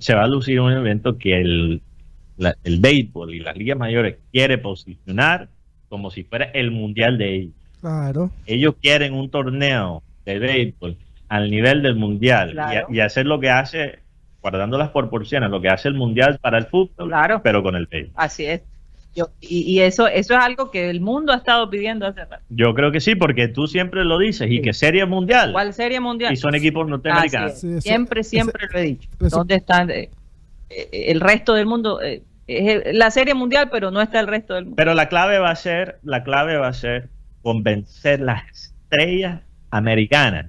se 0.00 0.14
va 0.14 0.24
a 0.24 0.28
lucir 0.28 0.60
un 0.60 0.72
evento 0.72 1.18
que 1.18 1.40
el, 1.40 1.82
la- 2.36 2.56
el 2.64 2.80
béisbol 2.80 3.34
y 3.34 3.40
las 3.40 3.56
ligas 3.56 3.78
mayores 3.78 4.16
quiere 4.32 4.58
posicionar 4.58 5.48
como 5.88 6.10
si 6.10 6.24
fuera 6.24 6.46
el 6.46 6.70
mundial 6.70 7.16
de 7.18 7.34
ellos. 7.36 7.52
claro. 7.80 8.30
ellos 8.46 8.74
quieren 8.80 9.14
un 9.14 9.30
torneo 9.30 10.02
de 10.24 10.38
béisbol 10.38 10.96
al 11.28 11.50
nivel 11.50 11.82
del 11.82 11.94
mundial 11.96 12.50
y 12.50 12.52
Claro. 12.54 12.86
y, 12.90 13.00
hacer 13.00 13.26
lo 13.26 13.38
que 13.40 13.50
hace, 13.50 13.98
guardando 14.42 14.78
las 14.78 14.90
proporciones, 14.90 15.50
lo 15.50 15.60
que 15.60 15.68
hace 15.68 15.88
el 15.88 15.94
mundial 15.94 16.38
para 16.40 16.58
el 16.58 16.66
fútbol, 16.66 17.08
Claro. 17.08 17.40
pero 17.42 17.62
con 17.62 17.76
el 17.76 17.86
béisbol. 17.86 18.12
Así 18.16 18.44
es. 18.46 18.62
Yo, 19.14 19.30
y, 19.40 19.60
y 19.62 19.80
eso, 19.80 20.06
eso 20.06 20.34
es 20.34 20.40
algo 20.40 20.70
que 20.70 20.90
el 20.90 21.00
mundo 21.00 21.32
ha 21.32 21.36
estado 21.36 21.68
pidiendo 21.70 22.06
hace 22.06 22.24
rato. 22.24 22.44
Yo 22.50 22.72
creo 22.74 22.92
que 22.92 23.00
sí, 23.00 23.14
porque 23.16 23.48
tú 23.48 23.66
siempre 23.66 24.04
lo 24.04 24.18
dices, 24.18 24.48
y 24.50 24.60
que 24.62 24.72
serie 24.72 25.06
mundial, 25.06 25.50
¿Cuál 25.52 25.72
serie 25.72 25.98
mundial? 25.98 26.32
y 26.32 26.36
son 26.36 26.54
equipos 26.54 26.86
norteamericanos. 26.88 27.52
es. 27.52 27.60
Sí, 27.60 27.68
eso- 27.68 27.80
siempre, 27.80 28.20
ese- 28.20 28.30
siempre 28.30 28.68
lo 28.72 28.78
he 28.78 28.82
dicho. 28.82 29.08
eso- 29.20 29.36
¿Dónde 29.38 29.56
están 29.56 29.90
eh, 29.90 30.10
eh, 30.70 30.88
el 31.08 31.20
resto 31.20 31.54
del 31.54 31.66
mundo? 31.66 32.00
Eh, 32.00 32.22
es 32.46 32.94
la 32.96 33.10
serie 33.10 33.34
mundial, 33.34 33.68
pero 33.70 33.90
no 33.90 34.00
está 34.00 34.20
el 34.20 34.26
resto 34.28 34.54
del 34.54 34.64
mundo. 34.64 34.76
Pero 34.76 34.94
la 34.94 35.08
clave 35.08 35.38
va 35.38 35.50
a 35.50 35.56
ser, 35.56 35.98
la 36.02 36.22
clave 36.22 36.56
va 36.56 36.68
a 36.68 36.72
ser 36.72 37.08
convencer 37.42 38.20
las 38.20 38.44
estrellas 38.50 39.40
americanas 39.70 40.46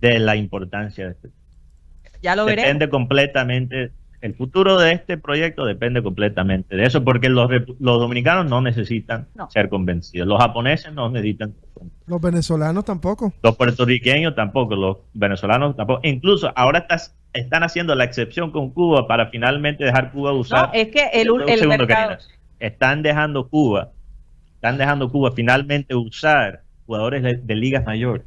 de 0.00 0.18
la 0.18 0.36
importancia 0.36 1.06
de 1.06 1.12
este. 1.12 1.28
Ya 2.22 2.36
lo 2.36 2.44
veremos. 2.44 2.66
Depende 2.66 2.88
completamente, 2.88 3.90
el 4.22 4.34
futuro 4.34 4.78
de 4.78 4.92
este 4.92 5.18
proyecto 5.18 5.64
depende 5.66 6.02
completamente 6.02 6.76
de 6.76 6.84
eso, 6.86 7.04
porque 7.04 7.28
los, 7.28 7.50
los 7.78 7.98
dominicanos 7.98 8.46
no 8.48 8.60
necesitan 8.62 9.26
No. 9.34 9.50
ser 9.50 9.68
convencidos, 9.68 10.26
los 10.28 10.40
japoneses 10.40 10.92
no 10.94 11.10
necesitan, 11.10 11.50
ser 11.52 11.68
convencidos. 11.74 12.08
Los 12.08 12.20
venezolanos 12.20 12.84
tampoco. 12.84 13.32
los 13.42 13.56
puertorriqueños 13.56 14.34
tampoco, 14.34 14.74
los 14.76 14.96
venezolanos 15.12 15.76
tampoco, 15.76 16.00
incluso 16.04 16.52
ahora 16.56 16.78
estás, 16.80 17.14
están 17.32 17.62
haciendo 17.64 17.94
la 17.94 18.04
excepción 18.04 18.50
con 18.52 18.70
Cuba 18.70 19.06
para 19.06 19.26
finalmente 19.26 19.84
dejar 19.84 20.12
Cuba 20.12 20.32
usar. 20.32 20.68
No, 20.68 20.72
es 20.74 20.88
que 20.88 21.10
el, 21.12 21.30
Un 21.30 21.42
el 21.42 21.58
segundo, 21.58 21.78
mercado- 21.78 22.08
Karina. 22.18 22.18
Están 22.60 23.02
dejando 23.02 23.48
Cuba, 23.48 23.90
están 24.54 24.78
dejando 24.78 25.10
Cuba 25.10 25.32
finalmente 25.32 25.96
usar 25.96 26.62
jugadores 26.86 27.24
de, 27.24 27.34
de 27.42 27.54
ligas 27.56 27.84
mayores. 27.84 28.24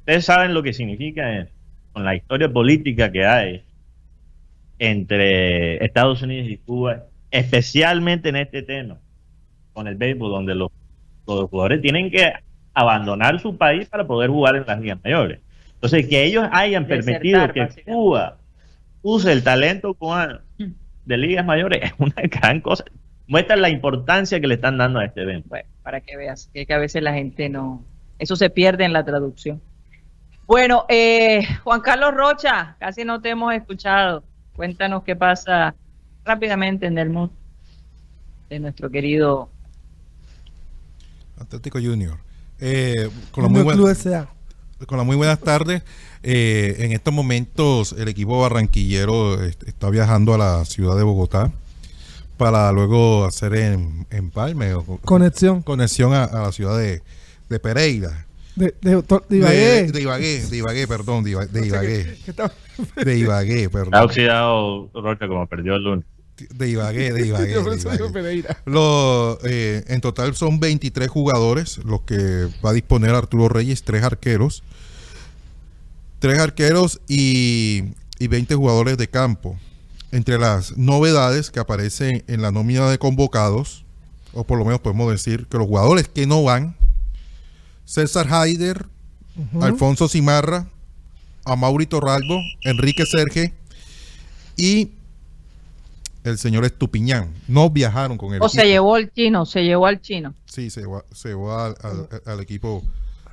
Ustedes 0.00 0.24
saben 0.24 0.54
lo 0.54 0.62
que 0.62 0.72
significa 0.72 1.36
eso, 1.40 1.50
con 1.92 2.04
la 2.04 2.14
historia 2.14 2.50
política 2.50 3.12
que 3.12 3.26
hay 3.26 3.62
entre 4.78 5.84
Estados 5.84 6.22
Unidos 6.22 6.48
y 6.50 6.58
Cuba, 6.58 7.04
especialmente 7.30 8.28
en 8.28 8.36
este 8.36 8.62
tema, 8.62 8.98
con 9.72 9.88
el 9.88 9.96
béisbol, 9.96 10.30
donde 10.30 10.54
los, 10.54 10.70
los 11.26 11.48
jugadores 11.50 11.80
tienen 11.80 12.10
que 12.10 12.32
abandonar 12.74 13.40
su 13.40 13.56
país 13.56 13.88
para 13.88 14.06
poder 14.06 14.30
jugar 14.30 14.56
en 14.56 14.64
las 14.66 14.80
ligas 14.80 14.98
mayores. 15.02 15.40
Entonces, 15.74 16.06
que 16.08 16.24
ellos 16.24 16.46
hayan 16.52 16.86
permitido 16.86 17.52
que. 17.52 17.68
Cuba 17.84 18.38
use 19.02 19.30
el 19.30 19.44
talento 19.44 19.94
cubano 19.94 20.40
Mm. 20.58 20.72
de 21.04 21.16
ligas 21.16 21.44
mayores 21.44 21.80
es 21.82 21.92
una 21.98 22.14
gran 22.22 22.60
cosa. 22.60 22.84
Muestra 23.28 23.56
la 23.56 23.68
importancia 23.68 24.40
que 24.40 24.46
le 24.46 24.54
están 24.54 24.78
dando 24.78 25.00
a 25.00 25.04
este 25.04 25.22
evento. 25.22 25.48
Bueno, 25.48 25.68
para 25.82 26.00
que 26.00 26.16
veas, 26.16 26.48
que, 26.52 26.64
que 26.66 26.74
a 26.74 26.78
veces 26.78 27.02
la 27.02 27.12
gente 27.12 27.48
no, 27.48 27.84
eso 28.18 28.36
se 28.36 28.50
pierde 28.50 28.84
en 28.84 28.92
la 28.92 29.04
traducción. 29.04 29.60
Bueno, 30.46 30.86
eh, 30.88 31.44
Juan 31.64 31.80
Carlos 31.80 32.14
Rocha, 32.14 32.76
casi 32.78 33.04
no 33.04 33.20
te 33.20 33.30
hemos 33.30 33.52
escuchado. 33.52 34.22
Cuéntanos 34.56 35.02
qué 35.04 35.14
pasa 35.16 35.74
rápidamente 36.24 36.86
en 36.86 36.98
el 36.98 37.10
mundo 37.10 37.32
de 38.48 38.58
nuestro 38.58 38.90
querido. 38.90 39.48
Atlético 41.38 41.78
Junior. 41.80 42.18
Eh, 42.60 43.10
con, 43.32 43.44
la 43.44 43.48
muy 43.50 43.62
buena- 43.62 44.26
con 44.86 44.96
las 44.98 45.06
muy 45.06 45.16
buenas 45.16 45.40
tardes. 45.40 45.82
Eh, 46.22 46.76
en 46.80 46.92
estos 46.92 47.12
momentos 47.12 47.92
el 47.98 48.08
equipo 48.08 48.40
barranquillero 48.40 49.42
est- 49.44 49.62
está 49.64 49.90
viajando 49.90 50.34
a 50.34 50.38
la 50.38 50.64
ciudad 50.64 50.96
de 50.96 51.02
Bogotá 51.02 51.52
para 52.36 52.72
luego 52.72 53.24
hacer 53.26 53.54
en, 53.54 54.06
empalme 54.10 54.74
o 54.74 54.84
co- 54.84 54.98
Conexión. 54.98 55.62
conexión 55.62 56.12
a, 56.14 56.24
a 56.24 56.42
la 56.42 56.52
ciudad 56.52 56.76
de, 56.78 57.02
de 57.48 57.58
Pereira. 57.60 58.25
De, 58.56 58.74
de, 58.80 58.90
Ibagué. 59.36 59.92
de 59.92 60.00
Ibagué, 60.02 60.46
de 60.46 60.56
Ibagué, 60.56 60.88
perdón, 60.88 61.22
de, 61.24 61.30
Iba- 61.32 61.46
de 61.46 61.66
Ibagué. 61.66 62.16
De 63.04 63.18
Ibagué, 63.18 63.64
Ha 63.66 63.70
perdón. 63.70 63.94
oxidado 64.02 64.90
Rocha 64.94 65.28
como 65.28 65.46
perdió 65.46 65.76
el 65.76 65.84
lunes. 65.84 66.04
De 66.54 66.68
Ibagué, 66.68 67.12
de 67.12 67.26
Ibagué. 67.26 67.52
Yo 67.54 67.62
por 67.62 67.72
de 67.72 67.78
eso 67.78 67.90
digo 67.90 68.06
Ibagué. 68.06 68.12
Pereira. 68.22 68.56
Lo, 68.66 69.38
eh, 69.44 69.84
en 69.88 70.00
total 70.00 70.34
son 70.34 70.58
23 70.60 71.08
jugadores 71.08 71.78
los 71.84 72.02
que 72.02 72.48
va 72.64 72.70
a 72.70 72.72
disponer 72.72 73.10
Arturo 73.14 73.48
Reyes, 73.48 73.82
tres 73.84 74.02
arqueros. 74.02 74.62
Tres 76.18 76.38
arqueros 76.38 77.00
y, 77.08 77.84
y 78.18 78.26
20 78.28 78.54
jugadores 78.54 78.96
de 78.96 79.08
campo. 79.08 79.58
Entre 80.12 80.38
las 80.38 80.76
novedades 80.78 81.50
que 81.50 81.60
aparecen 81.60 82.24
en 82.26 82.40
la 82.42 82.50
nómina 82.52 82.88
de 82.90 82.98
convocados, 82.98 83.84
o 84.32 84.44
por 84.44 84.58
lo 84.58 84.64
menos 84.64 84.80
podemos 84.80 85.10
decir 85.10 85.46
que 85.50 85.58
los 85.58 85.66
jugadores 85.66 86.08
que 86.08 86.26
no 86.26 86.42
van, 86.42 86.76
César 87.86 88.26
Haider. 88.30 88.84
Alfonso 89.60 90.08
Cimarra, 90.08 90.66
Amaury 91.44 91.84
Torralbo, 91.86 92.38
Enrique 92.62 93.04
Serge 93.04 93.52
y 94.56 94.92
el 96.24 96.38
señor 96.38 96.64
Estupiñán. 96.64 97.34
No 97.46 97.68
viajaron 97.68 98.16
con 98.16 98.32
él. 98.32 98.40
O 98.42 98.48
se 98.48 98.64
llevó 98.66 98.94
al 98.94 99.12
chino, 99.12 99.44
se 99.44 99.62
llevó 99.62 99.84
al 99.86 100.00
chino. 100.00 100.32
Sí, 100.46 100.70
se 100.70 100.80
llevó, 100.80 101.04
se 101.12 101.28
llevó 101.28 101.54
al, 101.58 101.76
al- 101.82 102.08
al 102.24 102.40
equipo, 102.40 102.82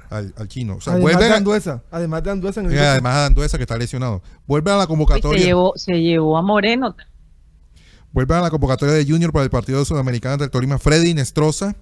al, 0.10 0.34
al 0.38 0.48
chino. 0.50 0.76
O 0.76 0.82
sea, 0.82 0.94
además 0.94 1.14
vuelve 1.14 1.28
de 1.30 1.34
a- 1.34 1.38
Anduesa. 1.38 1.84
Además 1.90 2.22
de 2.24 2.32
Anduesa 2.32 2.60
en 2.60 2.66
el 2.66 2.72
y 2.74 2.76
grupo. 2.76 2.90
además 2.90 3.16
a 3.16 3.26
Anduesa 3.28 3.58
que 3.58 3.64
está 3.64 3.78
lesionado. 3.78 4.22
Vuelve 4.46 4.72
a 4.72 4.76
la 4.76 4.80
Y 4.82 4.84
se 4.84 4.88
convocatoria. 4.90 5.46
llevó, 5.46 5.72
se 5.78 5.94
llevó 6.02 6.38
a 6.38 6.42
Moreno. 6.42 6.98
Vuelve 8.14 8.36
a 8.36 8.42
la 8.42 8.52
convocatoria 8.52 8.94
de 8.94 9.06
Junior 9.06 9.34
para 9.34 9.44
el 9.44 9.50
partido 9.50 9.80
de 9.80 9.86
Sudamericana 9.86 10.38
del 10.38 10.52
Tolima. 10.52 10.78
Freddy 10.78 11.16
Nestroza, 11.16 11.76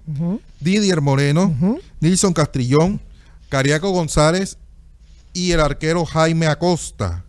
Didier 0.60 1.02
Moreno. 1.02 1.54
Nilson 2.00 2.32
Castrillón, 2.32 3.00
Cariaco 3.50 3.90
González 3.90 4.56
y 5.34 5.52
el 5.52 5.60
arquero 5.60 6.06
Jaime 6.06 6.46
Acosta. 6.46 7.24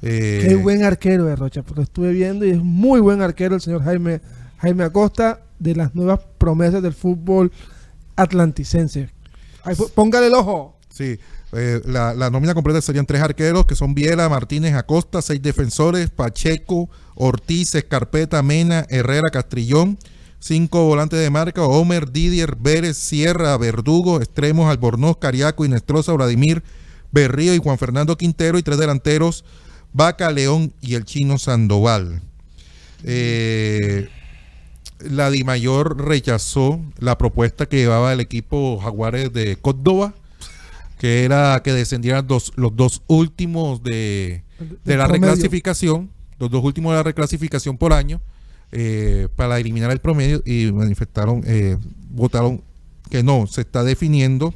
Eh, 0.00 0.44
Qué 0.46 0.54
buen 0.56 0.84
arquero 0.84 1.24
de 1.26 1.36
Rocha, 1.36 1.62
porque 1.62 1.82
estuve 1.82 2.12
viendo 2.12 2.44
y 2.44 2.50
es 2.50 2.58
muy 2.62 3.00
buen 3.00 3.20
arquero 3.22 3.54
el 3.54 3.60
señor 3.60 3.84
Jaime, 3.84 4.20
Jaime 4.58 4.84
Acosta, 4.84 5.40
de 5.58 5.74
las 5.74 5.94
nuevas 5.94 6.20
promesas 6.38 6.82
del 6.82 6.92
fútbol 6.94 7.52
atlanticense. 8.16 9.10
Póngale 9.94 10.26
el 10.28 10.34
ojo. 10.34 10.78
Sí, 10.88 11.18
eh, 11.54 11.80
la, 11.84 12.14
la 12.14 12.30
nómina 12.30 12.54
completa 12.54 12.80
serían 12.80 13.06
tres 13.06 13.22
arqueros, 13.22 13.66
que 13.66 13.74
son 13.74 13.94
Viela, 13.94 14.28
Martínez, 14.28 14.74
Acosta, 14.74 15.22
seis 15.22 15.40
defensores, 15.42 16.10
Pacheco, 16.10 16.88
Ortiz, 17.14 17.74
Escarpeta, 17.74 18.42
Mena, 18.42 18.86
Herrera, 18.88 19.30
Castrillón, 19.30 19.98
cinco 20.38 20.84
volantes 20.84 21.18
de 21.18 21.30
marca, 21.30 21.62
Homer, 21.62 22.10
Didier, 22.10 22.56
Vélez, 22.56 22.96
Sierra, 22.96 23.56
Verdugo, 23.56 24.18
extremos, 24.18 24.70
Albornoz, 24.70 25.16
Cariaco, 25.18 25.64
Inestrosa, 25.64 26.12
Vladimir, 26.12 26.62
Berrío 27.12 27.54
y 27.54 27.58
Juan 27.58 27.78
Fernando 27.78 28.16
Quintero, 28.16 28.58
y 28.58 28.62
tres 28.62 28.78
delanteros, 28.78 29.44
Vaca, 29.92 30.30
León 30.30 30.72
y 30.80 30.94
el 30.94 31.04
chino 31.04 31.38
Sandoval. 31.38 32.20
Eh, 33.04 34.08
la 34.98 35.30
Dimayor 35.30 36.02
rechazó 36.02 36.80
la 36.98 37.18
propuesta 37.18 37.66
que 37.66 37.76
llevaba 37.76 38.12
el 38.12 38.20
equipo 38.20 38.80
Jaguares 38.82 39.32
de 39.32 39.56
Córdoba, 39.56 40.14
que 41.04 41.22
era 41.22 41.60
que 41.62 41.74
descendieran 41.74 42.26
dos- 42.26 42.50
los 42.56 42.74
dos 42.74 43.02
últimos 43.08 43.82
de, 43.82 44.42
de 44.86 44.96
la 44.96 45.06
promedio. 45.06 45.34
reclasificación, 45.34 46.08
los 46.38 46.50
dos 46.50 46.64
últimos 46.64 46.92
de 46.92 46.96
la 46.96 47.02
reclasificación 47.02 47.76
por 47.76 47.92
año, 47.92 48.22
eh, 48.72 49.28
para 49.36 49.58
eliminar 49.60 49.90
el 49.90 49.98
promedio 49.98 50.42
y 50.46 50.72
manifestaron, 50.72 51.42
eh, 51.46 51.76
votaron 52.08 52.62
que 53.10 53.22
no, 53.22 53.46
se 53.46 53.60
está 53.60 53.84
definiendo 53.84 54.54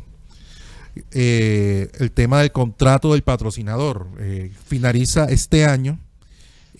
eh, 1.10 1.90
el 1.98 2.10
tema 2.12 2.40
del 2.40 2.50
contrato 2.50 3.12
del 3.12 3.20
patrocinador. 3.20 4.06
Finaliza 4.66 5.26
este 5.26 5.66
año 5.66 5.98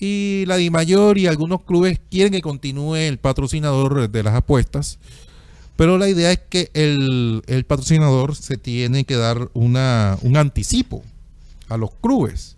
y 0.00 0.44
la 0.46 0.57
DIMAYOR 0.57 1.18
y 1.18 1.26
algunos 1.26 1.62
clubes 1.64 2.00
quieren 2.11 2.33
que 2.33 2.40
continúe 2.40 2.96
el 2.96 3.18
patrocinador 3.18 4.09
de 4.11 4.22
las 4.22 4.35
apuestas. 4.35 4.98
Pero 5.79 5.97
la 5.97 6.09
idea 6.09 6.33
es 6.33 6.41
que 6.41 6.73
el, 6.75 7.64
patrocinador 7.69 8.35
se 8.35 8.57
tiene 8.57 9.05
que 9.05 9.14
dar 9.14 9.49
una, 9.55 10.19
un 10.23 10.37
anticipo 10.37 11.05
a 11.69 11.77
los 11.77 11.93
clubes 12.01 12.57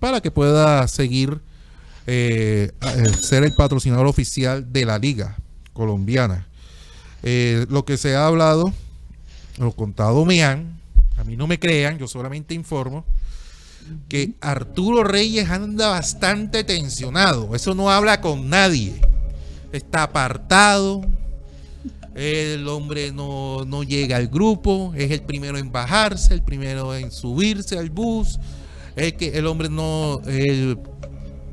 para 0.00 0.22
que 0.22 0.30
pueda 0.30 0.88
seguir 0.88 1.42
eh, 2.06 2.72
eh, 2.80 3.08
ser 3.20 3.44
el 3.44 3.52
patrocinador 3.52 4.06
oficial 4.06 4.72
de 4.72 4.86
la 4.86 4.98
liga 4.98 5.36
colombiana. 5.74 6.46
Eh, 7.22 7.66
lo 7.68 7.84
que 7.84 7.98
se 7.98 8.16
ha 8.16 8.26
hablado, 8.26 8.72
lo 9.58 9.72
contado 9.72 10.24
me 10.24 10.42
han, 10.42 10.80
a 11.18 11.24
mí 11.24 11.36
no 11.36 11.46
me 11.46 11.58
crean, 11.58 11.98
yo 11.98 12.08
solamente 12.08 12.54
informo, 12.54 13.04
que 14.08 14.32
Arturo 14.40 15.04
Reyes 15.04 15.50
anda 15.50 15.90
bastante 15.90 16.64
tensionado, 16.64 17.54
eso 17.54 17.74
no 17.74 17.90
habla 17.90 18.22
con 18.22 18.48
nadie, 18.48 18.98
está 19.72 20.04
apartado, 20.04 21.02
el 22.14 22.68
hombre 22.68 23.12
no, 23.12 23.64
no 23.64 23.82
llega 23.82 24.16
al 24.16 24.28
grupo, 24.28 24.92
es 24.96 25.10
el 25.10 25.22
primero 25.22 25.58
en 25.58 25.72
bajarse, 25.72 26.34
el 26.34 26.42
primero 26.42 26.94
en 26.94 27.10
subirse 27.10 27.78
al 27.78 27.90
bus, 27.90 28.38
es 28.96 29.14
que 29.14 29.38
el 29.38 29.46
hombre 29.46 29.68
no, 29.68 30.20
él 30.26 30.78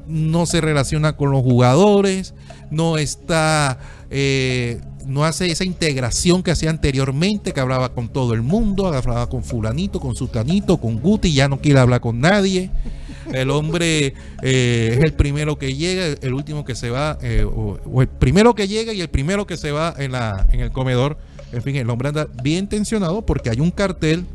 no 0.08 0.46
se 0.46 0.60
relaciona 0.60 1.16
con 1.16 1.32
los 1.32 1.44
jugadores, 1.44 2.34
no 2.72 2.98
está, 2.98 3.80
eh, 4.10 4.82
no 5.06 5.24
hace 5.24 5.50
esa 5.52 5.64
integración 5.64 6.44
que 6.44 6.52
hacía 6.52 6.70
anteriormente, 6.70 7.54
que 7.54 7.60
hablaba 7.60 7.94
con 7.94 8.10
todo 8.10 8.34
el 8.34 8.42
mundo, 8.42 8.88
hablaba 8.88 9.30
con 9.30 9.44
fulanito, 9.44 10.00
con 10.00 10.16
sultanito, 10.16 10.78
con 10.78 11.00
Guti, 11.00 11.34
ya 11.34 11.48
no 11.48 11.62
quiere 11.62 11.80
hablar 11.80 12.02
con 12.02 12.20
nadie. 12.20 12.72
El 13.34 13.50
hombre 13.52 14.14
eh, 14.42 14.96
es 14.98 15.04
el 15.04 15.14
primero 15.14 15.58
que 15.58 15.76
llega, 15.76 16.16
el 16.22 16.34
último 16.34 16.64
que 16.66 16.76
se 16.76 16.90
va, 16.90 17.18
eh, 17.22 17.44
o, 17.46 17.80
o 17.86 18.02
el 18.02 18.08
primero 18.08 18.56
que 18.56 18.68
llega 18.68 18.94
y 18.94 19.02
el 19.02 19.10
primero 19.10 19.46
que 19.46 19.58
se 19.58 19.72
va 19.72 19.94
en, 19.98 20.12
la, 20.14 20.48
en 20.52 20.60
el 20.62 20.72
comedor. 20.72 21.18
En 21.52 21.62
fin, 21.62 21.76
el 21.76 21.90
hombre 21.90 22.10
anda 22.10 22.28
bien 22.44 22.68
tensionado 22.68 23.26
porque 23.26 23.50
hay 23.50 23.60
un 23.60 23.72
cartel, 23.72 24.26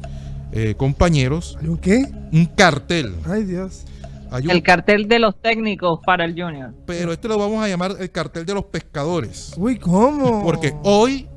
eh, 0.53 0.75
compañeros, 0.77 1.57
¿Hay 1.61 1.69
un 1.69 1.79
qué? 1.79 2.07
un 2.33 2.47
cartel. 2.47 3.15
Ay, 3.27 3.45
Dios. 3.45 3.85
Hay 4.31 4.45
un 4.47 4.51
El 4.51 4.63
cartel 4.63 5.07
de 5.09 5.19
los 5.21 5.41
técnicos 5.41 6.01
para 6.05 6.25
el 6.25 6.33
Junior. 6.33 6.73
pero 6.87 7.13
este 7.13 7.29
lo 7.29 7.39
vamos 7.39 7.63
a 7.63 7.69
llamar 7.69 7.95
el 8.01 8.11
cartel 8.11 8.45
de 8.45 8.55
los 8.55 8.65
pescadores. 8.65 9.53
Uy, 9.57 9.77
¿cómo? 9.79 10.43
Porque 10.43 10.75
hoy, 10.83 11.29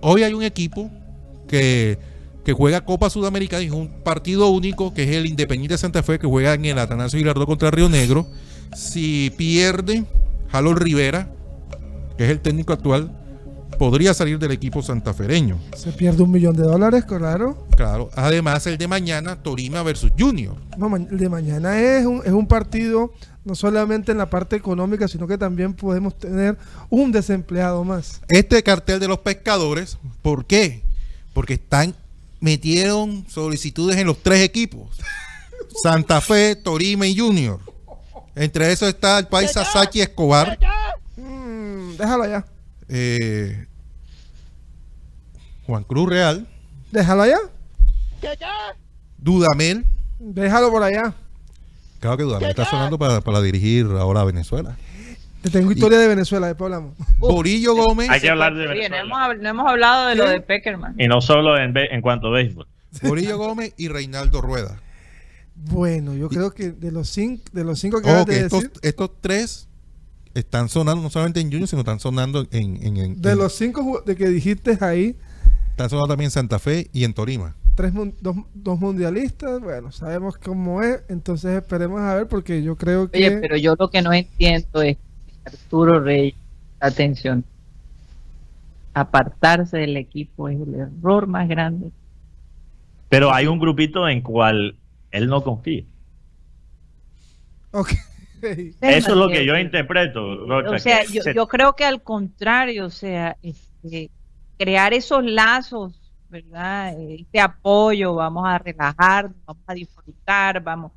hoy 0.00 0.22
hay 0.22 0.32
un 0.34 0.42
equipo 0.44 0.88
que, 1.48 1.98
que 2.44 2.52
juega 2.52 2.84
Copa 2.84 3.10
Sudamericana 3.10 3.62
y 3.62 3.66
es 3.66 3.72
un 3.72 3.88
partido 3.88 4.48
único, 4.48 4.92
que 4.92 5.04
es 5.04 5.10
el 5.10 5.26
Independiente 5.26 5.74
de 5.74 5.78
Santa 5.78 6.02
Fe, 6.02 6.18
que 6.18 6.26
juega 6.26 6.54
en 6.54 6.64
el 6.66 6.78
Atanasio 6.78 7.18
Girardot 7.18 7.46
contra 7.46 7.70
Río 7.70 7.88
Negro. 7.88 8.26
Si 8.74 9.32
pierde, 9.36 10.04
Jalo 10.50 10.74
Rivera, 10.74 11.30
que 12.18 12.24
es 12.24 12.30
el 12.30 12.40
técnico 12.40 12.72
actual, 12.72 13.10
podría 13.78 14.14
salir 14.14 14.38
del 14.38 14.52
equipo 14.52 14.82
santafereño. 14.82 15.58
Se 15.74 15.90
pierde 15.92 16.22
un 16.22 16.30
millón 16.30 16.56
de 16.56 16.62
dólares, 16.64 17.04
claro. 17.04 17.66
Claro. 17.76 18.10
Además, 18.14 18.66
el 18.66 18.78
de 18.78 18.88
mañana, 18.88 19.42
Torima 19.42 19.82
versus 19.82 20.12
Junior. 20.18 20.54
No, 20.76 20.94
el 20.94 21.18
de 21.18 21.28
mañana 21.28 21.80
es 21.80 22.06
un, 22.06 22.22
es 22.24 22.32
un 22.32 22.46
partido 22.46 23.12
no 23.44 23.54
solamente 23.54 24.12
en 24.12 24.18
la 24.18 24.30
parte 24.30 24.56
económica, 24.56 25.08
sino 25.08 25.26
que 25.26 25.36
también 25.36 25.74
podemos 25.74 26.16
tener 26.16 26.56
un 26.88 27.12
desempleado 27.12 27.84
más. 27.84 28.20
este 28.28 28.62
cartel 28.62 29.00
de 29.00 29.08
los 29.08 29.18
pescadores, 29.18 29.98
¿por 30.22 30.46
qué? 30.46 30.82
Porque 31.34 31.54
están 31.54 31.94
metieron 32.44 33.24
solicitudes 33.28 33.96
en 33.96 34.06
los 34.06 34.22
tres 34.22 34.42
equipos. 34.42 34.96
Santa 35.82 36.20
Fe, 36.20 36.54
Torima 36.56 37.06
y 37.06 37.18
Junior. 37.18 37.58
Entre 38.36 38.70
esos 38.70 38.88
está 38.88 39.18
el 39.18 39.26
paisa 39.28 39.64
Sachi 39.64 40.00
Escobar, 40.02 40.58
Mm, 41.16 41.96
déjalo 41.96 42.24
allá. 42.24 42.44
eh, 42.88 43.66
Juan 45.66 45.84
Cruz 45.84 46.08
Real, 46.10 46.46
Déjalo 46.92 47.22
allá. 47.22 47.38
Dudamel. 49.18 49.84
Déjalo 50.18 50.70
por 50.70 50.82
allá. 50.82 51.14
Claro 52.00 52.16
que 52.18 52.22
Dudamel 52.24 52.50
está 52.50 52.68
sonando 52.68 52.98
para, 52.98 53.20
para 53.22 53.40
dirigir 53.40 53.86
ahora 53.98 54.20
a 54.20 54.24
Venezuela. 54.24 54.76
Te 55.44 55.50
tengo 55.50 55.70
historia 55.70 55.98
de 55.98 56.08
Venezuela, 56.08 56.46
después 56.46 56.66
hablamos. 56.72 56.94
Borillo 57.18 57.74
Gómez, 57.76 58.08
Hay 58.08 58.20
que 58.20 58.30
hablar 58.30 58.54
de 58.54 58.62
Bien, 58.62 58.90
Venezuela. 58.90 59.02
hemos, 59.02 59.18
hab- 59.18 59.40
no 59.40 59.48
hemos 59.50 59.66
hablado 59.70 60.08
de 60.08 60.14
lo 60.16 60.26
de 60.28 60.40
Peckerman. 60.40 60.94
Y 60.98 61.06
no 61.06 61.20
solo 61.20 61.58
en, 61.58 61.76
en 61.76 62.00
cuanto 62.00 62.28
a 62.28 62.30
béisbol. 62.30 62.66
Borillo 63.02 63.36
Gómez 63.36 63.74
y 63.76 63.88
Reinaldo 63.88 64.40
Rueda. 64.40 64.80
Bueno, 65.54 66.14
yo 66.14 66.28
creo 66.28 66.52
que 66.52 66.72
de 66.72 66.90
los 66.90 67.08
cinco, 67.10 67.42
de 67.52 67.62
los 67.64 67.78
cinco 67.78 68.00
que 68.02 68.10
de 68.10 68.40
estos, 68.40 68.62
decir, 68.62 68.72
estos 68.82 69.10
tres 69.20 69.68
están 70.34 70.68
sonando 70.68 71.02
no 71.02 71.10
solamente 71.10 71.40
en 71.40 71.48
Junior, 71.50 71.68
sino 71.68 71.80
están 71.82 72.00
sonando 72.00 72.46
en, 72.50 72.82
en- 72.82 72.96
en- 72.96 73.20
de 73.22 73.30
en- 73.32 73.38
los 73.38 73.54
cinco 73.54 74.02
de 74.04 74.16
que 74.16 74.28
dijiste 74.28 74.78
ahí, 74.80 75.14
están 75.70 75.90
sonando 75.90 76.08
también 76.08 76.26
en 76.28 76.30
Santa 76.32 76.58
Fe 76.58 76.88
y 76.92 77.04
en 77.04 77.12
Torima. 77.14 77.54
tres 77.76 77.92
dos, 78.20 78.36
dos 78.54 78.80
mundialistas, 78.80 79.60
bueno, 79.60 79.92
sabemos 79.92 80.36
cómo 80.38 80.82
es, 80.82 81.02
entonces 81.08 81.56
esperemos 81.56 82.00
a 82.00 82.14
ver 82.16 82.28
porque 82.28 82.62
yo 82.62 82.76
creo 82.76 83.10
que 83.10 83.18
Oye, 83.18 83.38
pero 83.38 83.56
yo 83.56 83.74
lo 83.78 83.90
que 83.90 84.00
no 84.02 84.12
entiendo 84.12 84.82
es 84.82 84.96
Arturo 85.44 86.00
Rey, 86.00 86.34
atención, 86.80 87.44
apartarse 88.94 89.78
del 89.78 89.96
equipo 89.96 90.48
es 90.48 90.60
el 90.60 90.74
error 90.74 91.26
más 91.26 91.48
grande. 91.48 91.90
Pero 93.08 93.32
hay 93.32 93.46
un 93.46 93.58
grupito 93.58 94.08
en 94.08 94.20
cual 94.22 94.76
él 95.10 95.26
no 95.28 95.42
confía. 95.42 95.84
Ok. 97.72 97.92
Eso 98.42 99.10
es 99.12 99.16
lo 99.16 99.28
que 99.28 99.44
yo 99.46 99.56
interpreto, 99.58 100.46
Rocha, 100.46 100.70
O 100.70 100.78
sea, 100.78 101.04
yo, 101.04 101.22
se- 101.22 101.34
yo 101.34 101.46
creo 101.48 101.74
que 101.74 101.84
al 101.84 102.02
contrario, 102.02 102.86
o 102.86 102.90
sea, 102.90 103.36
este, 103.42 104.10
crear 104.58 104.92
esos 104.92 105.24
lazos, 105.24 105.98
¿verdad? 106.28 106.94
Este 107.00 107.40
apoyo, 107.40 108.14
vamos 108.14 108.44
a 108.46 108.58
relajarnos, 108.58 109.36
vamos 109.46 109.62
a 109.66 109.74
disfrutar, 109.74 110.62
vamos. 110.62 110.92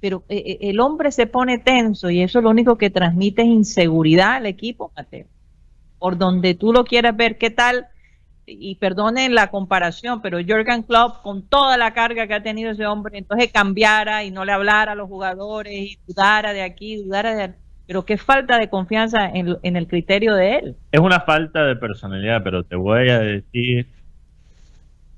Pero 0.00 0.24
eh, 0.28 0.42
eh, 0.46 0.58
el 0.62 0.80
hombre 0.80 1.12
se 1.12 1.26
pone 1.26 1.58
tenso 1.58 2.10
y 2.10 2.22
eso 2.22 2.40
lo 2.40 2.50
único 2.50 2.78
que 2.78 2.90
transmite 2.90 3.42
es 3.42 3.48
inseguridad 3.48 4.34
al 4.34 4.46
equipo, 4.46 4.92
Mateo. 4.96 5.26
Por 5.98 6.16
donde 6.16 6.54
tú 6.54 6.72
lo 6.72 6.84
quieras 6.84 7.16
ver, 7.16 7.36
¿qué 7.36 7.50
tal? 7.50 7.86
Y 8.46 8.76
perdonen 8.76 9.34
la 9.34 9.48
comparación, 9.48 10.22
pero 10.22 10.38
Jürgen 10.38 10.82
Klopp, 10.82 11.22
con 11.22 11.46
toda 11.46 11.76
la 11.76 11.92
carga 11.92 12.26
que 12.26 12.34
ha 12.34 12.42
tenido 12.42 12.70
ese 12.70 12.86
hombre, 12.86 13.18
entonces 13.18 13.52
cambiara 13.52 14.24
y 14.24 14.30
no 14.30 14.44
le 14.44 14.52
hablara 14.52 14.92
a 14.92 14.94
los 14.96 15.08
jugadores 15.08 15.72
y 15.72 15.98
dudara 16.06 16.52
de 16.52 16.62
aquí, 16.62 16.96
dudara 16.96 17.34
de 17.34 17.54
pero 17.86 18.04
qué 18.04 18.16
falta 18.18 18.56
de 18.56 18.70
confianza 18.70 19.28
en, 19.34 19.56
en 19.64 19.74
el 19.74 19.88
criterio 19.88 20.36
de 20.36 20.58
él. 20.58 20.76
Es 20.92 21.00
una 21.00 21.22
falta 21.22 21.64
de 21.64 21.74
personalidad, 21.74 22.40
pero 22.44 22.62
te 22.62 22.76
voy 22.76 23.08
a 23.10 23.18
decir 23.18 23.88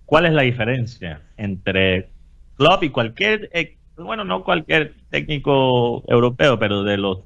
cuál 0.07 0.25
es 0.25 0.33
la 0.33 0.41
diferencia 0.41 1.21
entre 1.37 2.09
Klopp 2.57 2.83
y 2.83 2.89
cualquier, 2.89 3.51
bueno, 3.97 4.25
no 4.25 4.45
cualquier 4.45 4.95
técnico 5.11 6.03
europeo, 6.09 6.59
pero 6.59 6.83
de 6.83 6.97
los 6.97 7.21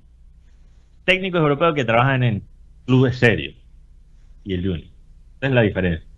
técnicos 1.04 1.40
europeos 1.40 1.74
que 1.74 1.84
trabajan 1.84 2.22
en 2.22 2.42
clubes 2.84 3.18
serios 3.18 3.54
y 4.44 4.54
el 4.54 4.62
Junior. 4.62 4.88
Esa 5.38 5.46
es 5.46 5.52
la 5.52 5.62
diferencia. 5.62 6.08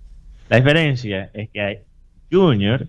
La 0.49 0.57
diferencia 0.57 1.31
es 1.35 1.51
que 1.51 1.61
hay 1.61 1.79
Junior, 2.31 2.87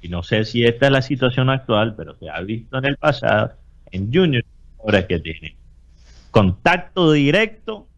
y 0.00 0.08
no 0.08 0.22
sé 0.22 0.44
si 0.44 0.64
esta 0.64 0.86
es 0.86 0.92
la 0.92 1.02
situación 1.02 1.50
actual, 1.50 1.94
pero 1.96 2.16
se 2.16 2.28
ha 2.28 2.40
visto 2.40 2.78
en 2.78 2.84
el 2.86 2.96
pasado, 2.96 3.52
en 3.90 4.12
Junior, 4.12 4.44
ahora 4.78 5.06
que 5.06 5.18
tiene 5.18 5.56
contacto 6.30 7.12
directo 7.12 7.88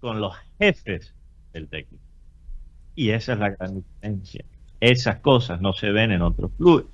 con 0.00 0.20
los 0.20 0.34
jefes 0.58 1.14
del 1.52 1.68
técnico. 1.68 2.02
Y 2.94 3.10
esa 3.10 3.34
es 3.34 3.38
la 3.38 3.50
gran 3.50 3.76
diferencia. 3.76 4.44
Esas 4.80 5.16
cosas 5.18 5.60
no 5.60 5.72
se 5.72 5.90
ven 5.92 6.10
en 6.10 6.22
otros 6.22 6.50
clubes. 6.56 6.86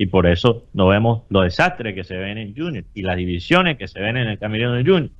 Y 0.00 0.06
por 0.06 0.26
eso 0.26 0.64
no 0.72 0.86
vemos 0.86 1.24
los 1.28 1.44
desastres 1.44 1.94
que 1.94 2.04
se 2.04 2.16
ven 2.16 2.38
en 2.38 2.56
Junior 2.56 2.84
y 2.94 3.02
las 3.02 3.18
divisiones 3.18 3.76
que 3.76 3.86
se 3.86 4.00
ven 4.00 4.16
en 4.16 4.28
el 4.28 4.38
camerino 4.38 4.72
de 4.72 4.82
Junior. 4.82 5.10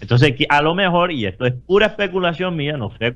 Entonces, 0.00 0.34
a 0.48 0.62
lo 0.62 0.74
mejor, 0.74 1.12
y 1.12 1.26
esto 1.26 1.46
es 1.46 1.52
pura 1.52 1.86
especulación 1.86 2.56
mía, 2.56 2.76
no 2.76 2.90
sé 2.98 3.14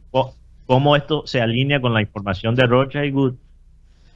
cómo 0.66 0.94
esto 0.94 1.26
se 1.26 1.40
alinea 1.40 1.80
con 1.80 1.94
la 1.94 2.00
información 2.00 2.54
de 2.54 2.64
Rocha 2.64 3.04
y 3.04 3.10
Good, 3.10 3.34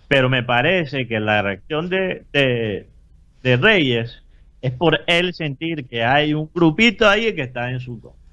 pero 0.07 0.31
me 0.31 0.45
parece 0.45 1.09
que 1.09 1.19
la 1.19 1.43
reacción 1.43 1.89
de, 1.89 2.27
de, 2.33 3.57
Reyes 3.57 4.23
es 4.63 4.71
por 4.71 5.01
él 5.09 5.35
sentir 5.35 5.89
que 5.89 6.05
hay 6.05 6.33
un 6.33 6.49
grupito 6.55 7.09
ahí 7.09 7.35
que 7.35 7.43
está 7.43 7.73
en 7.73 7.81
su 7.81 8.01
contra. 8.01 8.24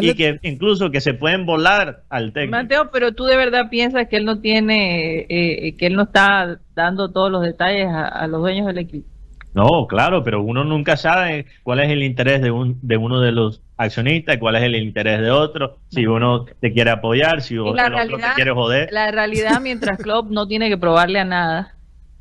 Y 0.00 0.14
que 0.14 0.38
incluso 0.42 0.90
que 0.90 1.00
se 1.00 1.14
pueden 1.14 1.46
volar 1.46 2.02
al 2.08 2.32
técnico. 2.32 2.56
Mateo, 2.56 2.90
pero 2.90 3.12
tú 3.12 3.24
de 3.24 3.36
verdad 3.36 3.70
piensas 3.70 4.08
que 4.08 4.16
él 4.16 4.24
no 4.24 4.40
tiene, 4.40 5.26
eh, 5.28 5.76
que 5.76 5.86
él 5.86 5.94
no 5.94 6.02
está 6.02 6.60
dando 6.74 7.10
todos 7.10 7.30
los 7.30 7.42
detalles 7.42 7.88
a, 7.88 8.26
los 8.26 8.40
dueños 8.40 8.66
del 8.66 8.78
equipo. 8.78 9.08
No, 9.54 9.86
claro, 9.86 10.22
pero 10.22 10.42
uno 10.42 10.62
nunca 10.62 10.96
sabe 10.96 11.46
cuál 11.62 11.80
es 11.80 11.90
el 11.90 12.02
interés 12.02 12.42
de, 12.42 12.50
un, 12.50 12.78
de 12.82 12.96
uno 12.96 13.20
de 13.20 13.32
los 13.32 13.62
accionistas, 13.76 14.36
cuál 14.38 14.56
es 14.56 14.62
el 14.62 14.76
interés 14.76 15.20
de 15.20 15.30
otro, 15.30 15.78
si 15.88 16.06
uno 16.06 16.44
te 16.60 16.72
quiere 16.72 16.90
apoyar, 16.90 17.40
si 17.40 17.56
otro 17.58 17.74
te 17.74 18.34
quiere 18.34 18.52
joder. 18.52 18.90
La 18.92 19.10
realidad, 19.10 19.60
mientras 19.60 19.98
Klopp 20.02 20.30
no 20.30 20.46
tiene 20.46 20.68
que 20.68 20.76
probarle 20.76 21.18
a 21.20 21.24
nada, 21.24 21.76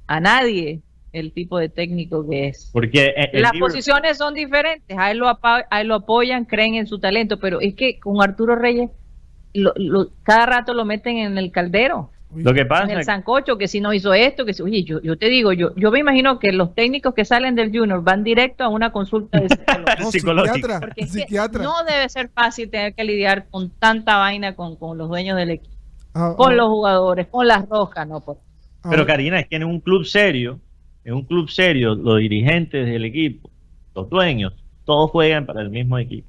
a 0.08 0.20
nadie, 0.20 0.82
el 1.18 1.32
tipo 1.32 1.58
de 1.58 1.70
técnico 1.70 2.28
que 2.28 2.48
es. 2.50 2.70
Porque 2.72 3.14
las 3.34 3.54
posiciones 3.60 4.18
son 4.18 4.34
diferentes, 4.34 4.98
a 4.98 5.12
él, 5.12 5.18
lo 5.20 5.28
a 5.28 5.82
él 5.82 5.88
lo 5.88 5.96
apoyan, 5.96 6.46
creen 6.46 6.76
en 6.76 6.88
su 6.88 7.00
talento, 7.00 7.40
pero 7.40 7.60
es 7.62 7.76
que 7.76 8.00
con 8.00 8.22
Arturo 8.22 8.56
Reyes 8.56 8.90
cada 10.24 10.46
rato 10.46 10.74
lo 10.74 10.86
meten 10.86 11.18
en 11.18 11.38
el 11.38 11.52
caldero. 11.52 12.12
Lo 12.36 12.54
que 12.54 12.66
pasa 12.66 12.92
en 12.92 12.98
el 12.98 13.06
sancocho, 13.06 13.58
que 13.58 13.70
si 13.70 13.80
no 13.80 13.94
hizo 13.94 14.14
esto, 14.14 14.46
que 14.46 14.54
si, 14.54 14.62
oye, 14.62 14.84
yo, 14.84 15.02
yo 15.02 15.18
te 15.18 15.30
digo, 15.30 15.54
yo, 15.54 15.74
yo 15.76 15.92
me 15.92 16.00
imagino 16.00 16.40
que 16.40 16.52
los 16.52 16.76
técnicos 16.76 17.14
que 17.14 17.24
salen 17.24 17.56
del 17.56 17.72
Junior 17.72 18.04
van 18.04 18.24
directo 18.26 18.66
a 18.66 18.68
una 18.68 18.92
consulta 18.92 19.40
de 19.40 19.48
psicológica. 20.12 20.82
no 21.54 21.86
debe 21.86 22.10
ser 22.10 22.30
fácil 22.30 22.70
tener 22.70 22.94
que 22.94 23.06
lidiar 23.06 23.48
con 23.50 23.70
tanta 23.70 24.18
vaina 24.18 24.56
con, 24.56 24.76
con 24.76 24.98
los 24.98 25.08
dueños 25.08 25.38
del 25.38 25.52
equipo, 25.52 25.76
ah, 26.16 26.34
con 26.36 26.52
ah. 26.52 26.56
los 26.56 26.68
jugadores, 26.68 27.28
con 27.28 27.48
las 27.48 27.68
roscas, 27.68 28.06
no. 28.06 28.20
Por... 28.20 28.38
Pero 28.90 29.06
Karina, 29.06 29.40
es 29.40 29.48
que 29.48 29.56
en 29.56 29.64
un 29.64 29.80
club 29.80 30.04
serio, 30.04 30.60
en 31.08 31.14
un 31.14 31.24
club 31.24 31.50
serio, 31.50 31.96
los 31.96 32.20
dirigentes 32.20 32.86
del 32.86 33.06
equipo, 33.06 33.50
los 33.96 34.10
dueños, 34.10 34.54
todos 34.84 35.10
juegan 35.10 35.46
para 35.46 35.62
el 35.62 35.70
mismo 35.70 35.98
equipo. 35.98 36.28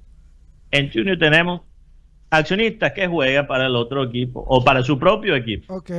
En 0.70 0.92
Junior 0.92 1.18
tenemos 1.18 1.62
accionistas 2.30 2.92
que 2.92 3.08
juegan 3.08 3.48
para 3.48 3.66
el 3.66 3.74
otro 3.74 4.04
equipo 4.04 4.44
o 4.46 4.62
para 4.62 4.84
su 4.84 4.96
propio 4.96 5.34
equipo. 5.34 5.74
Ok. 5.74 5.90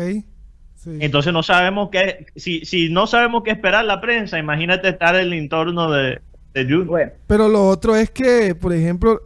Entonces 1.01 1.33
no 1.33 1.43
sabemos 1.43 1.89
qué, 1.91 2.27
si, 2.37 2.63
si 2.63 2.87
no 2.87 3.05
sabemos 3.05 3.43
qué 3.43 3.51
esperar 3.51 3.83
la 3.83 3.99
prensa, 3.99 4.39
imagínate 4.39 4.87
estar 4.87 5.13
en 5.15 5.23
el 5.23 5.33
entorno 5.33 5.91
de, 5.91 6.21
de 6.53 6.63
Junior. 6.63 7.13
Pero 7.27 7.49
lo 7.49 7.67
otro 7.67 7.97
es 7.97 8.09
que, 8.09 8.55
por 8.55 8.71
ejemplo, 8.71 9.19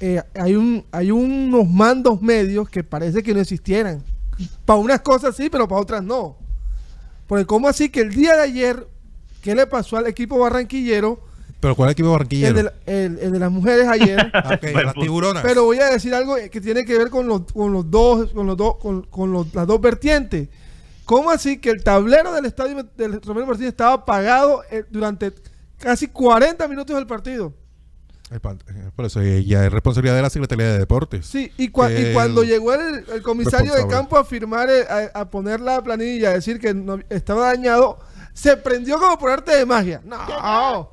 eh, 0.00 0.22
hay, 0.36 0.54
un, 0.54 0.84
hay 0.92 1.10
unos 1.10 1.68
mandos 1.68 2.22
medios 2.22 2.68
que 2.70 2.84
parece 2.84 3.24
que 3.24 3.34
no 3.34 3.40
existieran. 3.40 4.04
Para 4.64 4.78
unas 4.78 5.00
cosas 5.00 5.34
sí, 5.34 5.50
pero 5.50 5.66
para 5.66 5.80
otras 5.80 6.04
no. 6.04 6.43
Porque 7.26 7.46
¿cómo 7.46 7.68
así 7.68 7.88
que 7.88 8.00
el 8.00 8.14
día 8.14 8.36
de 8.36 8.42
ayer, 8.42 8.86
¿qué 9.42 9.54
le 9.54 9.66
pasó 9.66 9.96
al 9.96 10.06
equipo 10.06 10.38
barranquillero? 10.38 11.20
¿Pero 11.60 11.74
cuál 11.74 11.90
equipo 11.90 12.10
barranquillero? 12.10 12.70
El 12.84 13.32
de, 13.32 13.38
las 13.38 13.50
mujeres 13.50 13.88
ayer. 13.88 14.30
las 14.32 14.94
tiburonas. 14.94 15.42
Pero 15.42 15.64
voy 15.64 15.78
a 15.78 15.86
decir 15.86 16.14
algo 16.14 16.36
que 16.50 16.60
tiene 16.60 16.84
que 16.84 16.98
ver 16.98 17.08
con 17.08 17.26
los, 17.26 17.50
con 17.52 17.72
los 17.72 17.90
dos, 17.90 18.32
con 18.32 18.46
los 18.46 18.56
dos, 18.56 18.76
con, 18.76 19.48
las 19.52 19.66
dos 19.66 19.80
vertientes. 19.80 20.48
¿Cómo 21.06 21.30
así 21.30 21.58
que 21.58 21.70
el 21.70 21.82
tablero 21.82 22.32
del 22.32 22.44
estadio 22.46 22.82
del 22.96 23.20
Romero 23.22 23.46
Martínez 23.46 23.70
estaba 23.70 23.94
apagado 23.94 24.62
eh, 24.70 24.84
durante 24.90 25.32
casi 25.78 26.08
40 26.08 26.66
minutos 26.68 26.96
del 26.96 27.06
partido? 27.06 27.54
Eh, 28.34 28.90
por 28.96 29.04
eso 29.04 29.22
ya 29.22 29.64
es 29.64 29.72
responsabilidad 29.72 30.16
de 30.16 30.22
la 30.22 30.30
Secretaría 30.30 30.72
de 30.72 30.78
Deportes. 30.78 31.26
Sí, 31.26 31.52
y, 31.56 31.68
cuando 31.68 32.42
llegó 32.42 32.74
el, 32.74 33.22
comisario 33.22 33.74
de 33.74 33.86
campo 33.86 34.18
a 34.18 34.24
firmar, 34.24 34.68
eh, 34.70 34.84
a, 35.14 35.30
poner 35.30 35.60
la 35.60 35.82
planilla, 35.82 36.30
a 36.30 36.32
decir 36.34 36.58
que 36.58 36.74
no, 36.74 36.98
estaba 37.10 37.46
dañado, 37.46 38.00
se 38.32 38.56
prendió 38.56 38.98
como 38.98 39.18
por 39.18 39.30
arte 39.30 39.54
de 39.54 39.64
magia. 39.64 40.00
No. 40.04 40.90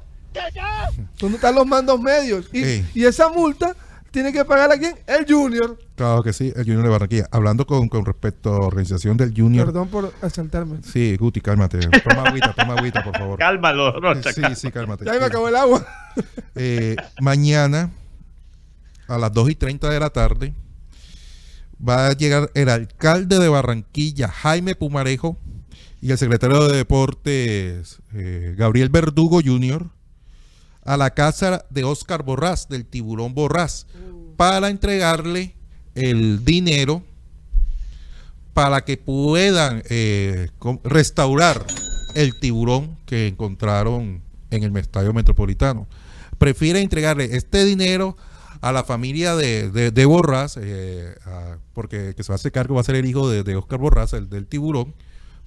¿Dónde 1.19 1.35
están 1.35 1.55
los 1.55 1.65
mandos 1.65 1.99
medios? 1.99 2.47
Y, 2.53 2.85
y 2.93 3.05
esa 3.05 3.29
multa 3.29 3.75
tiene 4.11 4.33
que 4.33 4.43
pagar 4.45 4.71
a 4.71 4.77
quién? 4.77 4.95
El 5.07 5.25
Junior. 5.27 5.79
Claro 5.95 6.21
que 6.21 6.33
sí, 6.33 6.51
el 6.55 6.65
Junior 6.65 6.83
de 6.83 6.89
Barranquilla. 6.89 7.27
Hablando 7.31 7.65
con, 7.65 7.87
con 7.87 8.05
respecto 8.05 8.53
a 8.53 8.59
la 8.59 8.65
organización 8.65 9.17
del 9.17 9.33
Junior. 9.35 9.65
Perdón 9.65 9.87
por 9.87 10.13
asaltarme. 10.21 10.79
Sí, 10.83 11.15
Guti, 11.17 11.41
cálmate. 11.41 11.79
Toma 11.79 12.23
agüita, 12.23 12.53
toma 12.53 12.73
agüita, 12.73 13.03
por 13.03 13.17
favor. 13.17 13.39
Cálmalo, 13.39 13.99
Rocha. 13.99 14.33
Sí, 14.33 14.41
sí, 14.55 14.71
cálmate. 14.71 15.05
Ya 15.05 15.13
me 15.13 15.25
acabó 15.25 15.47
el 15.47 15.55
agua. 15.55 15.85
Eh, 16.55 16.97
mañana, 17.21 17.91
a 19.07 19.17
las 19.17 19.31
2 19.31 19.51
y 19.51 19.55
30 19.55 19.89
de 19.89 19.99
la 19.99 20.09
tarde, 20.09 20.53
va 21.87 22.07
a 22.07 22.13
llegar 22.13 22.51
el 22.53 22.69
alcalde 22.69 23.39
de 23.39 23.47
Barranquilla, 23.47 24.27
Jaime 24.27 24.75
Pumarejo, 24.75 25.37
y 26.01 26.11
el 26.11 26.17
secretario 26.17 26.67
de 26.67 26.77
Deportes, 26.77 27.99
eh, 28.13 28.55
Gabriel 28.57 28.89
Verdugo 28.89 29.39
Jr., 29.43 29.89
a 30.83 30.97
la 30.97 31.11
casa 31.11 31.65
de 31.69 31.83
Oscar 31.83 32.23
Borrás, 32.23 32.67
del 32.67 32.85
tiburón 32.85 33.33
Borrás, 33.33 33.87
para 34.41 34.69
entregarle 34.69 35.53
el 35.93 36.43
dinero 36.43 37.03
para 38.55 38.83
que 38.83 38.97
puedan 38.97 39.83
eh, 39.87 40.49
restaurar 40.83 41.63
el 42.15 42.39
tiburón 42.39 42.97
que 43.05 43.27
encontraron 43.27 44.23
en 44.49 44.63
el 44.63 44.75
estadio 44.77 45.13
metropolitano. 45.13 45.85
Prefiere 46.39 46.81
entregarle 46.81 47.35
este 47.35 47.65
dinero 47.65 48.17
a 48.61 48.71
la 48.71 48.83
familia 48.83 49.35
de, 49.35 49.69
de, 49.69 50.05
Borrás, 50.05 50.57
eh, 50.59 51.13
porque 51.73 52.15
que 52.15 52.23
se 52.23 52.31
va 52.31 52.33
a 52.33 52.37
hacer 52.37 52.51
cargo 52.51 52.73
va 52.73 52.81
a 52.81 52.83
ser 52.83 52.95
el 52.95 53.05
hijo 53.05 53.29
de, 53.29 53.55
Oscar 53.55 53.77
Borrás, 53.77 54.13
el 54.13 54.27
del 54.27 54.47
tiburón, 54.47 54.95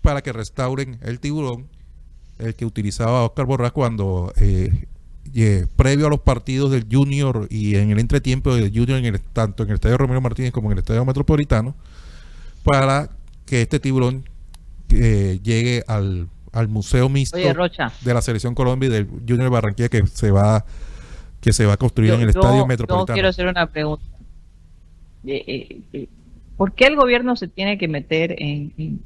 para 0.02 0.22
que 0.22 0.33
restauren 0.33 1.00
el 1.02 1.18
tiburón, 1.18 1.66
el 2.38 2.54
que 2.54 2.64
utilizaba 2.64 3.24
Oscar 3.24 3.46
Borrás 3.46 3.72
cuando 3.72 4.33
eh, 4.37 4.87
previo 5.76 6.06
a 6.06 6.10
los 6.10 6.20
partidos 6.20 6.70
del 6.70 6.86
Junior 6.90 7.48
y 7.50 7.74
en 7.76 7.90
el 7.90 7.98
entretiempo 7.98 8.54
del 8.54 8.70
Junior, 8.70 8.98
en 8.98 9.06
el, 9.06 9.20
tanto 9.20 9.64
en 9.64 9.70
el 9.70 9.74
Estadio 9.74 9.98
Romero 9.98 10.20
Martínez 10.20 10.52
como 10.52 10.68
en 10.68 10.72
el 10.72 10.78
Estadio 10.78 11.04
Metropolitano, 11.04 11.74
para 12.62 13.10
que 13.44 13.62
este 13.62 13.80
tiburón 13.80 14.24
eh, 14.90 15.40
llegue 15.42 15.82
al, 15.86 16.28
Museo 16.68 17.08
Mixto 17.08 17.36
de 17.36 18.14
la 18.14 18.22
Selección 18.22 18.54
Colombia 18.54 18.88
y 18.88 18.92
del 18.92 19.08
Junior 19.28 19.50
Barranquilla 19.50 19.88
que 19.88 20.06
se 20.06 20.30
va 20.30 20.64
que 21.40 21.52
se 21.52 21.66
va 21.66 21.72
a 21.74 21.76
construir 21.76 22.12
en 22.12 22.22
el 22.22 22.28
Estadio 22.28 22.64
Metropolitano. 22.64 23.08
Yo 23.08 23.12
quiero 23.12 23.28
hacer 23.28 23.48
una 23.48 23.66
pregunta. 23.66 24.04
Eh, 25.26 25.80
eh, 25.92 26.08
¿Por 26.56 26.72
qué 26.72 26.87
el 26.87 26.96
gobierno 26.96 27.35
se 27.37 27.48
tiene 27.48 27.76
que 27.76 27.88
meter 27.88 28.35
en 28.38 29.00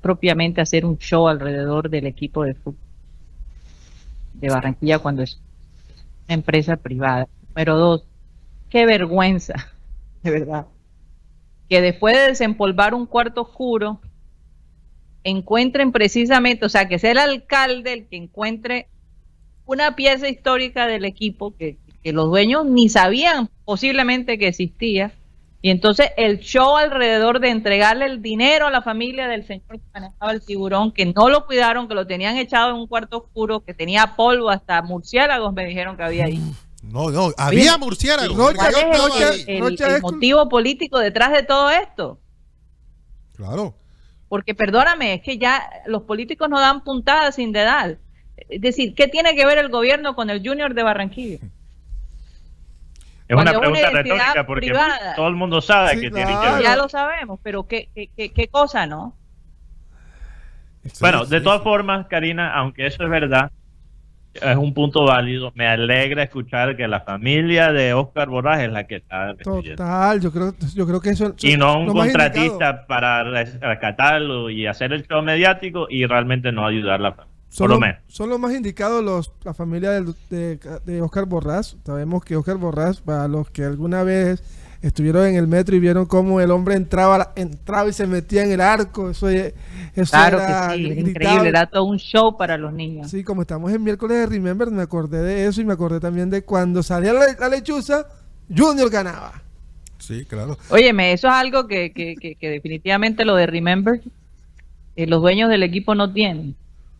propiamente 0.00 0.60
hacer 0.60 0.86
un 0.86 0.96
show 0.98 1.26
alrededor 1.26 1.90
del 1.90 2.06
equipo 2.06 2.44
de 2.44 2.54
fútbol? 2.54 2.88
de 4.40 4.48
Barranquilla 4.48 4.98
cuando 4.98 5.22
es 5.22 5.40
empresa 6.28 6.76
privada. 6.76 7.28
Número 7.48 7.76
dos, 7.76 8.04
qué 8.68 8.86
vergüenza, 8.86 9.72
de 10.22 10.30
verdad, 10.30 10.66
que 11.68 11.80
después 11.80 12.14
de 12.14 12.28
desempolvar 12.28 12.94
un 12.94 13.06
cuarto 13.06 13.42
oscuro, 13.42 14.00
encuentren 15.24 15.92
precisamente, 15.92 16.64
o 16.64 16.68
sea, 16.68 16.88
que 16.88 16.98
sea 16.98 17.10
el 17.10 17.18
alcalde 17.18 17.92
el 17.92 18.06
que 18.06 18.16
encuentre 18.16 18.88
una 19.66 19.96
pieza 19.96 20.28
histórica 20.28 20.86
del 20.86 21.04
equipo 21.04 21.54
que 21.56 21.76
los 22.04 22.30
dueños 22.30 22.64
ni 22.64 22.88
sabían 22.88 23.50
posiblemente 23.66 24.38
que 24.38 24.48
existía, 24.48 25.12
y 25.60 25.70
entonces 25.70 26.10
el 26.16 26.38
show 26.38 26.76
alrededor 26.76 27.40
de 27.40 27.48
entregarle 27.50 28.04
el 28.06 28.22
dinero 28.22 28.66
a 28.68 28.70
la 28.70 28.80
familia 28.82 29.26
del 29.26 29.44
señor 29.46 29.66
que 29.80 29.80
manejaba 29.92 30.32
el 30.32 30.40
tiburón, 30.44 30.92
que 30.92 31.06
no 31.06 31.28
lo 31.28 31.46
cuidaron, 31.46 31.88
que 31.88 31.94
lo 31.94 32.06
tenían 32.06 32.36
echado 32.36 32.70
en 32.70 32.76
un 32.76 32.86
cuarto 32.86 33.18
oscuro, 33.18 33.60
que 33.60 33.74
tenía 33.74 34.14
polvo, 34.16 34.50
hasta 34.50 34.80
murciélagos 34.82 35.52
me 35.52 35.64
dijeron 35.66 35.96
que 35.96 36.02
había 36.04 36.26
ahí. 36.26 36.40
No, 36.82 37.10
no, 37.10 37.32
había 37.36 37.76
murciélagos. 37.76 38.36
Rocha, 38.36 38.56
¿Cuál 38.56 38.72
Yo 38.72 38.78
es 38.78 38.84
estaba 38.84 39.08
Rocha, 39.08 39.30
el, 39.30 39.48
el- 39.50 39.82
el 39.96 40.00
motivo 40.02 40.48
político 40.48 40.98
detrás 41.00 41.32
de 41.32 41.42
todo 41.42 41.70
esto? 41.70 42.20
Claro. 43.36 43.74
Porque 44.28 44.54
perdóname, 44.54 45.14
es 45.14 45.22
que 45.22 45.38
ya 45.38 45.68
los 45.86 46.02
políticos 46.02 46.48
no 46.48 46.60
dan 46.60 46.84
puntadas 46.84 47.34
sin 47.34 47.50
dedal. 47.52 47.98
Es 48.48 48.60
decir, 48.60 48.94
¿qué 48.94 49.08
tiene 49.08 49.34
que 49.34 49.44
ver 49.46 49.58
el 49.58 49.70
gobierno 49.70 50.14
con 50.14 50.30
el 50.30 50.46
Junior 50.46 50.72
de 50.74 50.82
Barranquilla? 50.84 51.38
Es 53.28 53.34
Cuando 53.34 53.50
una 53.50 53.50
es 53.50 53.56
una 53.56 53.60
pregunta 53.80 54.02
retórica 54.02 54.46
porque 54.46 54.66
privada. 54.68 55.14
todo 55.14 55.28
el 55.28 55.34
mundo 55.34 55.60
sabe 55.60 55.90
Sí, 55.90 56.00
que 56.00 56.10
tiene 56.10 56.32
que 56.40 56.62
Ya 56.62 56.70
ver. 56.70 56.78
lo 56.78 56.88
sabemos, 56.88 57.38
pero 57.42 57.66
¿qué, 57.68 57.90
qué, 57.94 58.08
qué, 58.16 58.32
qué 58.32 58.48
cosa, 58.48 58.86
no? 58.86 59.14
Bueno, 61.00 61.24
Sí, 61.24 61.30
de 61.32 61.40
todas 61.42 61.62
formas, 61.62 62.06
Karina, 62.06 62.54
aunque 62.54 62.86
eso 62.86 63.02
es 63.02 63.10
verdad, 63.10 63.50
es 64.32 64.56
un 64.56 64.72
punto 64.72 65.04
válido. 65.04 65.52
Me 65.54 65.66
alegra 65.66 66.22
escuchar 66.22 66.76
que 66.76 66.88
la 66.88 67.00
familia 67.00 67.72
de 67.72 67.92
Oscar 67.92 68.28
Borras 68.28 68.60
es 68.60 68.70
la 68.72 68.84
que 68.84 68.96
está 68.96 69.34
defendiendo. 69.34 69.82
Total, 69.84 70.20
yo 70.20 70.32
creo, 70.32 70.54
yo 70.74 70.86
creo 70.86 71.00
que 71.00 71.10
eso 71.10 71.34
Y 71.42 71.56
no 71.58 71.74
un 71.80 71.88
indicado. 71.88 72.04
contratista 72.04 72.86
para 72.86 73.24
res- 73.24 73.60
rescatarlo 73.60 74.48
y 74.48 74.66
hacer 74.66 74.92
el 74.94 75.06
show 75.06 75.20
mediático 75.22 75.86
y 75.90 76.06
realmente 76.06 76.50
no 76.52 76.66
ayudar 76.66 76.94
a 76.94 77.02
la 77.02 77.12
familia. 77.12 77.27
Son, 77.50 77.68
lo 77.70 77.78
los 78.28 78.40
más 78.40 78.54
indicados 78.54 79.02
los, 79.02 79.32
la 79.42 79.54
familia 79.54 79.90
del- 79.90 80.14
de, 80.30 80.58
de 80.84 81.02
Oscar 81.02 81.24
Borrás. 81.26 81.76
Sabemos 81.84 82.24
que 82.24 82.36
Oscar 82.36 82.56
Borrás, 82.56 83.00
para 83.00 83.26
los 83.26 83.50
que 83.50 83.64
alguna 83.64 84.02
vez 84.02 84.42
estuvieron 84.82 85.26
en 85.26 85.34
el 85.34 85.48
metro 85.48 85.74
y 85.74 85.80
vieron 85.80 86.06
cómo 86.06 86.40
el 86.40 86.50
hombre 86.52 86.76
entraba, 86.76 87.32
entraba 87.34 87.88
y 87.88 87.92
se 87.92 88.06
metía 88.06 88.44
en 88.44 88.52
el 88.52 88.60
arco, 88.60 89.10
eso, 89.10 89.28
eso 89.28 89.52
Claro 90.10 90.38
era 90.40 90.68
que 90.68 90.76
sí, 90.76 90.82
gritable. 90.84 91.10
increíble, 91.10 91.48
era 91.48 91.66
todo 91.66 91.84
un 91.84 91.96
show 91.98 92.36
para 92.36 92.56
los 92.56 92.72
niños. 92.72 93.10
Sí, 93.10 93.24
como 93.24 93.42
estamos 93.42 93.72
en 93.72 93.82
miércoles 93.82 94.18
de 94.18 94.26
Remember, 94.26 94.70
me 94.70 94.82
acordé 94.82 95.22
de 95.22 95.46
eso 95.46 95.60
y 95.60 95.64
me 95.64 95.72
acordé 95.72 95.98
también 95.98 96.30
de 96.30 96.42
cuando 96.42 96.82
salía 96.84 97.12
la, 97.12 97.26
la 97.40 97.48
lechuza, 97.48 98.06
Junior 98.56 98.88
ganaba. 98.88 99.42
Sí, 99.98 100.24
claro. 100.26 100.56
Óyeme, 100.70 101.12
eso 101.12 101.26
es 101.26 101.34
algo 101.34 101.66
que, 101.66 101.92
que, 101.92 102.14
que, 102.14 102.36
que 102.36 102.48
definitivamente 102.48 103.24
lo 103.24 103.34
de 103.34 103.46
Remember, 103.48 104.00
eh, 104.94 105.06
los 105.08 105.20
dueños 105.20 105.50
del 105.50 105.64
equipo 105.64 105.96
no 105.96 106.12
tienen. 106.12 106.54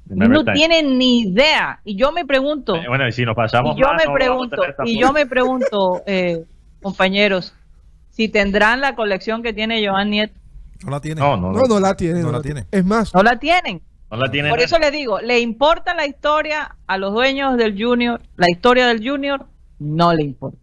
No 0.08 0.44
time. 0.44 0.56
tienen 0.56 0.98
ni 0.98 1.20
idea. 1.22 1.80
Y 1.84 1.96
yo 1.96 2.12
me 2.12 2.24
pregunto, 2.24 2.76
Eh, 2.76 2.84
Bueno, 2.88 3.06
y 3.06 3.12
si 3.12 3.24
nos 3.24 3.34
pasamos 3.36 3.76
y 3.76 3.80
yo 3.80 3.86
más, 3.86 3.96
me 3.98 4.04
no 4.06 4.14
pregunto, 4.14 4.62
y 4.84 4.98
yo 4.98 5.12
me 5.12 5.26
pregunto, 5.26 6.02
eh, 6.06 6.44
compañeros, 6.82 7.54
si 8.10 8.28
tendrán 8.28 8.80
la 8.80 8.94
colección 8.94 9.42
que 9.42 9.52
tiene 9.52 9.86
Joan 9.86 10.10
Nieto. 10.10 10.34
No 10.84 10.90
la 10.90 11.00
tiene. 11.00 11.20
No, 11.20 11.36
no, 11.36 11.52
No, 11.52 11.62
no 11.64 11.80
la 11.80 11.94
tiene. 11.96 12.20
No 12.20 12.32
la 12.32 12.40
tiene. 12.40 12.66
Es 12.70 12.84
más, 12.84 13.12
No 13.14 13.22
la 13.22 13.38
tienen. 13.38 13.82
no 14.10 14.16
la 14.16 14.30
tiene 14.30 14.48
Por 14.48 14.60
eso 14.60 14.78
les 14.78 14.92
digo, 14.92 15.20
¿le 15.20 15.40
importa 15.40 15.94
la 15.94 16.06
historia 16.06 16.76
a 16.86 16.96
los 16.98 17.12
dueños 17.12 17.56
del 17.56 17.80
Junior? 17.80 18.20
La 18.36 18.46
historia 18.50 18.86
del 18.86 19.06
Junior 19.06 19.46
no 19.78 20.14
le 20.14 20.22
importa. 20.24 20.58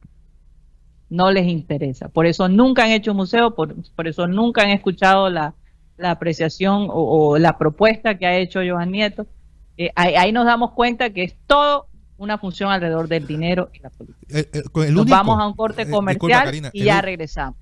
No 1.10 1.32
les 1.32 1.46
interesa. 1.48 2.10
Por 2.10 2.26
eso 2.26 2.48
nunca 2.50 2.84
han 2.86 2.92
hecho 2.92 3.14
museo, 3.14 3.54
por, 3.56 3.76
por 3.96 4.08
eso 4.08 4.26
nunca 4.28 4.64
han 4.64 4.70
escuchado 4.72 5.30
la, 5.30 5.54
la 5.98 6.12
apreciación 6.12 6.88
o, 6.90 7.30
o 7.32 7.38
la 7.38 7.58
propuesta 7.58 8.18
que 8.18 8.26
ha 8.26 8.36
hecho 8.38 8.62
Joan 8.68 8.92
Nieto. 8.92 9.28
Eh, 9.78 9.92
ahí, 9.96 10.16
ahí 10.16 10.32
nos 10.32 10.46
damos 10.46 10.72
cuenta 10.72 11.10
que 11.12 11.24
es 11.24 11.36
todo 11.48 11.88
una 12.18 12.38
función 12.38 12.72
alrededor 12.72 13.08
del 13.10 13.28
dinero 13.28 13.70
y 13.74 13.80
la 13.80 13.90
política. 13.90 14.26
Eh, 14.40 14.50
eh, 14.54 14.62
el 14.88 14.94
Nos 14.94 15.02
único- 15.04 15.10
vamos 15.18 15.40
a 15.42 15.48
un 15.48 15.54
corte 15.54 15.82
eh, 15.84 15.90
comercial 15.90 16.14
disculpa, 16.32 16.44
Karina, 16.46 16.70
y 16.72 16.84
ya 16.86 17.02
regresamos. 17.02 17.58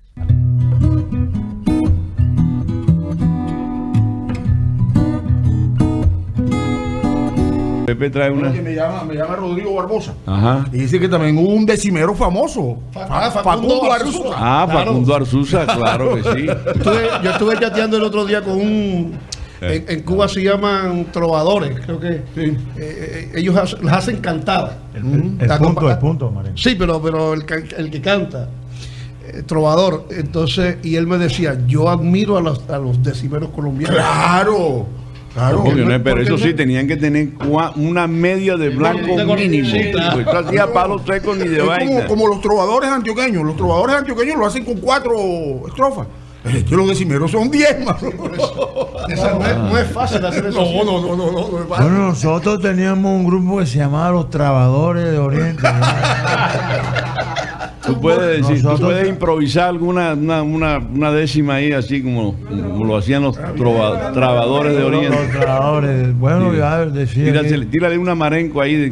Pepe 7.86 8.08
trae 8.08 8.30
una. 8.30 8.48
Me 8.50 8.74
llama, 8.74 9.04
me 9.04 9.14
llama 9.14 9.36
Rodrigo 9.36 9.74
Barbosa. 9.74 10.14
Ajá. 10.24 10.64
Y 10.72 10.78
dice 10.78 10.98
que 10.98 11.06
también 11.06 11.36
hubo 11.36 11.50
un 11.50 11.66
decimero 11.66 12.14
famoso. 12.14 12.78
Ah, 12.94 13.30
Facundo 13.30 13.92
Arzuza. 13.92 14.28
Ah, 14.36 14.66
Claro. 14.70 14.86
Facundo 14.92 15.14
Arzuza, 15.14 15.66
claro 15.66 16.14
que 16.14 16.22
sí. 16.22 16.46
Estuve- 16.74 17.08
yo 17.22 17.30
estuve 17.30 17.58
chateando 17.60 17.98
el 17.98 18.04
otro 18.04 18.24
día 18.24 18.40
con 18.42 18.54
un. 18.54 19.12
Eh. 19.60 19.84
En, 19.88 19.96
en 19.98 20.02
Cuba 20.04 20.28
se 20.28 20.42
llaman 20.42 21.06
trovadores, 21.12 21.78
creo 21.80 22.00
que. 22.00 22.22
Sí. 22.34 22.40
eh, 22.40 22.56
eh, 22.76 23.32
ellos 23.36 23.54
las 23.82 23.96
hacen 23.96 24.16
cantadas. 24.18 24.72
El, 24.94 25.04
Mm. 25.04 25.38
el 25.40 25.58
punto, 25.58 25.90
el 25.90 25.98
punto, 25.98 26.30
Marín. 26.30 26.52
Sí, 26.56 26.74
pero, 26.78 27.00
pero 27.00 27.32
el, 27.34 27.44
can- 27.44 27.64
el 27.76 27.90
que 27.90 28.00
canta, 28.00 28.48
eh, 29.26 29.42
trovador. 29.46 30.06
Entonces, 30.10 30.78
y 30.82 30.96
él 30.96 31.06
me 31.06 31.18
decía: 31.18 31.58
Yo 31.66 31.88
admiro 31.88 32.36
a 32.36 32.40
los, 32.40 32.68
a 32.68 32.78
los 32.78 33.02
decimeros 33.02 33.50
colombianos. 33.50 33.96
Claro, 33.96 34.86
claro. 35.32 35.64
Porque 35.64 35.84
no, 35.84 36.02
pero 36.02 36.20
eso 36.20 36.32
no- 36.32 36.38
sí, 36.38 36.52
tenían 36.54 36.86
que 36.86 36.96
tener 36.96 37.30
una 37.76 38.06
media 38.06 38.56
de 38.56 38.68
blanco 38.70 39.16
mínimo. 39.36 39.68
sí, 39.70 39.90
claro. 39.92 40.38
Hacía 40.46 40.72
palos 40.72 41.02
secos 41.06 41.36
ni 41.38 41.46
de 41.48 41.56
Es 41.56 41.62
como, 41.62 41.70
vaina. 41.70 42.06
como 42.06 42.26
los 42.28 42.40
trovadores 42.40 42.90
antioqueños. 42.90 43.44
Los 43.44 43.56
trovadores 43.56 43.96
antioqueños 43.96 44.36
lo 44.36 44.46
hacen 44.46 44.64
con 44.64 44.76
cuatro 44.78 45.14
estrofas. 45.68 46.06
Que 46.44 46.76
los 46.76 46.86
decimeros 46.88 47.30
son 47.30 47.50
diez, 47.50 47.78
mano. 47.84 47.98
Esa 49.08 49.32
no, 49.34 49.46
es, 49.46 49.56
no 49.56 49.78
es 49.78 49.88
fácil 49.88 50.24
hacer 50.26 50.44
eso. 50.46 50.60
No, 50.60 50.84
no, 50.84 51.00
no, 51.00 51.16
no, 51.16 51.32
no, 51.32 51.48
no 51.50 51.62
es 51.62 51.68
fácil. 51.68 51.86
Bueno, 51.86 52.08
nosotros 52.08 52.60
teníamos 52.60 53.12
un 53.12 53.24
grupo 53.26 53.58
que 53.58 53.66
se 53.66 53.78
llamaba 53.78 54.10
Los 54.10 54.28
Trabajadores 54.30 55.04
de 55.10 55.18
Oriente. 55.18 55.62
Tú 57.86 58.00
puedes 58.00 58.46
decir, 58.46 58.62
tú 58.62 58.78
puedes 58.78 59.06
improvisar 59.08 59.68
alguna 59.68 60.14
una, 60.14 60.42
una, 60.42 60.78
una 60.78 61.12
décima 61.12 61.56
ahí, 61.56 61.72
así 61.72 62.02
como, 62.02 62.34
como 62.34 62.84
lo 62.84 62.96
hacían 62.96 63.22
los 63.22 63.36
trabadores 63.36 64.74
de 64.76 64.82
Oriente. 64.82 65.16
los 65.16 65.30
trabajadores. 65.30 66.18
Bueno, 66.18 66.50
Sí. 66.52 66.58
ya 66.58 66.86
decía 66.86 67.24
Tírale, 67.24 67.48
que, 67.60 67.66
tírale 67.66 67.98
una 67.98 68.14
marenco 68.14 68.60
ahí 68.62 68.74
de, 68.74 68.90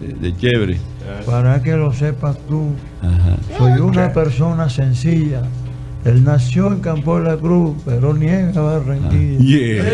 de, 0.00 0.14
de 0.20 0.36
chévere. 0.36 0.78
para 1.26 1.62
que 1.62 1.76
lo 1.76 1.92
sepas 1.92 2.36
tú, 2.48 2.70
Ajá. 3.02 3.36
soy 3.56 3.80
una 3.80 4.12
persona 4.12 4.68
sencilla. 4.68 5.42
Él 6.04 6.22
nació 6.22 6.66
en 6.66 6.80
Campo 6.80 7.18
de 7.18 7.30
la 7.30 7.36
Cruz, 7.36 7.76
pero 7.84 8.12
niega 8.12 8.60
Barranquilla. 8.60 9.38
Yeah. 9.38 9.84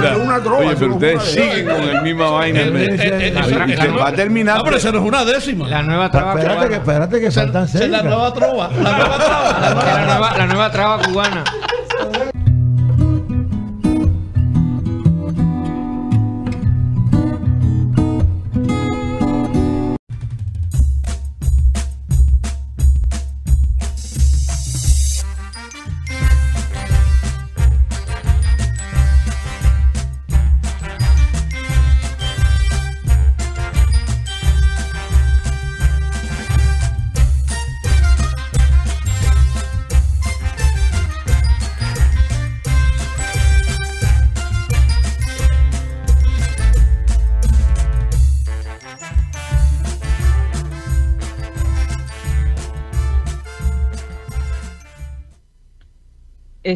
pero 0.00 0.08
es 0.16 0.24
una 0.26 0.38
droga, 0.40 0.66
Oye, 0.66 0.76
pero 0.78 0.92
ustedes 0.94 1.22
es 1.22 1.36
una 1.36 1.44
siguen 1.52 1.66
con 1.66 1.82
el 1.88 2.02
misma 2.02 2.30
vaina. 2.30 2.60
eh, 2.60 2.96
eh, 2.98 3.34
eh, 3.34 3.88
va 3.98 4.08
a 4.08 4.12
terminar. 4.12 4.58
No, 4.58 4.64
pero 4.64 4.76
eso 4.76 4.92
no 4.92 4.98
es 4.98 5.04
una 5.04 5.24
décima. 5.24 5.68
La 5.68 5.82
nueva 5.82 6.10
traba 6.10 6.34
Espérate 6.34 6.60
que, 6.60 6.66
cubana. 6.66 6.76
espérate 6.76 7.20
que 7.20 7.30
faltan 7.30 7.64
es 7.64 7.88
la 7.88 8.02
nueva 8.02 8.34
trova. 8.34 8.70
La 8.70 8.90
nueva 8.92 9.18
trova. 9.18 9.58
La 9.60 10.04
nueva, 10.04 10.38
la 10.38 10.46
nueva 10.46 10.70
traba 10.70 10.98
cubana. 10.98 11.44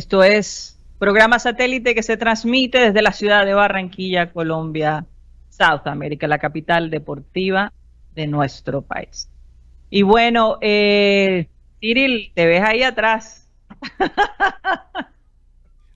Esto 0.07 0.23
es 0.23 0.79
programa 1.01 1.41
satélite 1.41 1.93
que 1.93 2.05
se 2.05 2.17
transmite 2.17 2.79
desde 2.79 3.03
la 3.03 3.11
ciudad 3.11 3.45
de 3.45 3.55
Barranquilla, 3.55 4.31
Colombia, 4.31 5.05
South 5.49 5.85
America, 5.87 6.29
la 6.29 6.39
capital 6.39 6.91
deportiva 6.91 7.73
de 8.15 8.29
nuestro 8.29 8.83
país. 8.83 9.29
Y 9.91 10.03
bueno, 10.03 10.59
eh, 10.61 11.49
Cyril, 11.81 12.31
te 12.37 12.47
ves 12.47 12.63
ahí 12.63 12.85
atrás. 12.85 13.49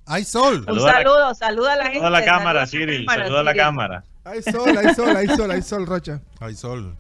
Hay 0.07 0.25
sol. 0.25 0.65
Un 0.69 0.75
Saluda 0.81 0.83
a 0.83 0.87
la- 0.87 0.93
saludo, 0.99 1.35
saluda 1.37 1.73
a 1.75 1.77
la 1.77 1.85
gente. 1.85 2.01
Saluda 2.01 2.09
a 2.09 2.21
la 2.21 2.25
cámara, 2.27 2.67
Cyril. 2.67 3.07
Saluda 3.09 3.41
a 3.41 3.45
la 3.45 3.55
cámara. 3.55 4.05
Hay 4.25 4.43
sol, 4.43 4.77
hay 4.77 4.93
sol, 4.93 5.17
hay 5.17 5.29
sol, 5.29 5.51
hay 5.53 5.63
sol, 5.63 5.87
Rocha. 5.87 6.21
Hay 6.41 6.55
sol. 6.57 6.97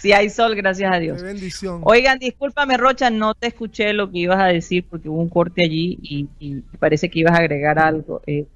Sí, 0.00 0.12
hay 0.12 0.30
sol, 0.30 0.54
gracias 0.54 0.90
a 0.92 0.98
Qué 0.98 1.00
Dios. 1.00 1.22
bendición. 1.22 1.80
Oigan, 1.84 2.18
discúlpame, 2.18 2.76
Rocha, 2.76 3.10
no 3.10 3.34
te 3.34 3.48
escuché 3.48 3.92
lo 3.92 4.10
que 4.10 4.18
ibas 4.18 4.40
a 4.40 4.46
decir 4.46 4.84
porque 4.88 5.08
hubo 5.08 5.20
un 5.20 5.28
corte 5.28 5.64
allí 5.64 5.98
y, 6.02 6.28
y 6.38 6.60
parece 6.78 7.10
que 7.10 7.20
ibas 7.20 7.34
a 7.34 7.38
agregar 7.40 7.78
algo. 7.78 8.22
Eh, 8.26 8.46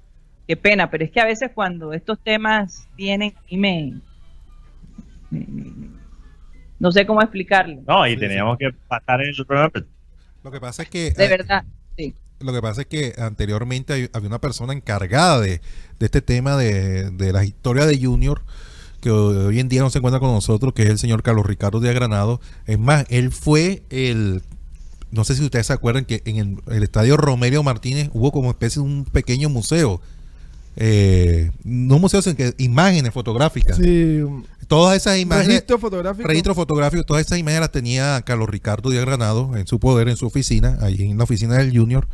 qué 0.47 0.57
pena, 0.57 0.89
pero 0.89 1.03
es 1.05 1.11
que 1.11 1.19
a 1.21 1.25
veces 1.25 1.51
cuando 1.53 1.93
estos 1.93 2.19
temas 2.19 2.87
vienen, 2.95 3.33
a 3.37 3.41
mí 3.49 3.57
me, 3.57 3.93
me- 5.29 5.97
no 6.79 6.91
sé 6.91 7.05
cómo 7.05 7.21
explicarlo. 7.21 7.81
No, 7.87 8.07
y 8.07 8.15
teníamos 8.17 8.57
que 8.57 8.69
pasar 8.87 9.21
en 9.21 9.29
el 9.29 9.45
programa. 9.45 9.71
Lo 10.43 10.51
que 10.51 10.59
pasa 10.59 10.83
es 10.83 10.89
que 10.89 11.11
De 11.11 11.25
eh, 11.25 11.27
verdad, 11.27 11.63
sí. 11.97 12.13
Lo 12.39 12.53
que 12.53 12.61
pasa 12.61 12.81
es 12.81 12.87
que 12.87 13.13
anteriormente 13.17 14.09
había 14.13 14.27
una 14.29 14.39
persona 14.39 14.73
encargada 14.73 15.41
de, 15.41 15.59
de 15.99 16.05
este 16.05 16.21
tema 16.21 16.55
de, 16.55 17.09
de 17.09 17.33
la 17.33 17.43
historia 17.43 17.85
de 17.87 17.97
Junior 17.99 18.43
que 19.01 19.11
hoy 19.11 19.59
en 19.59 19.69
día 19.69 19.81
no 19.81 19.89
se 19.89 19.99
encuentra 19.99 20.19
con 20.19 20.31
nosotros, 20.31 20.73
que 20.73 20.83
es 20.83 20.89
el 20.89 20.97
señor 20.97 21.23
Carlos 21.23 21.45
Ricardo 21.45 21.79
de 21.79 21.93
Granado. 21.93 22.41
Es 22.65 22.79
más, 22.79 23.05
él 23.09 23.31
fue 23.31 23.83
el, 23.89 24.41
no 25.11 25.23
sé 25.23 25.35
si 25.35 25.43
ustedes 25.43 25.67
se 25.67 25.73
acuerdan 25.73 26.05
que 26.05 26.21
en 26.25 26.37
el, 26.37 26.57
el 26.75 26.83
estadio 26.83 27.17
Romero 27.17 27.63
Martínez 27.63 28.09
hubo 28.13 28.31
como 28.31 28.49
especie 28.49 28.81
de 28.81 28.87
un 28.87 29.05
pequeño 29.05 29.49
museo. 29.49 30.01
Eh, 30.75 31.51
no 31.63 31.97
museos, 31.97 32.23
sino 32.23 32.35
que 32.35 32.53
imágenes 32.57 33.11
fotográficas. 33.13 33.77
Sí, 33.77 34.21
Todas 34.67 34.97
esas 34.97 35.17
imágenes, 35.17 35.47
registro 35.47 35.79
fotográfico. 35.79 36.27
registro 36.27 36.53
fotográfico, 36.53 37.03
todas 37.03 37.25
esas 37.25 37.39
imágenes 37.39 37.61
las 37.61 37.71
tenía 37.71 38.21
Carlos 38.23 38.49
Ricardo 38.49 38.89
de 38.89 38.99
Granado 38.99 39.55
en 39.55 39.65
su 39.65 39.79
poder, 39.79 40.09
en 40.09 40.17
su 40.17 40.27
oficina, 40.27 40.77
allí 40.81 41.09
en 41.09 41.17
la 41.17 41.23
oficina 41.23 41.55
del 41.55 41.75
Junior. 41.75 42.05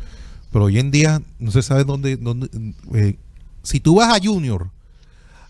Pero 0.52 0.66
hoy 0.66 0.78
en 0.78 0.92
día 0.92 1.20
no 1.40 1.50
se 1.50 1.62
sabe 1.62 1.82
dónde. 1.82 2.16
dónde 2.16 2.48
eh, 2.94 3.16
si 3.64 3.80
tú 3.80 3.96
vas 3.96 4.14
a 4.16 4.24
Junior 4.24 4.70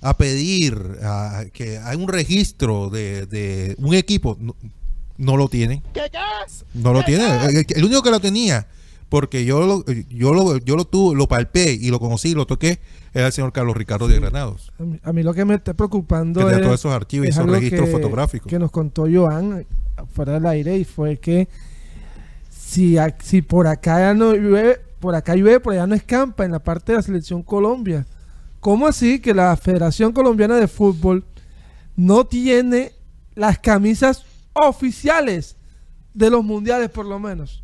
a 0.04 0.16
pedir 0.16 0.78
a- 1.02 1.44
que 1.52 1.78
hay 1.78 1.96
un 1.96 2.08
registro 2.08 2.90
de, 2.90 3.26
de 3.26 3.74
un 3.78 3.94
equipo, 3.94 4.36
no, 4.38 4.54
no 5.16 5.36
lo 5.36 5.48
tienen. 5.48 5.82
No 6.74 6.92
lo 6.92 7.02
tiene. 7.04 7.24
El, 7.46 7.66
el 7.68 7.84
único 7.84 8.02
que 8.02 8.10
lo 8.10 8.20
tenía, 8.20 8.66
porque 9.08 9.44
yo 9.44 9.60
lo, 9.66 9.84
yo 10.10 10.34
lo, 10.34 10.58
yo 10.58 10.76
lo 10.76 10.84
tuve, 10.84 11.16
lo 11.16 11.26
palpé 11.26 11.72
y 11.72 11.90
lo 11.90 11.98
conocí, 12.00 12.34
lo 12.34 12.46
toqué, 12.46 12.80
era 13.14 13.28
el 13.28 13.32
señor 13.32 13.52
Carlos 13.52 13.76
Ricardo 13.76 14.06
de 14.08 14.20
Granados. 14.20 14.72
A 14.78 14.82
mí, 14.82 15.00
a 15.02 15.12
mí 15.12 15.22
lo 15.22 15.32
que 15.34 15.44
me 15.44 15.54
está 15.54 15.72
preocupando 15.74 16.46
Que 16.46 16.54
es, 16.54 16.60
todos 16.60 16.74
esos 16.80 16.92
archivos 16.92 17.26
y 17.26 17.30
es 17.30 17.36
esos 17.36 17.48
registros 17.48 17.86
que- 17.86 17.92
fotográficos. 17.92 18.50
que 18.50 18.58
nos 18.58 18.70
contó 18.70 19.06
Joan 19.10 19.64
fuera 20.12 20.34
del 20.34 20.46
aire 20.46 20.76
y 20.76 20.84
fue 20.84 21.16
que 21.18 21.48
si, 22.50 22.96
si 23.22 23.40
por 23.42 23.66
acá 23.68 24.00
ya 24.00 24.14
no 24.14 24.34
llueve, 24.34 24.80
por 25.00 25.14
acá 25.14 25.34
llueve, 25.36 25.60
por 25.60 25.72
allá 25.74 25.86
no 25.86 25.94
escampa 25.94 26.44
en 26.44 26.52
la 26.52 26.58
parte 26.58 26.92
de 26.92 26.96
la 26.98 27.02
selección 27.02 27.42
Colombia. 27.42 28.06
¿Cómo 28.64 28.86
así 28.86 29.20
que 29.20 29.34
la 29.34 29.54
Federación 29.58 30.14
Colombiana 30.14 30.56
de 30.56 30.68
Fútbol 30.68 31.22
no 31.96 32.24
tiene 32.24 32.94
las 33.34 33.58
camisas 33.58 34.24
oficiales 34.54 35.58
de 36.14 36.30
los 36.30 36.42
mundiales 36.42 36.88
por 36.88 37.04
lo 37.04 37.18
menos? 37.18 37.62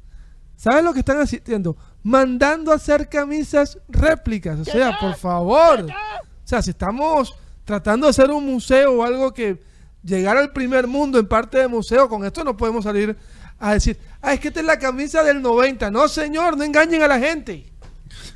¿Sabes 0.56 0.84
lo 0.84 0.92
que 0.92 0.98
están 0.98 1.18
haciendo? 1.18 1.74
Mandando 2.02 2.70
a 2.70 2.74
hacer 2.74 3.08
camisas 3.08 3.78
réplicas. 3.88 4.60
O 4.60 4.64
sea, 4.66 4.98
por 5.00 5.14
favor. 5.14 5.86
O 5.86 6.46
sea, 6.46 6.60
si 6.60 6.68
estamos 6.68 7.34
tratando 7.64 8.06
de 8.06 8.10
hacer 8.10 8.30
un 8.30 8.44
museo 8.44 8.98
o 8.98 9.02
algo 9.02 9.32
que 9.32 9.58
llegar 10.04 10.36
al 10.36 10.52
primer 10.52 10.86
mundo 10.86 11.18
en 11.18 11.26
parte 11.26 11.56
de 11.56 11.66
museo, 11.66 12.10
con 12.10 12.26
esto 12.26 12.44
no 12.44 12.58
podemos 12.58 12.84
salir 12.84 13.16
a 13.58 13.72
decir, 13.72 13.98
ah, 14.20 14.34
es 14.34 14.40
que 14.40 14.48
esta 14.48 14.60
es 14.60 14.66
la 14.66 14.78
camisa 14.78 15.22
del 15.22 15.40
90. 15.40 15.90
No, 15.90 16.08
señor, 16.08 16.58
no 16.58 16.62
engañen 16.62 17.02
a 17.02 17.08
la 17.08 17.18
gente. 17.18 17.72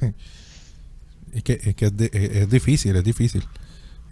Es 1.34 1.42
que, 1.42 1.60
es, 1.62 1.74
que 1.74 1.86
es, 1.86 1.96
de- 1.96 2.10
es- 2.12 2.48
difícil, 2.48 2.94
es 2.96 3.04
difícil. 3.04 3.42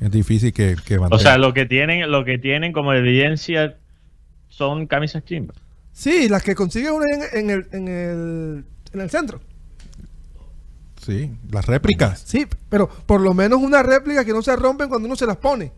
Es 0.00 0.10
difícil 0.10 0.52
que, 0.52 0.74
que 0.84 0.98
O 0.98 1.18
sea, 1.18 1.38
lo 1.38 1.54
que 1.54 1.64
tienen, 1.66 2.10
lo 2.10 2.24
que 2.24 2.36
tienen 2.38 2.72
como 2.72 2.92
evidencia 2.92 3.76
son 4.48 4.86
camisas 4.86 5.24
chimbas. 5.24 5.56
Sí, 5.92 6.28
las 6.28 6.42
que 6.42 6.54
consigue 6.54 6.90
uno 6.90 7.04
en, 7.06 7.38
en 7.38 7.50
el, 7.50 7.66
en, 7.72 7.88
el, 7.88 8.64
en 8.92 9.00
el 9.00 9.10
centro. 9.10 9.40
Sí, 11.04 11.30
las 11.50 11.66
réplicas. 11.66 12.20
Sí, 12.26 12.46
pero 12.68 12.88
por 12.88 13.20
lo 13.20 13.34
menos 13.34 13.60
una 13.60 13.82
réplica 13.82 14.24
que 14.24 14.32
no 14.32 14.42
se 14.42 14.54
rompen 14.56 14.88
cuando 14.88 15.06
uno 15.06 15.16
se 15.16 15.26
las 15.26 15.36
pone. 15.36 15.70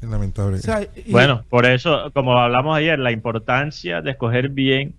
Es 0.00 0.08
lamentable. 0.08 0.58
O 0.58 0.60
sea, 0.60 0.82
y- 0.82 1.10
Bueno, 1.10 1.44
por 1.48 1.66
eso, 1.66 2.10
como 2.12 2.38
hablamos 2.38 2.76
ayer, 2.76 2.98
la 2.98 3.12
importancia 3.12 4.02
de 4.02 4.10
escoger 4.10 4.48
bien 4.50 4.94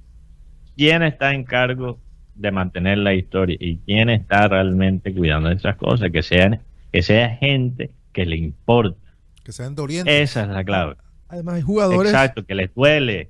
quién 0.76 1.04
está 1.04 1.34
en 1.34 1.44
cargo 1.44 1.98
de 2.38 2.52
mantener 2.52 2.98
la 3.00 3.14
historia 3.14 3.58
y 3.60 3.78
quién 3.80 4.10
está 4.10 4.48
realmente 4.48 5.14
cuidando 5.14 5.50
de 5.50 5.56
esas 5.56 5.76
cosas, 5.76 6.12
que 6.12 6.22
sean, 6.24 6.62
que 6.92 7.02
sea 7.02 7.30
gente 7.38 7.92
que 8.14 8.26
le 8.26 8.38
importa. 8.38 8.98
que 9.44 9.52
sean 9.52 9.76
de 9.76 9.82
Oriente. 9.82 10.22
Esa 10.22 10.44
es 10.44 10.50
la 10.50 10.64
clave. 10.64 10.96
además 11.30 11.56
hay 11.56 11.62
jugadores, 11.62 12.12
Exacto, 12.12 12.46
que 12.46 12.56
les 12.56 12.74
duele 12.74 13.30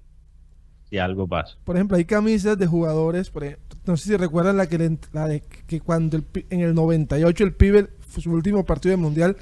si 0.89 0.97
algo 0.97 1.27
pasa. 1.27 1.55
por 1.63 1.75
ejemplo, 1.75 1.97
hay 1.97 2.05
camisas 2.05 2.57
de 2.57 2.65
jugadores, 2.67 3.29
por 3.29 3.43
ejemplo, 3.43 3.65
no 3.85 3.97
sé 3.97 4.09
si 4.09 4.17
recuerdan 4.17 4.57
la 4.57 4.67
que, 4.67 4.77
le- 4.77 4.97
la 5.13 5.27
de 5.27 5.41
que 5.41 5.79
cuando 5.81 6.17
el 6.17 6.23
en 6.49 6.61
el 6.61 6.73
98 6.75 7.43
el 7.43 7.53
pibe 7.53 7.87
fue 8.07 8.21
su 8.23 8.31
último 8.31 8.65
partido 8.65 8.91
del 8.91 9.01
mundial, 9.01 9.35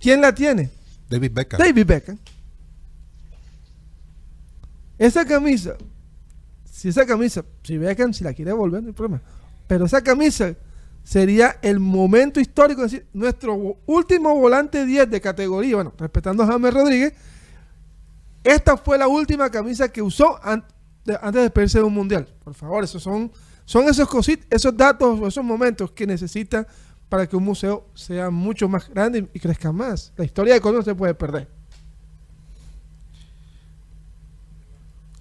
¿quién 0.00 0.20
la 0.20 0.34
tiene? 0.34 0.70
David 1.10 1.32
Beckham. 1.32 1.58
David 1.60 1.86
Beckham. 1.86 2.18
Esa 4.98 5.24
camisa, 5.26 5.76
si 6.74 6.88
esa 6.88 7.06
camisa, 7.06 7.44
si 7.62 7.78
Beckham 7.78 8.12
si 8.12 8.24
la 8.24 8.34
quiere 8.34 8.50
devolver, 8.50 8.82
no 8.82 8.88
hay 8.88 8.94
problema. 8.94 9.22
Pero 9.68 9.84
esa 9.84 10.02
camisa 10.02 10.56
sería 11.04 11.56
el 11.62 11.78
momento 11.78 12.40
histórico, 12.40 12.84
es 12.84 12.90
decir, 12.90 13.06
nuestro 13.12 13.78
último 13.86 14.34
volante 14.34 14.84
10 14.84 15.08
de 15.08 15.20
categoría, 15.20 15.76
bueno, 15.76 15.92
respetando 15.96 16.42
a 16.42 16.48
James 16.48 16.74
Rodríguez, 16.74 17.14
esta 18.42 18.76
fue 18.76 18.98
la 18.98 19.06
última 19.06 19.48
camisa 19.50 19.88
que 19.88 20.02
usó 20.02 20.36
antes 20.42 20.74
de 21.04 21.40
despedirse 21.42 21.78
de 21.78 21.84
un 21.84 21.94
mundial. 21.94 22.26
Por 22.42 22.54
favor, 22.54 22.82
esos 22.82 23.00
son, 23.00 23.30
esos 23.64 24.08
cosit, 24.08 24.44
esos 24.50 24.76
datos, 24.76 25.20
esos 25.28 25.44
momentos 25.44 25.92
que 25.92 26.08
necesita 26.08 26.66
para 27.08 27.28
que 27.28 27.36
un 27.36 27.44
museo 27.44 27.86
sea 27.94 28.30
mucho 28.30 28.68
más 28.68 28.88
grande 28.88 29.28
y 29.32 29.38
crezca 29.38 29.70
más. 29.70 30.12
La 30.16 30.24
historia 30.24 30.54
de 30.54 30.60
Colombia 30.60 30.84
se 30.84 30.96
puede 30.96 31.14
perder. 31.14 31.48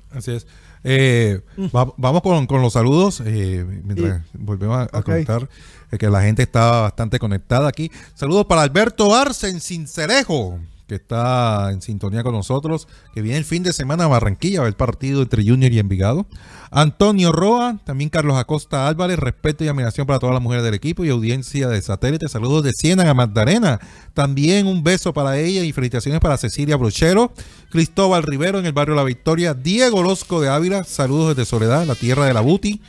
Así 0.09 0.31
es. 0.31 0.47
Eh, 0.83 1.41
va- 1.75 1.93
vamos 1.97 2.21
con, 2.21 2.45
con 2.47 2.61
los 2.61 2.73
saludos. 2.73 3.21
eh, 3.25 3.65
mientras 3.83 4.21
volvemos 4.33 4.77
a, 4.77 4.81
a 4.83 5.01
contar 5.03 5.49
eh, 5.91 5.97
que 5.97 6.09
la 6.09 6.21
gente 6.21 6.43
está 6.43 6.81
bastante 6.81 7.19
conectada 7.19 7.67
aquí. 7.69 7.89
Saludos 8.15 8.45
para 8.45 8.61
Alberto 8.63 9.15
Arce 9.15 9.49
en 9.49 9.61
Cincerejo, 9.61 10.59
que 10.93 10.97
está 10.97 11.71
en 11.71 11.81
sintonía 11.81 12.21
con 12.21 12.33
nosotros. 12.33 12.87
Que 13.15 13.23
viene 13.23 13.39
el 13.39 13.45
fin 13.45 13.63
de 13.63 13.73
semana 13.73 14.03
a 14.03 14.07
Barranquilla, 14.07 14.59
a 14.59 14.61
ver 14.61 14.69
el 14.69 14.75
partido 14.75 15.23
entre 15.23 15.43
Junior 15.43 15.71
y 15.71 15.79
Envigado. 15.79 16.27
Antonio 16.69 17.31
Roa, 17.31 17.79
también 17.83 18.11
Carlos 18.11 18.37
Acosta 18.37 18.87
Álvarez. 18.87 19.17
Respeto 19.17 19.63
y 19.63 19.69
admiración 19.69 20.05
para 20.05 20.19
todas 20.19 20.35
las 20.35 20.43
mujeres 20.43 20.63
del 20.63 20.75
equipo 20.75 21.03
y 21.03 21.09
audiencia 21.09 21.67
de 21.67 21.81
satélite. 21.81 22.29
Saludos 22.29 22.63
de 22.63 22.73
Ciénaga 22.73 23.15
Magdalena. 23.15 23.79
También 24.13 24.67
un 24.67 24.83
beso 24.83 25.13
para 25.13 25.39
ella 25.39 25.63
y 25.63 25.71
felicitaciones 25.71 26.19
para 26.19 26.37
Cecilia 26.37 26.77
Brochero. 26.77 27.33
Cristóbal 27.71 28.21
Rivero 28.21 28.59
en 28.59 28.67
el 28.67 28.73
barrio 28.73 28.93
La 28.93 29.03
Victoria, 29.03 29.55
Diego 29.55 29.97
Orozco 29.97 30.41
de 30.41 30.49
Ávila, 30.49 30.83
saludos 30.83 31.35
desde 31.35 31.49
Soledad, 31.49 31.87
la 31.87 31.95
tierra 31.95 32.27
de 32.27 32.35
la 32.35 32.41
Buti. 32.41 32.81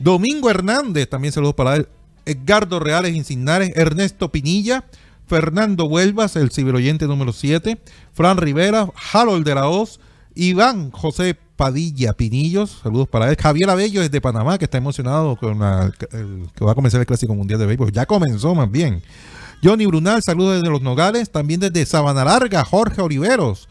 Domingo 0.00 0.50
Hernández, 0.50 1.08
también 1.08 1.30
saludos 1.30 1.54
para 1.54 1.76
él. 1.76 1.88
Edgardo 2.26 2.80
Reales 2.80 3.14
Insignares, 3.14 3.72
Ernesto 3.76 4.32
Pinilla, 4.32 4.84
Fernando 5.26 5.84
Huelvas, 5.86 6.36
el 6.36 6.50
ciberoyente 6.50 7.06
número 7.06 7.32
7, 7.32 7.80
Fran 8.12 8.36
Rivera, 8.36 8.88
Harold 9.12 9.46
de 9.46 9.54
la 9.54 9.68
Hoz, 9.68 10.00
Iván 10.34 10.90
José 10.90 11.36
Padilla 11.56 12.12
Pinillos, 12.14 12.80
saludos 12.82 13.08
para 13.08 13.30
él. 13.30 13.36
Javier 13.40 13.70
Abello 13.70 14.00
desde 14.00 14.20
Panamá, 14.20 14.58
que 14.58 14.64
está 14.64 14.78
emocionado 14.78 15.36
con 15.36 15.58
que 15.58 16.64
va 16.64 16.72
a 16.72 16.74
comenzar 16.74 17.00
el 17.00 17.06
Clásico 17.06 17.34
Mundial 17.34 17.60
de 17.60 17.66
Béisbol. 17.66 17.92
Ya 17.92 18.06
comenzó 18.06 18.54
más 18.54 18.70
bien. 18.70 19.02
Johnny 19.62 19.86
Brunal, 19.86 20.22
saludos 20.22 20.56
desde 20.56 20.70
Los 20.70 20.82
Nogales, 20.82 21.30
también 21.30 21.60
desde 21.60 21.86
Sabana 21.86 22.24
Larga, 22.24 22.64
Jorge 22.64 23.00
Oliveros. 23.00 23.68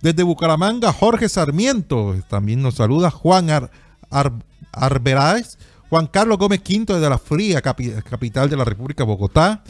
Desde 0.00 0.22
Bucaramanga, 0.22 0.92
Jorge 0.92 1.28
Sarmiento. 1.28 2.14
También 2.28 2.62
nos 2.62 2.76
saluda 2.76 3.10
Juan 3.10 3.50
Ar, 3.50 3.70
Ar- 4.10 4.32
Arberáez. 4.72 5.58
Juan 5.90 6.06
Carlos 6.06 6.38
Gómez 6.38 6.60
Quinto 6.62 6.94
desde 6.94 7.08
la 7.08 7.18
fría 7.18 7.62
capi- 7.62 8.02
capital 8.02 8.48
de 8.50 8.56
la 8.56 8.64
República 8.64 9.04
Bogotá. 9.04 9.62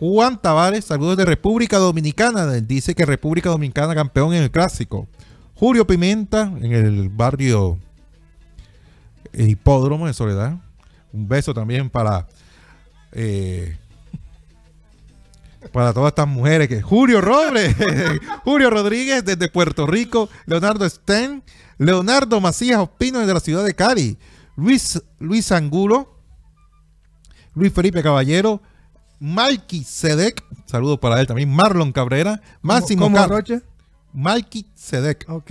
Juan 0.00 0.40
Tavares, 0.40 0.84
saludos 0.84 1.16
de 1.16 1.24
República 1.24 1.78
Dominicana. 1.78 2.46
Dice 2.60 2.94
que 2.94 3.04
República 3.04 3.50
Dominicana 3.50 3.94
campeón 3.96 4.32
en 4.32 4.44
el 4.44 4.50
clásico. 4.50 5.08
Julio 5.54 5.86
Pimenta 5.86 6.52
en 6.60 6.72
el 6.72 7.08
barrio 7.08 7.78
Hipódromo 9.32 10.06
de 10.06 10.14
Soledad. 10.14 10.56
Un 11.12 11.28
beso 11.28 11.52
también 11.52 11.90
para 11.90 12.28
eh, 13.10 13.76
para 15.72 15.92
todas 15.92 16.10
estas 16.10 16.28
mujeres 16.28 16.68
que 16.68 16.80
Julio 16.80 17.20
Robles, 17.20 17.74
Julio 18.44 18.70
Rodríguez 18.70 19.24
desde 19.24 19.48
Puerto 19.48 19.86
Rico, 19.86 20.28
Leonardo 20.46 20.88
Sten, 20.88 21.42
Leonardo 21.76 22.40
Macías 22.40 22.78
Ospino 22.78 23.18
desde 23.18 23.34
la 23.34 23.40
ciudad 23.40 23.64
de 23.64 23.74
Cali, 23.74 24.16
Luis 24.56 25.02
Luis 25.18 25.50
Angulo, 25.50 26.14
Luis 27.54 27.72
Felipe 27.72 28.02
Caballero, 28.02 28.62
Malky 29.20 29.82
Sedek, 29.84 30.44
saludos 30.66 30.98
para 30.98 31.20
él 31.20 31.26
también, 31.26 31.50
Marlon 31.50 31.92
Cabrera, 31.92 32.40
Máximo 32.62 33.06
¿Cómo, 33.06 33.16
Car- 33.16 33.28
Roche? 33.28 33.62
Malky 34.12 34.66
Sedek, 34.74 35.26
Ok. 35.28 35.50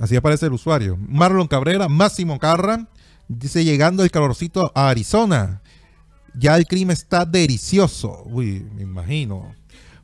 así 0.00 0.16
aparece 0.16 0.46
el 0.46 0.52
usuario, 0.52 0.96
Marlon 1.08 1.48
Cabrera, 1.48 1.88
Máximo 1.88 2.38
Carra, 2.38 2.86
dice 3.28 3.64
llegando 3.64 4.04
el 4.04 4.10
calorcito 4.10 4.70
a 4.74 4.88
Arizona, 4.88 5.60
ya 6.38 6.56
el 6.56 6.66
clima 6.66 6.92
está 6.92 7.24
delicioso. 7.24 8.22
Uy, 8.26 8.66
me 8.74 8.82
imagino. 8.82 9.54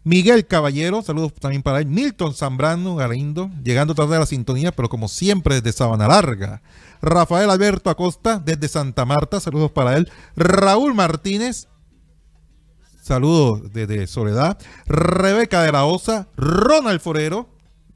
Miguel 0.03 0.47
Caballero, 0.47 1.03
saludos 1.03 1.35
también 1.35 1.63
para 1.63 1.79
él. 1.79 1.87
Milton 1.87 2.35
Zambrano 2.35 2.97
Galindo, 2.97 3.51
llegando 3.63 3.95
tarde 3.95 4.17
a 4.17 4.21
la 4.21 4.27
sintonía, 4.27 4.73
pero 4.73 4.89
como 4.89 5.09
siempre 5.09 5.57
desde 5.61 5.77
Sabana 5.77 6.09
Larga. 6.09 6.63
Rafael 7.03 7.51
Alberto 7.51 7.91
Acosta, 7.91 8.39
desde 8.45 8.67
Santa 8.67 9.05
Marta, 9.05 9.41
saludos 9.41 9.71
para 9.73 9.97
él. 9.97 10.11
Raúl 10.35 10.95
Martínez, 10.95 11.69
Saludos 13.07 13.73
desde 13.73 14.07
Soledad. 14.07 14.57
Rebeca 14.87 15.63
de 15.63 15.73
la 15.73 15.85
Osa. 15.85 16.29
Ronald 16.37 17.01
Forero. 17.01 17.49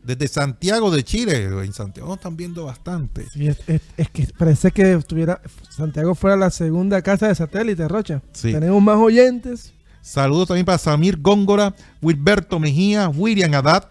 Desde 0.03 0.27
Santiago 0.29 0.91
de 0.91 1.05
Chile. 1.05 1.45
En 1.65 1.73
Santiago 1.73 2.09
nos 2.09 2.17
están 2.19 2.37
viendo 2.37 2.65
bastante. 2.65 3.25
Sí, 3.33 3.47
es, 3.49 3.59
es- 3.69 3.81
es 3.97 4.11
que 4.11 4.29
parece 4.37 4.71
que 4.73 4.93
estuviera 4.95 5.41
Santiago 5.71 6.15
fuera 6.17 6.37
la 6.37 6.51
segunda 6.51 7.03
casa 7.03 7.29
de 7.29 7.35
satélite, 7.37 7.87
Rocha. 7.89 8.21
Sí. 8.33 8.53
Tenemos 8.53 8.83
más 8.83 8.97
oyentes. 8.97 9.73
Saludos 10.03 10.49
también 10.49 10.65
para 10.67 10.79
Samir 10.79 11.21
Góngora, 11.21 11.75
Wilberto 12.03 12.59
Mejía, 12.61 13.09
William 13.09 13.53
Haddad. 13.55 13.89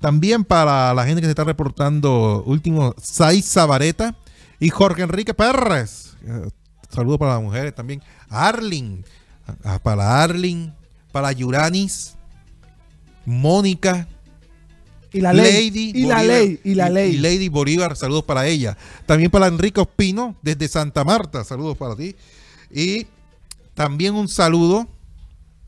También 0.00 0.44
para 0.44 0.94
la 0.94 1.04
gente 1.04 1.20
que 1.20 1.26
se 1.26 1.32
está 1.32 1.42
reportando 1.44 2.42
último, 2.46 2.94
Saiz 3.00 3.44
Zabareta 3.50 4.16
y 4.60 4.68
Jorge 4.70 5.02
Enrique 5.02 5.34
Pérez. 5.34 6.14
Eh, 6.24 6.50
Saludos 6.88 7.18
para 7.18 7.34
las 7.34 7.42
mujeres 7.42 7.74
también. 7.74 8.00
Arlin, 8.30 9.04
ah, 9.04 9.08
para 9.82 10.22
Arlin, 10.22 10.72
para 11.12 11.32
Yuranis, 11.32 12.14
Mónica, 13.24 14.08
Y 15.12 15.20
la 15.20 15.32
ley. 15.32 15.70
Lady 15.70 15.92
y 15.94 16.06
la 16.06 16.16
Bolívar. 16.16 16.26
ley. 16.26 16.60
Y 16.64 16.74
la 16.74 16.90
ley. 16.90 17.14
y 17.14 17.18
Lady 17.18 17.48
Bolívar, 17.48 17.96
saludos 17.96 18.24
para 18.24 18.46
ella. 18.46 18.76
También 19.06 19.30
para 19.30 19.46
Enrique 19.46 19.80
Ospino, 19.80 20.36
desde 20.42 20.68
Santa 20.68 21.02
Marta, 21.04 21.44
saludos 21.44 21.76
para 21.78 21.96
ti. 21.96 22.14
Y 22.70 23.06
también 23.74 24.14
un 24.14 24.28
saludo 24.28 24.86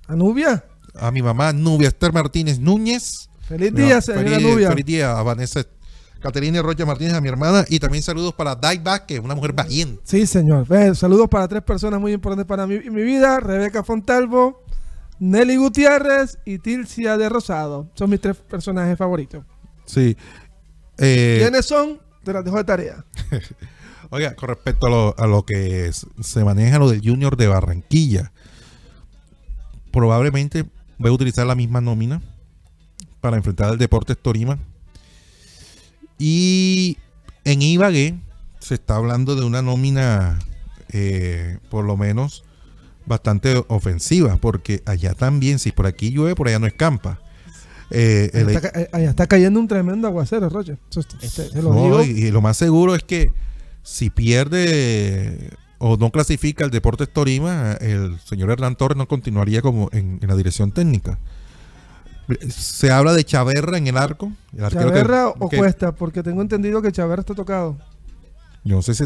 Anubia. 0.07 0.65
a 0.95 1.11
mi 1.11 1.23
mamá 1.23 1.53
Nubia 1.53 1.89
Esther 1.89 2.13
Martínez 2.13 2.59
Núñez. 2.59 3.29
Feliz 3.49 3.75
día, 3.75 4.01
señora 4.01 4.31
feliz, 4.31 4.43
Nubia. 4.49 4.69
feliz 4.71 4.85
día 4.87 5.19
a 5.19 5.23
Vanessa 5.23 5.65
Caterina 6.21 6.61
Rocha 6.63 6.85
Martínez, 6.85 7.15
a 7.15 7.21
mi 7.21 7.29
hermana. 7.29 7.65
Y 7.69 7.79
también 7.81 8.03
saludos 8.03 8.35
para 8.35 8.55
Dai 8.55 8.79
Vázquez, 8.79 9.21
una 9.21 9.35
mujer 9.35 9.53
valiente. 9.53 10.01
Sí, 10.05 10.27
señor. 10.27 10.67
Saludos 10.95 11.29
para 11.29 11.49
tres 11.49 11.63
personas 11.63 12.01
muy 12.01 12.13
importantes 12.13 12.47
para 12.47 12.67
mi, 12.67 12.79
mi 12.91 13.03
vida. 13.03 13.41
Rebeca 13.41 13.83
Fontalvo, 13.83 14.63
Nelly 15.19 15.57
Gutiérrez 15.57 16.39
y 16.45 16.59
Tilcia 16.59 17.17
de 17.17 17.29
Rosado. 17.29 17.89
Son 17.95 18.11
mis 18.11 18.21
tres 18.21 18.37
personajes 18.37 18.97
favoritos. 18.99 19.45
Sí. 19.87 20.17
Eh, 20.99 21.39
¿Quiénes 21.41 21.65
son? 21.67 21.99
Te 22.23 22.33
las 22.35 22.45
dejo 22.45 22.59
de 22.59 22.65
tarea. 22.65 23.05
Oiga, 24.11 24.35
con 24.35 24.49
respecto 24.51 24.87
a 24.89 24.91
lo, 24.91 25.15
a 25.19 25.27
lo 25.27 25.45
que 25.47 25.87
es- 25.87 26.07
se 26.21 26.45
maneja 26.45 26.79
lo 26.79 26.91
del 26.91 27.01
Junior 27.01 27.37
de 27.37 27.47
Barranquilla, 27.47 28.33
probablemente 29.93 30.65
voy 30.99 31.11
a 31.11 31.15
utilizar 31.15 31.47
la 31.47 31.55
misma 31.55 31.81
nómina 31.81 32.21
para 33.21 33.37
enfrentar 33.37 33.71
al 33.71 33.79
Deportes 33.79 34.19
Torima. 34.19 34.59
Y 36.23 36.99
en 37.45 37.63
Ibagué 37.63 38.15
se 38.61 38.75
está 38.75 38.97
hablando 38.97 39.35
de 39.37 39.45
una 39.45 39.63
nómina, 39.63 40.39
eh, 40.93 41.57
por 41.71 41.85
lo 41.87 41.97
menos, 41.97 42.45
bastante 43.07 43.65
ofensiva, 43.69 44.37
porque 44.37 44.83
allá 44.85 45.15
también, 45.15 45.59
si 45.59 45.73
por 45.73 45.87
aquí 45.87 46.11
llueve, 46.11 46.35
por 46.35 46.47
allá 46.49 46.59
no 46.59 46.67
escampa. 46.67 47.19
Eh, 47.91 48.31
el- 48.35 48.49
Allá 48.51 48.59
está, 48.59 48.71
ca- 48.71 48.89
allá 48.93 49.11
está 49.11 49.27
cayendo 49.27 49.59
un 49.59 49.67
tremendo 49.67 50.07
aguacero, 50.07 50.49
Roger. 50.51 50.79
Eso 50.91 51.03
te, 51.03 51.27
te- 51.27 51.49
te 51.51 51.63
lo 51.63 51.73
no, 51.73 51.83
digo. 51.85 52.05
y, 52.05 52.27
y 52.27 52.31
lo 52.31 52.43
más 52.43 52.57
seguro 52.59 52.95
es 52.95 53.03
que 53.03 53.33
si 53.83 54.11
pierde 54.11 55.51
o 55.79 55.97
no 55.97 56.11
clasifica 56.11 56.65
el 56.67 56.71
Deportes 56.71 57.11
Torima, 57.11 57.73
el 57.81 58.21
señor 58.21 58.51
Hernán 58.51 58.77
Torres 58.77 58.99
no 58.99 59.09
continuaría 59.09 59.63
como 59.63 59.89
en, 59.93 60.19
en 60.21 60.29
la 60.29 60.37
dirección 60.37 60.71
técnica. 60.71 61.19
Se 62.49 62.91
habla 62.91 63.13
de 63.13 63.25
Chaverra 63.25 63.79
en 63.79 63.87
el 63.87 63.97
arco. 63.97 64.33
el 64.57 64.65
arquero 64.65 64.87
que- 64.87 64.89
¿Chaverra 65.01 65.29
o 65.29 65.49
que- 65.49 65.57
Cuesta? 65.59 65.93
Porque 65.95 66.23
tengo 66.23 66.43
entendido 66.43 66.81
que 66.83 66.93
Chaverra 66.93 67.21
está 67.21 67.35
tocado. 67.35 67.77
Yo 68.65 68.77
no 68.77 68.83
sé 68.83 68.95
si. 68.95 69.05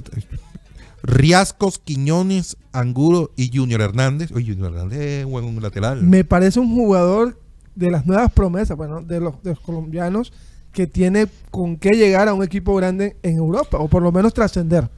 Riascos, 1.03 1.79
Quiñones, 1.79 2.57
Angulo 2.73 3.31
y 3.37 3.55
Junior 3.57 3.81
Hernández. 3.83 4.33
Oye, 4.33 4.53
Junior 4.53 4.73
Hernández 4.73 5.01
es 5.01 5.25
buen 5.27 5.61
lateral. 5.61 6.03
Me 6.03 6.25
parece 6.25 6.61
un 6.61 6.75
jugador 6.75 7.39
de 7.75 7.91
las 7.91 8.07
nuevas 8.07 8.33
promesas, 8.33 8.77
bueno, 8.77 9.03
de 9.03 9.21
los, 9.21 9.43
de 9.43 9.51
los 9.51 9.61
colombianos 9.61 10.33
que 10.73 10.87
tiene 10.87 11.27
con 11.51 11.77
qué 11.77 11.91
llegar 11.91 12.29
a 12.29 12.35
un 12.35 12.43
equipo 12.43 12.75
grande 12.75 13.17
en 13.23 13.37
Europa, 13.37 13.79
o 13.79 13.89
por 13.89 14.03
lo 14.03 14.11
menos 14.13 14.33
trascender. 14.35 14.89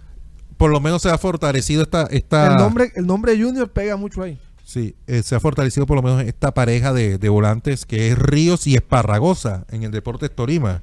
Por 0.57 0.70
lo 0.70 0.81
menos 0.81 1.03
se 1.03 1.11
ha 1.11 1.18
fortalecido 1.18 1.83
esta. 1.83 2.05
esta 2.05 2.53
El 2.53 2.57
nombre, 2.57 2.93
el 2.95 3.07
nombre 3.07 3.39
Junior 3.39 3.68
pega 3.70 3.97
mucho 3.97 4.22
ahí. 4.22 4.39
Sí, 4.67 4.97
eh, 5.07 5.23
se 5.23 5.37
ha 5.37 5.41
fortalecido 5.41 5.87
por 5.87 5.95
lo 5.97 6.03
menos 6.03 6.23
esta 6.25 6.53
pareja 6.53 6.93
de, 6.93 7.19
de 7.19 7.29
volantes 7.29 7.87
que 7.87 8.09
es 8.11 8.19
Ríos 8.19 8.67
y 8.67 8.75
Esparragosa 8.75 9.64
en 9.71 9.85
el 9.85 9.93
Deportes 9.93 10.35
Torima. 10.35 10.83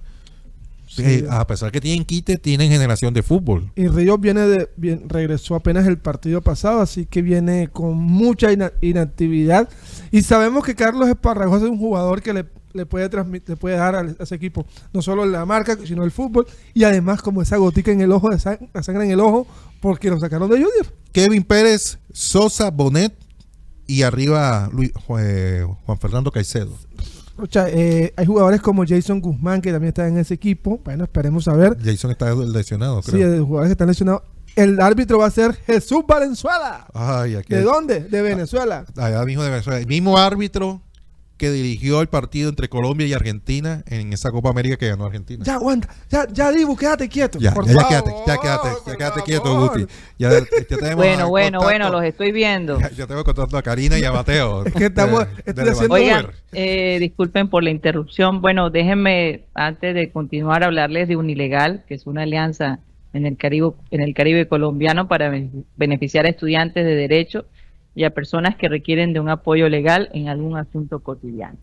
Eh, 0.99 1.25
a 1.29 1.45
pesar 1.47 1.69
que 1.71 1.81
tienen 1.81 2.05
quite, 2.05 2.37
tienen 2.37 2.69
generación 2.69 3.13
de 3.13 3.23
fútbol. 3.23 3.71
Y 3.75 3.87
Ríos 3.89 4.21
viene 4.21 4.41
de, 4.41 4.69
bien, 4.77 5.09
regresó 5.09 5.55
apenas 5.55 5.85
el 5.85 5.97
partido 5.97 6.41
pasado, 6.41 6.79
así 6.79 7.05
que 7.07 7.21
viene 7.21 7.67
con 7.67 7.95
mucha 7.97 8.53
ina- 8.53 8.71
inactividad. 8.79 9.67
Y 10.11 10.21
sabemos 10.21 10.63
que 10.63 10.75
Carlos 10.75 11.09
Esparragosa 11.09 11.65
es 11.65 11.71
un 11.71 11.79
jugador 11.79 12.21
que 12.21 12.31
le, 12.31 12.45
le 12.71 12.85
puede 12.85 13.09
transmitir, 13.09 13.49
le 13.49 13.57
puede 13.57 13.75
dar 13.75 13.95
a 13.95 14.15
ese 14.17 14.35
equipo 14.35 14.65
no 14.93 15.01
solo 15.01 15.25
la 15.25 15.45
marca, 15.45 15.77
sino 15.83 16.05
el 16.05 16.11
fútbol. 16.11 16.45
Y 16.73 16.85
además 16.85 17.21
como 17.21 17.41
esa 17.41 17.57
gotica 17.57 17.91
en 17.91 17.99
el 17.99 18.13
ojo, 18.13 18.29
de 18.29 18.37
sang- 18.37 18.69
la 18.73 18.81
sangre 18.81 19.03
en 19.05 19.11
el 19.11 19.19
ojo, 19.19 19.45
porque 19.81 20.09
lo 20.09 20.19
sacaron 20.21 20.49
de 20.49 20.57
Junior. 20.57 20.85
Kevin 21.11 21.43
Pérez, 21.43 21.97
Sosa, 22.13 22.69
Bonet 22.69 23.13
y 23.87 24.03
arriba 24.03 24.69
Luis- 24.71 24.91
eh, 25.19 25.65
Juan 25.85 25.97
Fernando 25.99 26.31
Caicedo. 26.31 26.71
Sea, 27.49 27.67
eh, 27.69 28.13
hay 28.15 28.25
jugadores 28.25 28.61
como 28.61 28.85
Jason 28.87 29.19
Guzmán 29.19 29.61
que 29.61 29.71
también 29.71 29.89
está 29.89 30.07
en 30.07 30.17
ese 30.17 30.35
equipo. 30.35 30.79
Bueno, 30.85 31.03
esperemos 31.05 31.47
a 31.47 31.53
ver. 31.53 31.77
Jason 31.83 32.11
está 32.11 32.33
lesionado, 32.35 33.01
Sí, 33.01 33.11
creo. 33.11 33.31
de 33.31 33.39
jugadores 33.39 33.69
que 33.69 33.73
están 33.73 33.87
lesionados. 33.87 34.21
El 34.55 34.79
árbitro 34.79 35.17
va 35.17 35.25
a 35.25 35.31
ser 35.31 35.53
Jesús 35.65 36.03
Valenzuela. 36.07 36.85
Ay, 36.93 37.37
¿De 37.49 37.61
dónde? 37.63 38.01
De 38.01 38.21
Venezuela. 38.21 38.85
Allá 38.97 39.25
mismo 39.25 39.41
de 39.41 39.49
Venezuela. 39.49 39.79
El 39.79 39.87
mismo 39.87 40.15
árbitro 40.17 40.81
que 41.37 41.51
dirigió 41.51 41.99
el 42.01 42.07
partido 42.07 42.49
entre 42.49 42.69
Colombia 42.69 43.07
y 43.07 43.13
Argentina 43.13 43.83
en 43.87 44.13
esa 44.13 44.31
Copa 44.31 44.49
América 44.49 44.77
que 44.77 44.87
ganó 44.87 45.05
Argentina. 45.05 45.43
Ya 45.43 45.55
aguanta, 45.55 45.89
ya, 46.09 46.27
ya 46.31 46.51
Dibu, 46.51 46.75
quédate 46.77 47.09
quieto. 47.09 47.39
Ya, 47.39 47.53
por 47.53 47.65
ya, 47.65 47.73
ya 47.73 47.79
favor, 47.81 47.89
quédate, 47.89 48.11
ya 48.27 48.37
quédate, 48.37 48.67
ya 48.69 48.83
por 48.85 48.97
quédate 48.97 49.21
quieto. 49.23 49.59
Guti. 49.59 49.85
Ya, 50.19 50.29
ya 50.29 50.95
Bueno, 50.95 51.27
bueno, 51.29 51.59
contacto. 51.59 51.63
bueno, 51.63 51.89
los 51.89 52.03
estoy 52.03 52.31
viendo. 52.31 52.79
Ya, 52.79 52.91
ya 52.91 53.07
tengo 53.07 53.23
contacto 53.23 53.57
a 53.57 53.61
Karina 53.63 53.97
y 53.99 54.03
a 54.05 54.11
Mateo. 54.11 54.63
Es 54.65 54.73
que 54.73 54.85
estamos- 54.85 55.25
de- 55.25 55.43
estoy 55.45 55.65
de 55.65 55.71
haciendo- 55.71 55.95
Oigan, 55.95 56.27
eh, 56.53 56.97
disculpen 56.99 57.49
por 57.49 57.63
la 57.63 57.71
interrupción. 57.71 58.39
Bueno, 58.41 58.69
déjenme, 58.69 59.45
antes 59.55 59.95
de 59.95 60.11
continuar, 60.11 60.63
hablarles 60.63 61.07
de 61.07 61.17
Unilegal, 61.17 61.83
que 61.87 61.95
es 61.95 62.05
una 62.05 62.21
alianza 62.23 62.79
en 63.13 63.25
el 63.25 63.37
Caribe, 63.37 63.71
en 63.91 64.01
el 64.01 64.13
Caribe 64.13 64.47
colombiano 64.47 65.07
para 65.07 65.29
be- 65.29 65.49
beneficiar 65.77 66.25
a 66.25 66.29
estudiantes 66.29 66.85
de 66.85 66.95
Derecho 66.95 67.45
y 67.95 68.03
a 68.03 68.13
personas 68.13 68.55
que 68.55 68.69
requieren 68.69 69.13
de 69.13 69.19
un 69.19 69.29
apoyo 69.29 69.69
legal 69.69 70.09
en 70.13 70.29
algún 70.29 70.57
asunto 70.57 70.99
cotidiano. 70.99 71.57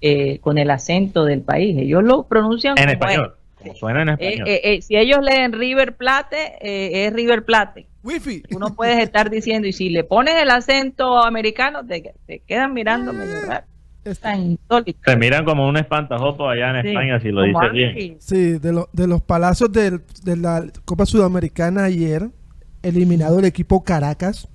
eh, 0.00 0.38
con 0.38 0.56
el 0.58 0.70
acento 0.70 1.24
del 1.24 1.42
país. 1.42 1.76
Ellos 1.76 2.02
lo 2.04 2.22
pronuncian 2.26 2.78
En 2.78 2.84
como 2.84 2.92
español. 2.92 3.34
es. 3.34 3.39
Como 3.60 3.74
suena 3.74 4.02
en 4.02 4.08
Eh, 4.08 4.12
español. 4.18 4.48
eh, 4.48 4.60
eh, 4.64 4.82
si 4.82 4.96
ellos 4.96 5.18
leen 5.22 5.52
River 5.52 5.96
Plate, 5.96 6.36
eh, 6.60 7.06
es 7.06 7.12
River 7.12 7.44
Plate. 7.44 7.86
Wifi. 8.02 8.40
Tú 8.42 8.58
no 8.58 8.74
puedes 8.74 8.98
estar 8.98 9.28
diciendo, 9.30 9.68
y 9.68 9.72
si 9.72 9.90
le 9.90 10.04
pones 10.04 10.34
el 10.42 10.50
acento 10.50 11.22
americano, 11.22 11.84
te, 11.86 12.14
te 12.26 12.38
quedan 12.46 12.72
mirando 12.72 13.12
medio 13.12 13.34
raro. 13.46 13.66
Es 14.02 14.18
tan 14.18 14.40
insólito. 14.52 14.98
Se 15.04 15.14
miran 15.16 15.44
como 15.44 15.68
un 15.68 15.76
espantajopo 15.76 16.48
allá 16.48 16.70
en 16.70 16.82
Sí, 16.82 16.88
España 16.88 17.20
si 17.20 17.28
lo 17.28 17.42
dices 17.42 17.72
bien. 17.72 18.16
Sí, 18.18 18.58
de, 18.58 18.72
lo- 18.72 18.88
de 18.94 19.06
los 19.06 19.20
palazos 19.20 19.70
del- 19.70 20.00
de 20.24 20.36
la 20.38 20.64
Copa 20.86 21.04
Sudamericana 21.04 21.84
ayer, 21.84 22.28
eliminado 22.82 23.38
el 23.38 23.44
equipo 23.44 23.84
Caracas 23.84 24.48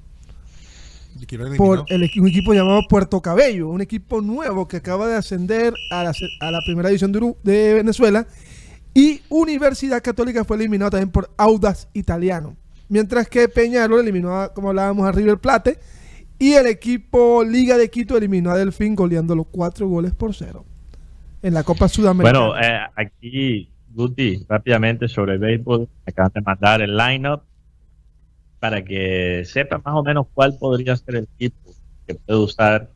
por 1.58 1.86
el, 1.88 2.10
un 2.20 2.28
equipo 2.28 2.54
llamado 2.54 2.82
Puerto 2.90 3.22
Cabello, 3.22 3.70
un 3.70 3.82
equipo 3.82 4.22
nuevo 4.22 4.68
que 4.68 4.78
acaba 4.78 5.08
de 5.08 5.16
ascender 5.16 5.74
a 5.92 6.04
la, 6.04 6.12
a 6.42 6.52
la 6.52 6.60
primera 6.66 6.90
división 6.90 7.12
de, 7.12 7.20
Uru- 7.20 7.38
de 7.44 7.74
Venezuela. 7.76 8.28
Y 8.98 9.22
Universidad 9.28 10.02
Católica 10.02 10.46
fue 10.46 10.56
eliminado 10.56 10.92
también 10.92 11.12
por 11.12 11.30
Audas 11.36 11.90
Italiano. 11.92 12.56
Mientras 12.88 13.28
que 13.28 13.50
Peñarol 13.50 14.00
eliminó, 14.00 14.40
a, 14.40 14.54
como 14.54 14.70
hablábamos, 14.70 15.06
a 15.06 15.12
River 15.12 15.38
Plate. 15.38 15.78
Y 16.40 16.54
el 16.54 16.66
equipo 16.66 17.44
Liga 17.44 17.78
de 17.78 17.90
Quito 17.90 18.16
eliminó 18.16 18.52
a 18.52 18.58
Delfín 18.58 18.96
goleando 18.96 19.36
los 19.36 19.48
cuatro 19.48 19.90
goles 19.90 20.14
por 20.14 20.34
cero. 20.34 20.64
En 21.42 21.54
la 21.54 21.64
Copa 21.64 21.90
Sudamericana. 21.90 22.40
Bueno, 22.40 22.58
eh, 22.58 22.80
aquí, 22.96 23.70
Guti, 23.90 24.46
rápidamente 24.48 25.10
sobre 25.10 25.34
el 25.34 25.40
béisbol, 25.40 25.82
me 25.82 25.88
acaban 26.06 26.32
de 26.34 26.42
mandar 26.42 26.82
el 26.82 26.96
lineup 26.96 27.42
para 28.62 28.84
que 28.84 29.44
sepa 29.44 29.82
más 29.84 29.94
o 29.94 30.04
menos 30.04 30.28
cuál 30.34 30.58
podría 30.58 30.96
ser 30.96 31.16
el 31.18 31.28
equipo 31.36 31.72
que 32.08 32.16
puede 32.16 32.40
usar 32.40 32.90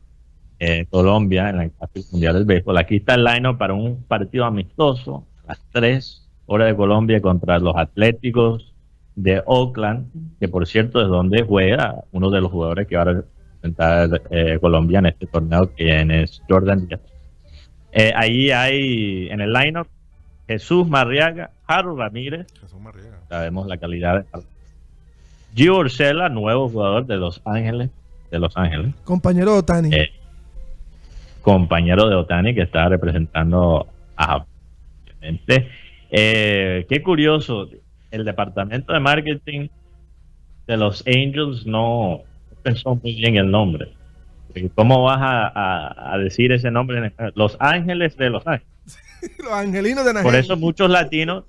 eh, 0.58 0.86
Colombia 0.88 1.50
en 1.50 1.58
la 1.58 1.70
mundial 2.10 2.34
del 2.34 2.44
béisbol. 2.46 2.78
Aquí 2.78 2.96
está 2.96 3.16
el 3.16 3.24
lineup 3.24 3.58
para 3.58 3.74
un 3.74 4.02
partido 4.04 4.46
amistoso 4.46 5.26
las 5.50 5.60
3 5.72 6.28
horas 6.46 6.68
de 6.68 6.76
Colombia 6.76 7.20
contra 7.20 7.58
los 7.58 7.76
Atléticos 7.76 8.72
de 9.16 9.42
Oakland, 9.46 10.06
que 10.38 10.48
por 10.48 10.66
cierto 10.66 11.02
es 11.02 11.08
donde 11.08 11.42
juega 11.42 12.04
uno 12.12 12.30
de 12.30 12.40
los 12.40 12.52
jugadores 12.52 12.86
que 12.86 12.96
va 12.96 13.02
a 13.02 13.04
representar 13.06 14.22
eh, 14.30 14.58
Colombia 14.60 15.00
en 15.00 15.06
este 15.06 15.26
torneo, 15.26 15.72
quien 15.76 16.12
es 16.12 16.40
Jordan 16.48 16.86
Díaz. 16.86 17.00
Eh, 17.92 18.12
ahí 18.14 18.52
hay 18.52 19.28
en 19.28 19.40
el 19.40 19.52
lineup 19.52 19.88
Jesús 20.46 20.88
Marriaga, 20.88 21.50
Harold 21.66 21.98
Ramírez, 21.98 22.46
Jesús 22.60 22.80
Marriega. 22.80 23.18
sabemos 23.28 23.66
la 23.66 23.76
calidad 23.76 24.24
de 24.24 24.42
Gio 25.56 25.78
Urcela, 25.78 26.28
nuevo 26.28 26.68
jugador 26.68 27.06
de 27.06 27.16
Los 27.16 27.42
Ángeles, 27.44 27.90
de 28.30 28.38
Los 28.38 28.56
Ángeles, 28.56 28.94
Compañero 29.02 29.56
Otani. 29.56 29.92
eh, 29.92 30.10
compañero 31.42 32.08
de 32.08 32.14
Otani 32.14 32.54
que 32.54 32.62
está 32.62 32.88
representando 32.88 33.88
a 34.16 34.44
Eh, 36.10 36.86
qué 36.88 37.02
curioso, 37.02 37.68
el 38.10 38.24
departamento 38.24 38.92
de 38.92 39.00
marketing 39.00 39.68
de 40.66 40.76
los 40.76 41.04
Angels 41.06 41.66
no 41.66 42.20
pensó 42.62 42.94
muy 42.96 43.14
bien 43.14 43.36
el 43.36 43.50
nombre. 43.50 43.92
Porque 44.48 44.68
¿Cómo 44.74 45.02
vas 45.04 45.18
a, 45.20 45.46
a- 45.48 46.14
a 46.14 46.18
decir 46.18 46.50
ese 46.52 46.70
nombre 46.70 46.98
en 46.98 47.04
español? 47.04 47.32
Los 47.36 47.56
Ángeles 47.60 48.16
de 48.16 48.30
Los 48.30 48.46
Ángeles. 48.46 48.66
Los 49.38 49.52
angelinos 49.52 50.04
de 50.04 50.10
Por 50.12 50.20
Anaheim. 50.20 50.40
eso 50.40 50.56
muchos 50.56 50.90
latinos, 50.90 51.44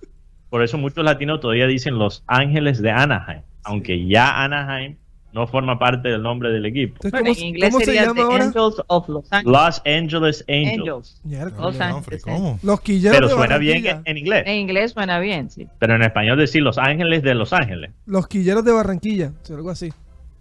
por 0.49 0.61
eso 0.63 0.77
muchos 0.77 1.03
latinos 1.03 1.39
todavía 1.39 1.65
dicen 1.67 1.97
Los 1.97 2.23
Ángeles 2.27 2.81
de 2.81 2.91
Anaheim, 2.91 3.41
aunque 3.63 4.05
ya 4.07 4.43
Anaheim 4.43 4.97
no 5.33 5.47
forma 5.47 5.79
parte 5.79 6.09
del 6.09 6.21
nombre 6.21 6.49
del 6.51 6.65
equipo. 6.65 6.95
Entonces, 7.03 7.11
Bueno, 7.11 7.27
¿cómo, 7.33 7.39
en 7.41 7.45
inglés 7.47 7.69
cómo 7.69 7.79
se 7.79 7.85
sería 7.85 8.01
llama 8.01 8.13
The 8.15 8.21
ahora? 8.21 8.43
Angels 8.45 8.75
of 8.87 9.09
Los 9.09 9.31
Ángeles. 9.31 9.51
Los 9.59 9.81
Angeles 9.85 10.45
Angels. 10.49 11.21
Angels. 11.25 11.53
Los 11.59 11.79
Ángeles. 11.79 12.23
¿Cómo? 12.23 12.59
Los 12.63 12.81
quilleros 12.81 13.15
Pero 13.17 13.27
de 13.29 13.33
suena 13.35 13.57
bien 13.57 14.01
en 14.05 14.17
inglés. 14.17 14.43
En 14.45 14.55
inglés 14.55 14.91
suena 14.91 15.19
bien, 15.19 15.49
sí. 15.49 15.67
Pero 15.79 15.95
en 15.95 16.01
español 16.01 16.37
decir 16.37 16.61
Los 16.61 16.77
Ángeles 16.77 17.23
de 17.23 17.33
Los 17.35 17.53
Ángeles. 17.53 17.91
Los 18.05 18.27
quilleros 18.27 18.65
de 18.65 18.71
Barranquilla. 18.71 19.31
algo 19.49 19.69
así. 19.69 19.91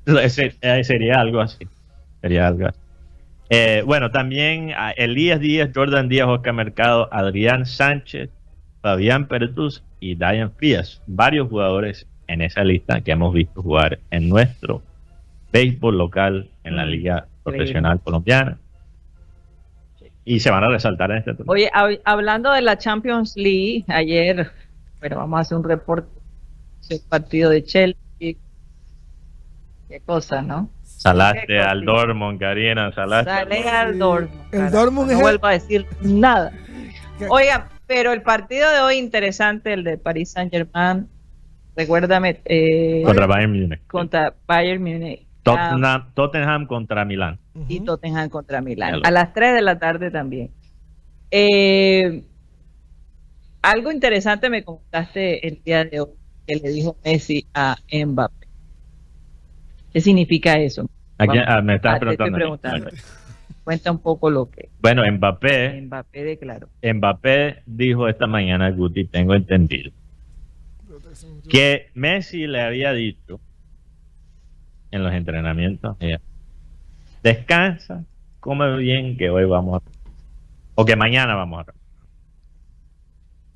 Ese- 0.06 0.56
eh, 0.60 0.82
sería 0.84 1.20
algo 1.20 1.40
así. 1.40 1.66
Sería 2.20 2.48
algo 2.48 2.66
así. 2.66 2.78
Eh, 3.48 3.82
bueno, 3.84 4.10
también 4.10 4.72
a 4.76 4.90
Elías 4.92 5.40
Díaz, 5.40 5.70
Jordan 5.74 6.08
Díaz, 6.08 6.28
Oscar 6.28 6.52
Mercado, 6.54 7.08
Adrián 7.12 7.66
Sánchez, 7.66 8.30
Fabián 8.80 9.26
Pertus 9.28 9.82
y 9.98 10.14
Diane 10.14 10.48
Frías. 10.56 11.02
Varios 11.06 11.48
jugadores 11.48 12.06
en 12.32 12.42
esa 12.42 12.62
lista 12.64 13.00
que 13.00 13.10
hemos 13.12 13.34
visto 13.34 13.62
jugar 13.62 13.98
en 14.10 14.28
nuestro 14.28 14.82
béisbol 15.52 15.98
local 15.98 16.48
en 16.64 16.76
la 16.76 16.86
Liga 16.86 17.26
Profesional 17.42 18.00
Colombiana. 18.00 18.58
Y 20.24 20.40
se 20.40 20.50
van 20.50 20.62
a 20.62 20.68
resaltar 20.68 21.10
en 21.10 21.18
este 21.18 21.34
torneo. 21.34 21.52
Oye, 21.52 21.70
hab- 21.72 22.00
hablando 22.04 22.52
de 22.52 22.62
la 22.62 22.78
Champions 22.78 23.36
League, 23.36 23.84
ayer, 23.88 24.50
bueno, 25.00 25.16
vamos 25.16 25.38
a 25.38 25.40
hacer 25.40 25.58
un 25.58 25.64
reporte 25.64 26.08
del 26.88 27.00
partido 27.08 27.50
de 27.50 27.64
Chelsea. 27.64 27.96
Qué 29.88 30.00
cosa, 30.06 30.40
¿no? 30.42 30.70
Salaste 30.82 31.58
al. 31.58 31.84
Dortmund, 31.84 32.38
Karina, 32.38 32.92
salaste. 32.92 33.30
al 33.30 33.48
Sale 33.48 33.68
al 33.68 33.98
Dortmund. 33.98 34.54
El 34.54 34.70
Dortmund 34.70 35.06
no 35.08 35.12
es 35.12 35.18
el- 35.18 35.22
vuelvo 35.22 35.46
a 35.46 35.52
decir 35.52 35.86
nada. 36.02 36.52
Oiga, 37.28 37.68
pero 37.86 38.12
el 38.12 38.22
partido 38.22 38.70
de 38.70 38.80
hoy 38.80 38.96
interesante, 38.98 39.72
el 39.72 39.82
de 39.82 39.98
Paris 39.98 40.30
Saint 40.32 40.52
Germain, 40.52 41.08
recuérdame, 41.76 42.40
eh, 42.44 43.02
Contra 43.04 43.26
Bayern 43.26 43.52
Múnich. 43.52 43.86
contra 43.86 44.34
Bayern 44.46 44.82
Múnich 44.82 45.20
ah, 45.22 45.26
Tottenham, 45.42 46.14
Tottenham 46.14 46.66
contra 46.66 47.04
Milán. 47.04 47.38
y. 47.68 47.80
Tottenham 47.80 48.28
contra 48.28 48.60
Milán. 48.60 49.00
A 49.04 49.10
las 49.10 49.32
3 49.32 49.54
de 49.54 49.62
la 49.62 49.78
tarde 49.78 50.10
también. 50.10 50.50
Eh, 51.30 52.24
algo 53.62 53.92
interesante 53.92 54.50
me 54.50 54.64
contaste 54.64 55.46
el 55.46 55.62
día 55.62 55.84
de 55.84 56.00
hoy 56.00 56.08
que 56.46 56.56
le 56.56 56.68
dijo 56.70 56.96
Messi 57.04 57.46
a 57.54 57.76
Mbappé. 57.92 58.46
¿Qué 59.92 60.00
significa 60.00 60.58
eso? 60.58 60.88
¿A 61.18 61.26
quién- 61.26 61.44
Vamos. 61.44 61.54
ah, 61.58 61.62
me 61.62 61.74
estás 61.76 61.96
Ah, 61.96 62.16
preguntando. 62.34 62.90
Cuenta 63.64 63.90
un 63.92 63.98
poco 63.98 64.30
lo 64.30 64.50
que 64.50 64.68
Bueno, 64.80 65.02
Mbappé, 65.10 65.82
Mbappé 65.82 66.24
declaró. 66.24 66.68
Mbappé 66.82 67.62
dijo 67.66 68.08
esta 68.08 68.26
mañana, 68.26 68.70
Guti, 68.70 69.04
tengo 69.04 69.34
entendido, 69.34 69.90
que 71.50 71.90
Messi 71.94 72.46
le 72.46 72.62
había 72.62 72.92
dicho 72.92 73.40
en 74.90 75.02
los 75.02 75.12
entrenamientos, 75.12 75.96
descansa, 77.22 78.04
come 78.40 78.76
bien, 78.76 79.16
que 79.16 79.30
hoy 79.30 79.44
vamos 79.44 79.82
a... 79.82 79.90
o 80.74 80.84
que 80.84 80.96
mañana 80.96 81.34
vamos 81.34 81.66
a... 81.66 81.74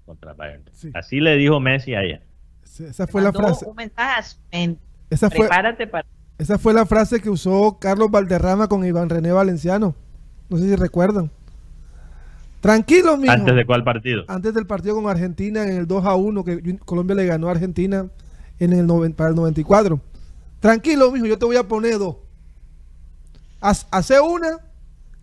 contra 0.05 0.35
Bayern. 0.35 0.65
Sí. 0.73 0.91
Así 0.95 1.21
le 1.21 1.37
dijo 1.37 1.61
Messi 1.61 1.95
a 1.95 2.03
ella. 2.03 2.21
Esa 2.63 3.07
fue 3.07 3.23
la 3.23 3.33
frase. 3.33 3.67
Un 3.67 3.77
mensaje 3.77 4.19
a 4.19 4.23
su 4.23 4.39
mente. 4.53 4.83
Esa 5.11 5.31
fue, 5.31 5.41
Prepárate 5.41 5.87
para. 5.87 6.07
esa 6.39 6.59
fue 6.59 6.75
la 6.75 6.87
frase 6.87 7.21
que 7.21 7.31
usó 7.31 7.79
Carlos 7.81 8.11
Valderrama 8.11 8.69
con 8.69 8.85
Iván 8.85 9.09
René 9.09 9.33
Valenciano. 9.33 9.95
No 10.49 10.57
sé 10.59 10.69
si 10.69 10.77
recuerdan. 10.77 11.31
Tranquilo, 12.65 13.19
mijo. 13.19 13.31
¿Antes 13.31 13.55
de 13.55 13.67
cuál 13.67 13.85
partido? 13.85 14.25
Antes 14.27 14.55
del 14.55 14.67
partido 14.67 14.95
con 14.95 15.07
Argentina 15.07 15.65
en 15.65 15.77
el 15.77 15.87
2 15.87 16.07
a 16.07 16.15
1 16.15 16.45
que 16.45 16.79
Colombia 16.87 17.15
le 17.15 17.27
ganó 17.27 17.49
a 17.49 17.51
Argentina 17.51 18.07
en 18.59 18.73
el 18.73 19.13
para 19.13 19.29
el 19.29 19.37
94. 19.37 20.01
Tranquilo, 20.61 21.11
mijo, 21.11 21.27
yo 21.27 21.37
te 21.39 21.45
voy 21.45 21.57
a 21.57 21.69
poner 21.69 21.99
dos. 21.99 22.17
Hace 23.61 24.19
una, 24.19 24.61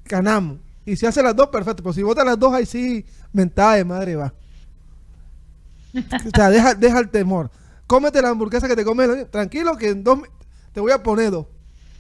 ganamos. 0.06 0.60
Y 0.86 0.96
si 0.98 1.08
hace 1.08 1.24
las 1.24 1.36
dos, 1.36 1.48
perfecto. 1.48 1.82
Pero 1.82 1.94
si 1.94 2.04
vota 2.04 2.24
las 2.24 2.38
dos, 2.38 2.54
ahí 2.54 2.68
sí, 2.68 3.08
mentada 3.34 3.74
de 3.74 3.86
madre 3.86 4.16
va. 4.18 4.36
O 5.96 6.30
sea, 6.36 6.52
deja, 6.52 6.76
deja 6.76 7.00
el 7.00 7.10
temor. 7.10 7.50
Cómete 7.88 8.22
la 8.22 8.30
hamburguesa 8.30 8.68
que 8.68 8.76
te 8.76 8.86
comes. 8.86 9.32
Tranquilo, 9.32 9.78
que 9.78 9.90
en 9.90 10.04
dos 10.04 10.20
te 10.74 10.80
voy 10.80 10.92
a 10.92 11.02
poner 11.02 11.32
dos. 11.32 11.48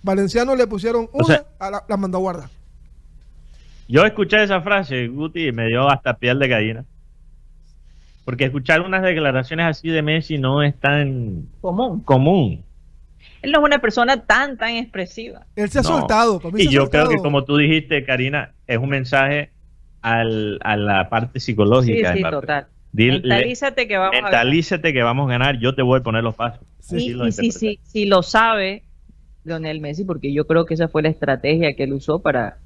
Valenciano 0.04 0.56
le 0.56 0.68
pusieron 0.68 1.06
O 1.12 1.18
una, 1.26 1.26
sea- 1.26 1.46
a 1.58 1.72
la, 1.72 1.84
la 1.89 1.98
mandó 1.98 2.20
a 2.20 2.22
guardar. 2.22 2.61
Yo 3.92 4.06
escuché 4.06 4.42
esa 4.42 4.62
frase, 4.62 5.08
Guti, 5.10 5.48
y 5.48 5.52
me 5.52 5.68
dio 5.68 5.89
hasta 5.89 6.18
piel 6.18 6.39
de 6.39 6.48
gallina. 6.48 6.86
Porque 8.24 8.46
escuchar 8.46 8.82
unas 8.82 9.02
declaraciones 9.04 9.66
así 9.66 9.89
de 9.89 10.02
Messi 10.02 10.38
no 10.38 10.64
es 10.64 10.80
tan 10.80 11.48
Común. 11.60 12.02
común. 12.04 12.64
Él 13.42 13.52
no 13.52 13.60
es 13.60 13.66
una 13.66 13.80
persona 13.80 14.26
tan, 14.26 14.58
tan 14.58 14.76
expresiva. 14.76 15.46
Él 15.56 15.70
se 15.70 15.80
ha 15.80 15.82
No. 15.82 15.88
soltado. 15.89 16.39
para 16.39 16.54
mí 16.56 16.64
Y 16.64 16.70
yo 16.70 16.89
creo 16.89 17.10
que, 17.10 17.18
como 17.18 17.44
tú 17.44 17.58
dijiste, 17.58 18.06
Karina, 18.06 18.54
es 18.68 18.78
un 18.78 18.89
mensaje 18.89 19.50
al, 20.02 20.60
a 20.64 20.78
la 20.78 21.10
parte 21.10 21.39
Sí, 21.39 21.48
psicológica. 21.48 22.14
sí, 22.14 22.20
Mbappé. 22.20 22.36
total. 22.36 22.68
Dile- 22.94 23.22
Mentalízate 23.22 23.88
que 23.88 23.98
vamos 23.98 24.14
a 24.14 24.16
ganar. 24.18 24.32
mentalízate 24.32 24.94
que 24.94 25.04
vamos 25.04 25.28
a 25.28 25.32
ganar, 25.32 25.60
yo 25.60 25.76
te 25.76 25.82
voy 25.82 26.00
a 26.00 26.04
poner 26.04 26.24
los 26.24 26.36
pasos. 26.36 26.62
Sí. 26.80 26.96
Así 26.98 27.06
Y, 27.08 27.14
lo 27.14 27.28
y 27.28 27.32
si, 27.32 27.46
interpreté. 27.48 27.82
si, 27.84 27.92
si 27.92 28.06
lo 28.06 28.22
sabe 28.24 28.84
Lionel 29.44 29.82
Messi, 29.82 30.06
porque 30.06 30.32
yo 30.34 30.46
creo 30.46 30.66
que 30.66 30.76
esa 30.76 30.88
fue 30.88 31.02
la 31.02 31.10
estrategia 31.10 31.74
que 31.76 31.84
él 31.84 31.94
usó 31.94 32.22
para 32.22 32.58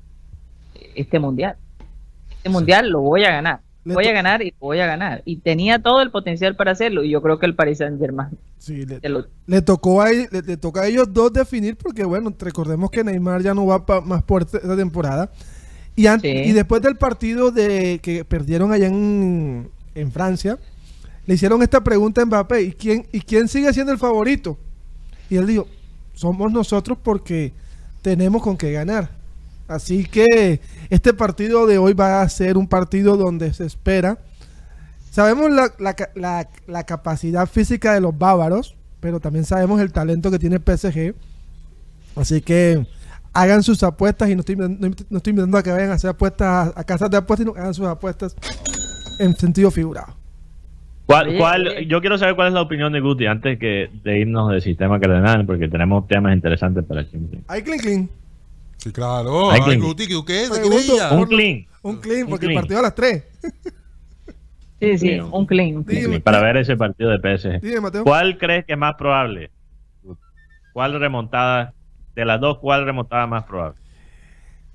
este 0.96 1.20
mundial. 1.20 1.56
Este 2.38 2.50
mundial 2.50 2.90
lo 2.90 3.02
voy 3.02 3.24
a 3.26 3.32
ganar. 3.32 3.62
Le 3.84 3.94
voy 3.94 4.08
a 4.08 4.14
ganar 4.14 4.42
y 4.42 4.52
voy 4.60 4.80
a 4.80 4.88
ganar. 4.88 5.22
Y 5.26 5.38
tenía 5.38 5.78
todo 5.80 6.02
el 6.02 6.10
potencial 6.10 6.56
para 6.56 6.72
hacerlo 6.72 7.04
y 7.04 7.12
yo 7.12 7.22
creo 7.22 7.38
que 7.38 7.46
el 7.46 7.54
Paris 7.56 7.78
Saint 7.78 8.00
Germain 8.00 8.30
Sí, 8.58 8.84
le, 8.84 9.00
lo 9.08 9.28
le 9.46 9.62
tocó 9.62 10.02
a, 10.02 10.10
él- 10.10 10.28
le, 10.32 10.42
le 10.42 10.58
toca 10.58 10.82
a 10.82 10.88
ellos 10.88 11.14
dos 11.14 11.32
definir 11.32 11.78
porque 11.78 12.04
bueno, 12.04 12.34
recordemos 12.40 12.90
que 12.90 13.04
Neymar 13.04 13.44
ya 13.44 13.54
no 13.54 13.68
va 13.68 13.86
pa- 13.86 14.02
más 14.02 14.24
por 14.24 14.42
esta 14.42 14.58
esta 14.58 14.76
temporada. 14.76 15.30
Y, 15.96 16.08
an- 16.08 16.20
Sí. 16.20 16.30
y 16.30 16.52
después 16.52 16.82
del 16.82 16.96
partido 16.98 17.52
de 17.52 18.00
que 18.02 18.26
perdieron 18.26 18.72
allá 18.72 18.88
en, 18.88 19.70
en 19.94 20.12
Francia, 20.12 20.58
le 21.28 21.36
hicieron 21.36 21.62
esta 21.62 21.84
pregunta 21.84 22.22
a 22.22 22.26
Mbappé, 22.26 22.62
¿y 22.64 22.72
quién, 22.74 23.06
¿y 23.12 23.22
quién 23.22 23.48
sigue 23.48 23.72
siendo 23.72 23.92
el 23.92 24.00
favorito? 24.00 24.58
Y 25.30 25.38
él 25.38 25.46
dijo, 25.48 25.68
somos 26.16 26.52
nosotros 26.52 26.98
porque 27.02 27.54
tenemos 28.02 28.42
con 28.42 28.58
qué 28.58 28.72
ganar. 28.72 29.12
Así 29.68 30.06
que 30.06 30.62
este 30.90 31.14
partido 31.14 31.66
de 31.66 31.78
hoy 31.78 31.94
va 31.94 32.22
a 32.22 32.30
ser 32.30 32.58
un 32.58 32.68
partido 32.68 33.18
donde 33.18 33.54
se 33.54 33.66
espera. 33.66 34.20
Sabemos 35.12 35.50
la, 35.52 35.72
la 35.80 35.96
la- 36.16 36.48
la 36.68 36.84
capacidad 36.86 37.48
física 37.48 37.94
de 37.94 38.02
los 38.02 38.18
bávaros, 38.18 38.76
pero 39.00 39.20
también 39.20 39.46
sabemos 39.46 39.80
el 39.82 39.92
talento 39.92 40.30
que 40.30 40.40
tiene 40.40 40.58
el 40.58 40.62
PSG. 40.78 41.16
Así 42.16 42.42
que 42.42 42.86
hagan 43.34 43.64
sus 43.64 43.82
apuestas 43.84 44.30
y 44.30 44.36
no 44.36 44.42
estoy, 44.42 44.56
no, 44.56 44.68
no 44.68 45.18
estoy 45.18 45.32
invitando 45.32 45.58
a 45.58 45.64
que 45.64 45.72
vayan 45.72 45.92
a 45.92 45.96
hacer 45.96 46.10
apuestas 46.12 46.48
a, 46.76 46.80
a 46.80 46.84
casas 46.84 47.10
de 47.10 47.18
apuestas, 47.18 47.46
sino 47.48 47.60
hagan 47.60 47.74
sus 47.74 47.88
apuestas 47.88 48.36
en 49.20 49.36
sentido 49.36 49.72
figurado. 49.72 50.16
¿Cuál, 51.06 51.38
cuál- 51.38 51.88
yo 51.88 52.02
quiero 52.02 52.18
saber 52.18 52.36
cuál 52.36 52.48
es 52.50 52.54
la 52.54 52.62
opinión 52.62 52.92
de 52.94 53.00
Guti 53.00 53.26
antes 53.28 53.60
que 53.60 53.90
de 54.04 54.20
irnos 54.20 54.52
del 54.52 54.62
sistema 54.62 55.00
cardenal, 55.00 55.46
porque 55.46 55.68
tenemos 55.68 56.08
temas 56.08 56.34
interesantes 56.36 56.84
para 56.84 57.02
el. 57.02 57.08
Hay 57.48 57.62
clean 57.64 57.80
clean. 57.80 58.10
Sí, 58.86 58.92
claro. 58.92 59.50
Ay, 59.50 59.60
Ay, 59.64 59.66
Clint. 59.72 59.84
Guti, 59.84 60.08
¿qué- 60.08 60.24
¿qué? 60.28 60.34
¿De 60.34 60.48
qué 60.48 60.50
Pregunto. 60.60 60.94
día? 60.94 61.10
Un 61.12 61.26
clean. 61.26 61.66
Un 61.82 61.98
clean, 61.98 62.24
Un 62.26 62.30
porque 62.30 62.46
clean. 62.46 62.52
el 62.58 62.62
partido 62.62 62.80
a 62.80 62.84
las 62.84 62.94
3. 62.96 63.24
Sí, 64.80 64.98
sí, 65.00 65.20
un 65.20 65.46
clean. 65.48 65.78
un 65.78 66.22
para 66.22 66.40
ver 66.42 66.58
ese 66.58 66.78
partido 66.78 67.10
de 67.10 67.18
PSG. 67.20 67.62
Dime, 67.62 67.80
Mateo. 67.82 68.04
¿Cuál 68.04 68.38
crees 68.38 68.64
que 68.66 68.74
es 68.74 68.78
más 68.78 68.94
probable? 68.96 69.50
¿Cuál 70.72 71.00
remontada 71.00 71.74
de 72.16 72.26
las 72.26 72.40
dos, 72.40 72.60
cuál 72.60 72.86
remontada 72.86 73.26
más 73.26 73.46
probable? 73.46 73.80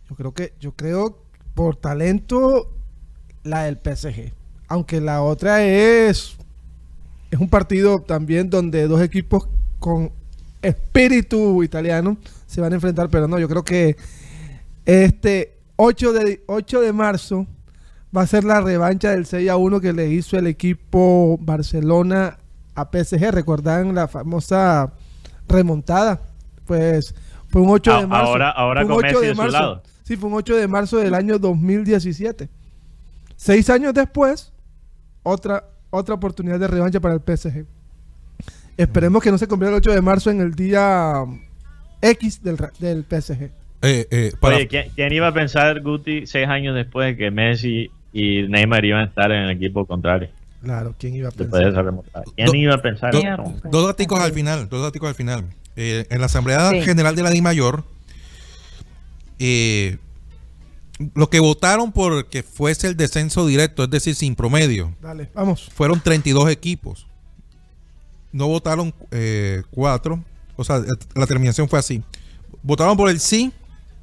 Yo 0.08 0.16
creo 0.16 0.34
que, 0.34 0.54
yo 0.58 0.72
creo 0.72 1.22
por 1.54 1.76
talento 1.76 2.72
la 3.44 3.62
del 3.64 3.76
PSG. 3.78 4.32
Aunque 4.66 5.00
la 5.00 5.22
otra 5.22 5.62
es 5.64 6.36
es 7.30 7.38
un 7.38 7.48
partido 7.48 8.00
también 8.00 8.50
donde 8.50 8.88
dos 8.88 9.00
equipos 9.02 9.46
con 9.78 10.10
espíritu 10.62 11.62
italiano 11.62 12.16
se 12.50 12.60
van 12.60 12.72
a 12.72 12.76
enfrentar, 12.76 13.08
pero 13.10 13.28
no, 13.28 13.38
yo 13.38 13.48
creo 13.48 13.62
que 13.64 13.96
este 14.84 15.58
8 15.76 16.12
de 16.12 16.42
8 16.46 16.80
de 16.80 16.92
marzo 16.92 17.46
va 18.16 18.22
a 18.22 18.26
ser 18.26 18.44
la 18.44 18.60
revancha 18.60 19.10
del 19.10 19.24
6 19.26 19.48
a 19.50 19.56
1 19.56 19.80
que 19.80 19.92
le 19.92 20.08
hizo 20.08 20.36
el 20.36 20.46
equipo 20.46 21.38
Barcelona 21.40 22.38
a 22.74 22.90
PSG. 22.90 23.30
¿Recordan 23.30 23.94
la 23.94 24.08
famosa 24.08 24.92
remontada? 25.48 26.20
Pues 26.66 27.14
fue 27.48 27.62
un 27.62 27.70
8 27.70 27.98
de 27.98 28.02
A- 28.02 28.06
marzo. 28.06 28.30
ahora- 28.30 28.50
ahora 28.50 28.80
Fue 28.84 28.94
un 28.94 29.00
con 29.00 29.04
8 29.08 29.12
Messi 29.14 29.20
de 29.22 29.28
de 29.28 29.34
su 29.34 29.42
marzo. 29.42 29.52
lado. 29.58 29.82
Sí, 30.02 30.16
fue 30.16 30.28
un 30.28 30.34
8 30.36 30.56
de 30.56 30.66
marzo 30.68 30.96
del 30.98 31.14
año 31.14 31.38
2017. 31.38 32.48
Seis 33.36 33.70
años 33.70 33.94
después, 33.94 34.52
otra, 35.22 35.64
otra 35.90 36.14
oportunidad 36.16 36.58
de 36.58 36.66
revancha 36.66 37.00
para 37.00 37.14
el 37.14 37.20
PSG. 37.20 37.64
Esperemos 38.76 39.22
que 39.22 39.30
no 39.30 39.38
se 39.38 39.46
convierta 39.46 39.76
el 39.76 39.78
8 39.80 39.92
de 39.92 40.00
marzo 40.02 40.30
en 40.30 40.40
el 40.40 40.54
día 40.54 41.24
X 42.02 42.42
del, 42.42 42.56
del 42.78 43.04
PSG. 43.04 43.50
Eh, 43.82 44.06
eh, 44.10 44.32
para- 44.40 44.56
Oye, 44.56 44.68
¿quién, 44.68 44.90
quién 44.94 45.12
iba 45.12 45.28
a 45.28 45.32
pensar, 45.34 45.80
Guti, 45.80 46.26
seis 46.26 46.46
años 46.48 46.74
después 46.74 47.16
que 47.16 47.30
Messi 47.30 47.90
y 48.12 48.42
Neymar 48.42 48.84
iban 48.84 49.00
a 49.00 49.04
estar 49.04 49.30
en 49.32 49.42
el 49.44 49.50
equipo 49.50 49.86
contrario? 49.86 50.28
Claro, 50.62 50.94
¿quién 50.98 51.14
iba 51.14 51.28
a 51.28 51.32
Después 51.34 51.62
pensar? 51.62 51.84
de. 51.86 52.00
¿Quién 52.36 52.46
Do- 52.46 52.54
iba 52.54 52.74
a 52.74 52.82
pensar? 52.82 53.12
do- 53.12 53.54
dos 53.70 53.86
daticos 53.86 54.20
al 54.20 54.32
final, 54.32 54.68
dos 54.68 54.82
daticos 54.82 55.08
al 55.08 55.14
final. 55.14 55.44
Eh, 55.76 56.04
en 56.10 56.20
la 56.20 56.26
Asamblea 56.26 56.68
Sí. 56.70 56.82
General 56.82 57.16
de 57.16 57.22
la 57.22 57.30
DIMAYOR, 57.30 57.84
eh, 59.38 59.96
los 61.14 61.28
que 61.30 61.40
votaron 61.40 61.92
por 61.92 62.26
que 62.26 62.42
fuese 62.42 62.88
el 62.88 62.96
descenso 62.96 63.46
directo, 63.46 63.84
es 63.84 63.90
decir, 63.90 64.14
sin 64.14 64.34
promedio, 64.34 64.94
Dale, 65.00 65.30
vamos. 65.34 65.70
fueron 65.72 66.00
32 66.00 66.50
equipos. 66.50 67.06
No 68.32 68.46
votaron 68.48 68.92
eh, 69.10 69.62
cuatro. 69.70 70.22
O 70.60 70.64
sea, 70.64 70.82
la 71.14 71.26
terminación 71.26 71.68
fue 71.70 71.78
así. 71.78 72.02
Votaron 72.62 72.94
por 72.96 73.08
el 73.08 73.18
sí 73.18 73.50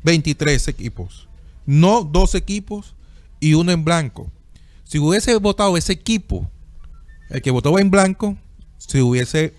23 0.04 0.68
equipos. 0.70 1.28
No 1.68 2.04
dos 2.04 2.34
equipos 2.34 2.96
y 3.40 3.54
uno 3.54 3.72
en 3.72 3.84
blanco. 3.86 4.32
Si 4.84 4.98
hubiese 4.98 5.36
votado 5.38 5.78
ese 5.78 5.94
equipo, 5.94 6.50
el 7.30 7.42
que 7.44 7.52
votó 7.52 7.78
en 7.78 7.92
blanco, 7.92 8.36
si 8.80 9.02
hubiese 9.02 9.54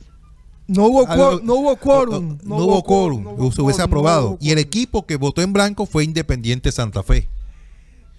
No 0.66 0.86
hubo, 0.86 1.06
algo- 1.06 1.40
no 1.42 1.54
hubo 1.54 1.76
quórum. 1.76 2.38
no, 2.42 2.56
hubo 2.56 2.82
quórum, 2.82 3.22
no 3.22 3.30
hubo 3.34 3.52
se 3.52 3.62
hubiese 3.62 3.82
aprobado. 3.82 4.36
y 4.40 4.50
el 4.50 4.58
equipo 4.58 5.06
que 5.06 5.14
votó 5.16 5.40
en 5.42 5.52
blanco 5.52 5.86
fue 5.86 6.02
Independiente 6.02 6.72
Santa 6.72 7.02
Fe. 7.04 7.28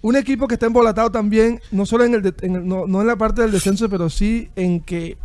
Un 0.02 0.16
equipo 0.16 0.48
que 0.48 0.54
está 0.54 0.64
embolatado 0.66 1.10
también, 1.10 1.60
no 1.70 1.84
solo 1.84 2.04
en 2.04 2.14
el, 2.14 2.22
de- 2.22 2.34
en 2.40 2.56
el- 2.56 2.66
no, 2.66 2.86
no 2.86 3.02
en 3.02 3.06
la 3.06 3.16
parte 3.16 3.42
del 3.42 3.50
descenso, 3.52 3.90
pero 3.90 4.08
sí 4.08 4.48
en 4.56 4.80
que 4.80 5.18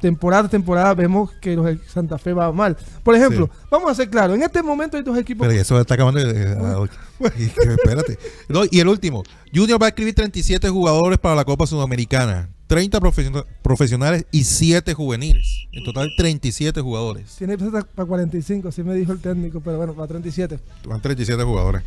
temporada 0.00 0.46
a 0.46 0.50
temporada 0.50 0.94
vemos 0.94 1.30
que 1.40 1.56
los 1.56 1.64
de 1.66 1.78
Santa 1.88 2.18
Fe 2.18 2.32
va 2.32 2.52
mal. 2.52 2.76
Por 3.02 3.14
ejemplo, 3.14 3.48
vamos 3.70 3.90
a 3.90 3.94
ser 3.94 4.10
claros, 4.10 4.36
en 4.36 4.42
este 4.42 4.62
momento 4.62 4.96
hay 4.96 5.02
dos 5.02 5.16
equipos. 5.18 5.46
Pero 5.46 5.60
eso 5.60 5.80
está 5.80 5.94
acabando 5.94 6.20
de... 6.24 6.56
ah, 6.60 6.84
y 7.38 7.46
que- 7.46 7.60
espérate. 7.74 8.18
No, 8.48 8.62
y 8.70 8.80
el 8.80 8.88
último. 8.88 9.22
Junior 9.54 9.80
va 9.80 9.86
a 9.86 9.88
escribir 9.88 10.14
37 10.14 10.68
jugadores 10.68 11.18
para 11.18 11.34
la 11.34 11.44
Copa 11.44 11.66
Sudamericana. 11.66 12.48
30 12.66 12.98
profesio- 13.00 13.46
profesionales 13.62 14.26
y 14.32 14.42
7 14.44 14.92
juveniles. 14.92 15.66
En 15.72 15.84
total 15.84 16.08
37 16.16 16.80
jugadores. 16.80 17.34
Tiene 17.38 17.56
para 17.56 17.84
45, 18.06 18.68
así 18.68 18.82
me 18.82 18.92
dijo 18.94 19.12
el 19.12 19.20
técnico, 19.20 19.60
pero 19.60 19.76
bueno, 19.78 19.94
para 19.94 20.08
37. 20.08 20.58
Van 20.86 21.00
37 21.00 21.42
jugadores 21.44 21.82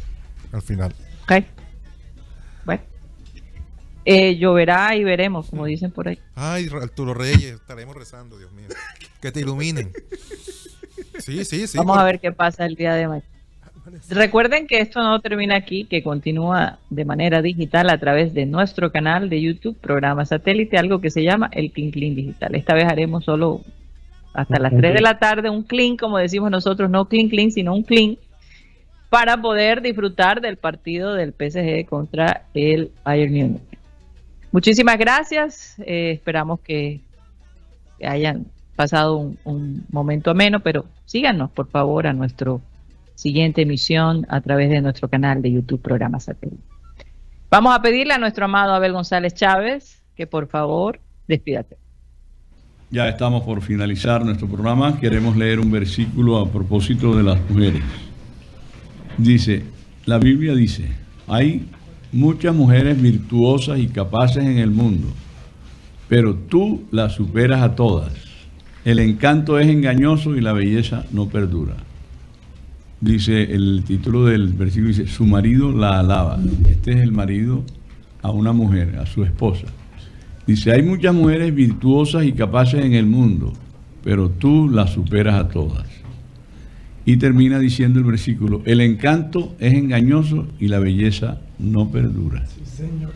al 0.53 0.61
final. 0.61 0.95
Ok. 1.23 1.43
Eh, 4.11 4.37
lloverá 4.37 4.95
y 4.95 5.03
veremos, 5.03 5.51
como 5.51 5.65
dicen 5.65 5.91
por 5.91 6.07
ahí. 6.07 6.17
Ay, 6.33 6.67
Arturo 6.81 7.13
Reyes, 7.13 7.53
estaremos 7.53 7.95
rezando, 7.95 8.39
Dios 8.39 8.51
mío. 8.53 8.65
Que 9.21 9.31
te 9.31 9.41
iluminen. 9.41 9.91
Sí, 11.19 11.45
sí, 11.45 11.67
sí. 11.67 11.77
Vamos 11.77 11.95
a 11.95 12.03
ver 12.05 12.19
qué 12.19 12.31
pasa 12.31 12.65
el 12.65 12.73
día 12.73 12.95
de 12.95 13.07
mañana. 13.07 13.27
Recuerden 14.09 14.65
que 14.65 14.79
esto 14.79 15.03
no 15.03 15.19
termina 15.19 15.55
aquí, 15.55 15.85
que 15.85 16.01
continúa 16.01 16.79
de 16.89 17.05
manera 17.05 17.43
digital 17.43 17.87
a 17.91 17.99
través 17.99 18.33
de 18.33 18.47
nuestro 18.47 18.91
canal 18.91 19.29
de 19.29 19.41
YouTube, 19.41 19.77
programa 19.79 20.25
satélite, 20.25 20.79
algo 20.79 21.01
que 21.01 21.11
se 21.11 21.21
llama 21.21 21.49
el 21.53 21.71
Clean 21.71 21.91
Clean 21.91 22.15
Digital. 22.15 22.55
Esta 22.55 22.73
vez 22.73 22.85
haremos 22.85 23.25
solo 23.25 23.61
hasta 24.33 24.57
las 24.59 24.75
3 24.75 24.91
de 24.91 25.01
la 25.01 25.19
tarde 25.19 25.51
un 25.51 25.61
clean, 25.61 25.97
como 25.97 26.17
decimos 26.17 26.49
nosotros, 26.49 26.89
no 26.89 27.05
clean 27.05 27.29
clean, 27.29 27.51
sino 27.51 27.75
un 27.75 27.83
clean, 27.83 28.17
para 29.11 29.39
poder 29.39 29.81
disfrutar 29.83 30.41
del 30.41 30.57
partido 30.57 31.13
del 31.13 31.31
PSG 31.33 31.85
contra 31.87 32.45
el 32.55 32.91
Bayern 33.03 33.33
Múnich. 33.33 33.68
Muchísimas 34.51 34.97
gracias, 34.97 35.75
eh, 35.79 36.11
esperamos 36.11 36.59
que 36.61 37.01
hayan 38.03 38.47
pasado 38.75 39.33
un, 39.43 39.85
momento 39.91 40.31
ameno, 40.31 40.61
pero 40.61 40.85
síganos 41.05 41.51
por 41.51 41.69
favor 41.69 42.07
a 42.07 42.13
nuestro 42.13 42.61
siguiente 43.15 43.61
emisión 43.63 44.25
a 44.29 44.41
través 44.41 44.69
de 44.69 44.81
nuestro 44.81 45.09
canal 45.09 45.41
de 45.41 45.51
YouTube 45.51 45.81
Programa 45.81 46.19
Satélite. 46.19 46.63
Vamos 47.51 47.75
a 47.75 47.81
pedirle 47.81 48.13
a 48.13 48.17
nuestro 48.17 48.45
amado 48.45 48.73
Abel 48.73 48.93
González 48.93 49.33
Chávez 49.33 50.01
que 50.15 50.27
por 50.27 50.47
favor 50.47 50.99
despídate. 51.27 51.77
Ya 52.89 53.07
estamos 53.07 53.43
por 53.43 53.61
finalizar 53.61 54.25
nuestro 54.25 54.47
programa. 54.47 54.99
Queremos 54.99 55.35
leer 55.37 55.59
un 55.59 55.71
versículo 55.71 56.39
a 56.39 56.49
propósito 56.49 57.15
de 57.15 57.23
las 57.23 57.39
mujeres. 57.49 57.83
Dice, 59.17 59.63
la 60.05 60.17
Biblia 60.17 60.55
dice, 60.55 60.89
hay 61.27 61.69
muchas 62.11 62.55
mujeres 62.55 63.01
virtuosas 63.01 63.79
y 63.79 63.87
capaces 63.87 64.43
en 64.43 64.57
el 64.57 64.71
mundo, 64.71 65.07
pero 66.07 66.35
tú 66.35 66.83
las 66.91 67.13
superas 67.13 67.61
a 67.61 67.75
todas. 67.75 68.11
El 68.85 68.99
encanto 68.99 69.59
es 69.59 69.67
engañoso 69.67 70.35
y 70.35 70.41
la 70.41 70.53
belleza 70.53 71.05
no 71.11 71.27
perdura. 71.27 71.75
Dice 73.01 73.43
el 73.53 73.83
título 73.85 74.25
del 74.25 74.49
versículo, 74.49 74.89
dice, 74.89 75.07
su 75.07 75.25
marido 75.25 75.71
la 75.71 75.99
alaba. 75.99 76.39
Este 76.69 76.93
es 76.93 76.97
el 76.97 77.11
marido 77.11 77.63
a 78.21 78.31
una 78.31 78.51
mujer, 78.51 78.97
a 78.97 79.05
su 79.05 79.23
esposa. 79.23 79.67
Dice, 80.45 80.71
hay 80.71 80.81
muchas 80.81 81.13
mujeres 81.13 81.53
virtuosas 81.53 82.25
y 82.25 82.33
capaces 82.33 82.83
en 82.83 82.93
el 82.93 83.05
mundo, 83.05 83.53
pero 84.03 84.29
tú 84.29 84.69
las 84.69 84.89
superas 84.89 85.35
a 85.35 85.47
todas. 85.47 85.85
Y 87.09 87.17
termina 87.17 87.57
diciendo 87.57 87.97
el 87.97 88.05
versículo, 88.05 88.61
el 88.65 88.81
encanto 88.81 89.55
es 89.57 89.73
engañoso 89.73 90.45
y 90.59 90.67
la 90.67 90.77
belleza 90.77 91.39
no 91.57 91.89
perdura. 91.89 92.45
Señor. 92.77 93.13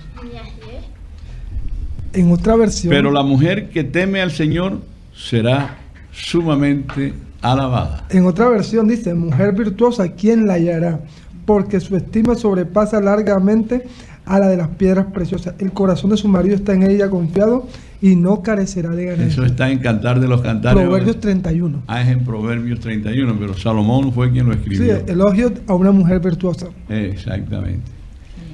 En 2.13 2.31
otra 2.31 2.55
versión. 2.55 2.89
Pero 2.89 3.11
la 3.11 3.21
mujer 3.21 3.69
que 3.69 3.83
teme 3.83 4.19
al 4.19 4.31
Señor 4.31 4.81
será 5.15 5.77
sumamente 6.11 7.13
alabada. 7.43 8.07
En 8.09 8.25
otra 8.25 8.49
versión 8.49 8.87
dice, 8.87 9.13
mujer 9.13 9.53
virtuosa, 9.53 10.11
¿quién 10.13 10.47
la 10.47 10.53
hallará? 10.53 11.01
Porque 11.45 11.79
su 11.79 11.95
estima 11.95 12.33
sobrepasa 12.33 12.99
largamente 12.99 13.83
a 14.25 14.39
la 14.39 14.47
de 14.47 14.57
las 14.57 14.69
piedras 14.69 15.07
preciosas. 15.13 15.55
El 15.59 15.71
corazón 15.73 16.09
de 16.11 16.17
su 16.17 16.27
marido 16.27 16.55
está 16.55 16.73
en 16.73 16.83
ella 16.83 17.09
confiado 17.09 17.67
y 18.01 18.15
no 18.15 18.41
carecerá 18.41 18.89
de 18.91 19.07
Eso 19.09 19.17
ganancia. 19.17 19.45
está 19.45 19.69
en 19.69 19.79
Cantar 19.79 20.19
de 20.19 20.27
los 20.27 20.41
Cantares. 20.41 20.81
Proverbios 20.83 21.19
31. 21.19 21.83
Ah, 21.87 22.01
es 22.01 22.07
en 22.09 22.23
Proverbios 22.23 22.79
31, 22.79 23.35
pero 23.39 23.53
Salomón 23.57 24.11
fue 24.13 24.31
quien 24.31 24.47
lo 24.47 24.53
Sí, 24.53 24.59
escribió. 24.59 24.95
elogio 25.07 25.53
a 25.67 25.73
una 25.73 25.91
mujer 25.91 26.19
virtuosa. 26.19 26.67
Exactamente. 26.89 27.91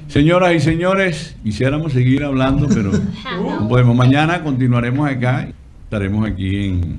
Señoras 0.08 0.54
y 0.54 0.60
señores, 0.60 1.36
quisiéramos 1.44 1.92
seguir 1.92 2.24
hablando, 2.24 2.66
pero 2.68 2.90
no 3.60 3.68
podemos. 3.68 3.94
Mañana 3.96 4.42
continuaremos 4.42 5.08
acá, 5.08 5.48
estaremos 5.84 6.26
aquí 6.28 6.66
en 6.66 6.98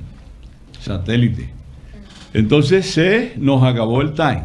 satélite. 0.80 1.50
Entonces 2.32 2.86
se 2.90 3.34
nos 3.36 3.62
acabó 3.62 4.00
el 4.00 4.14
time. 4.14 4.44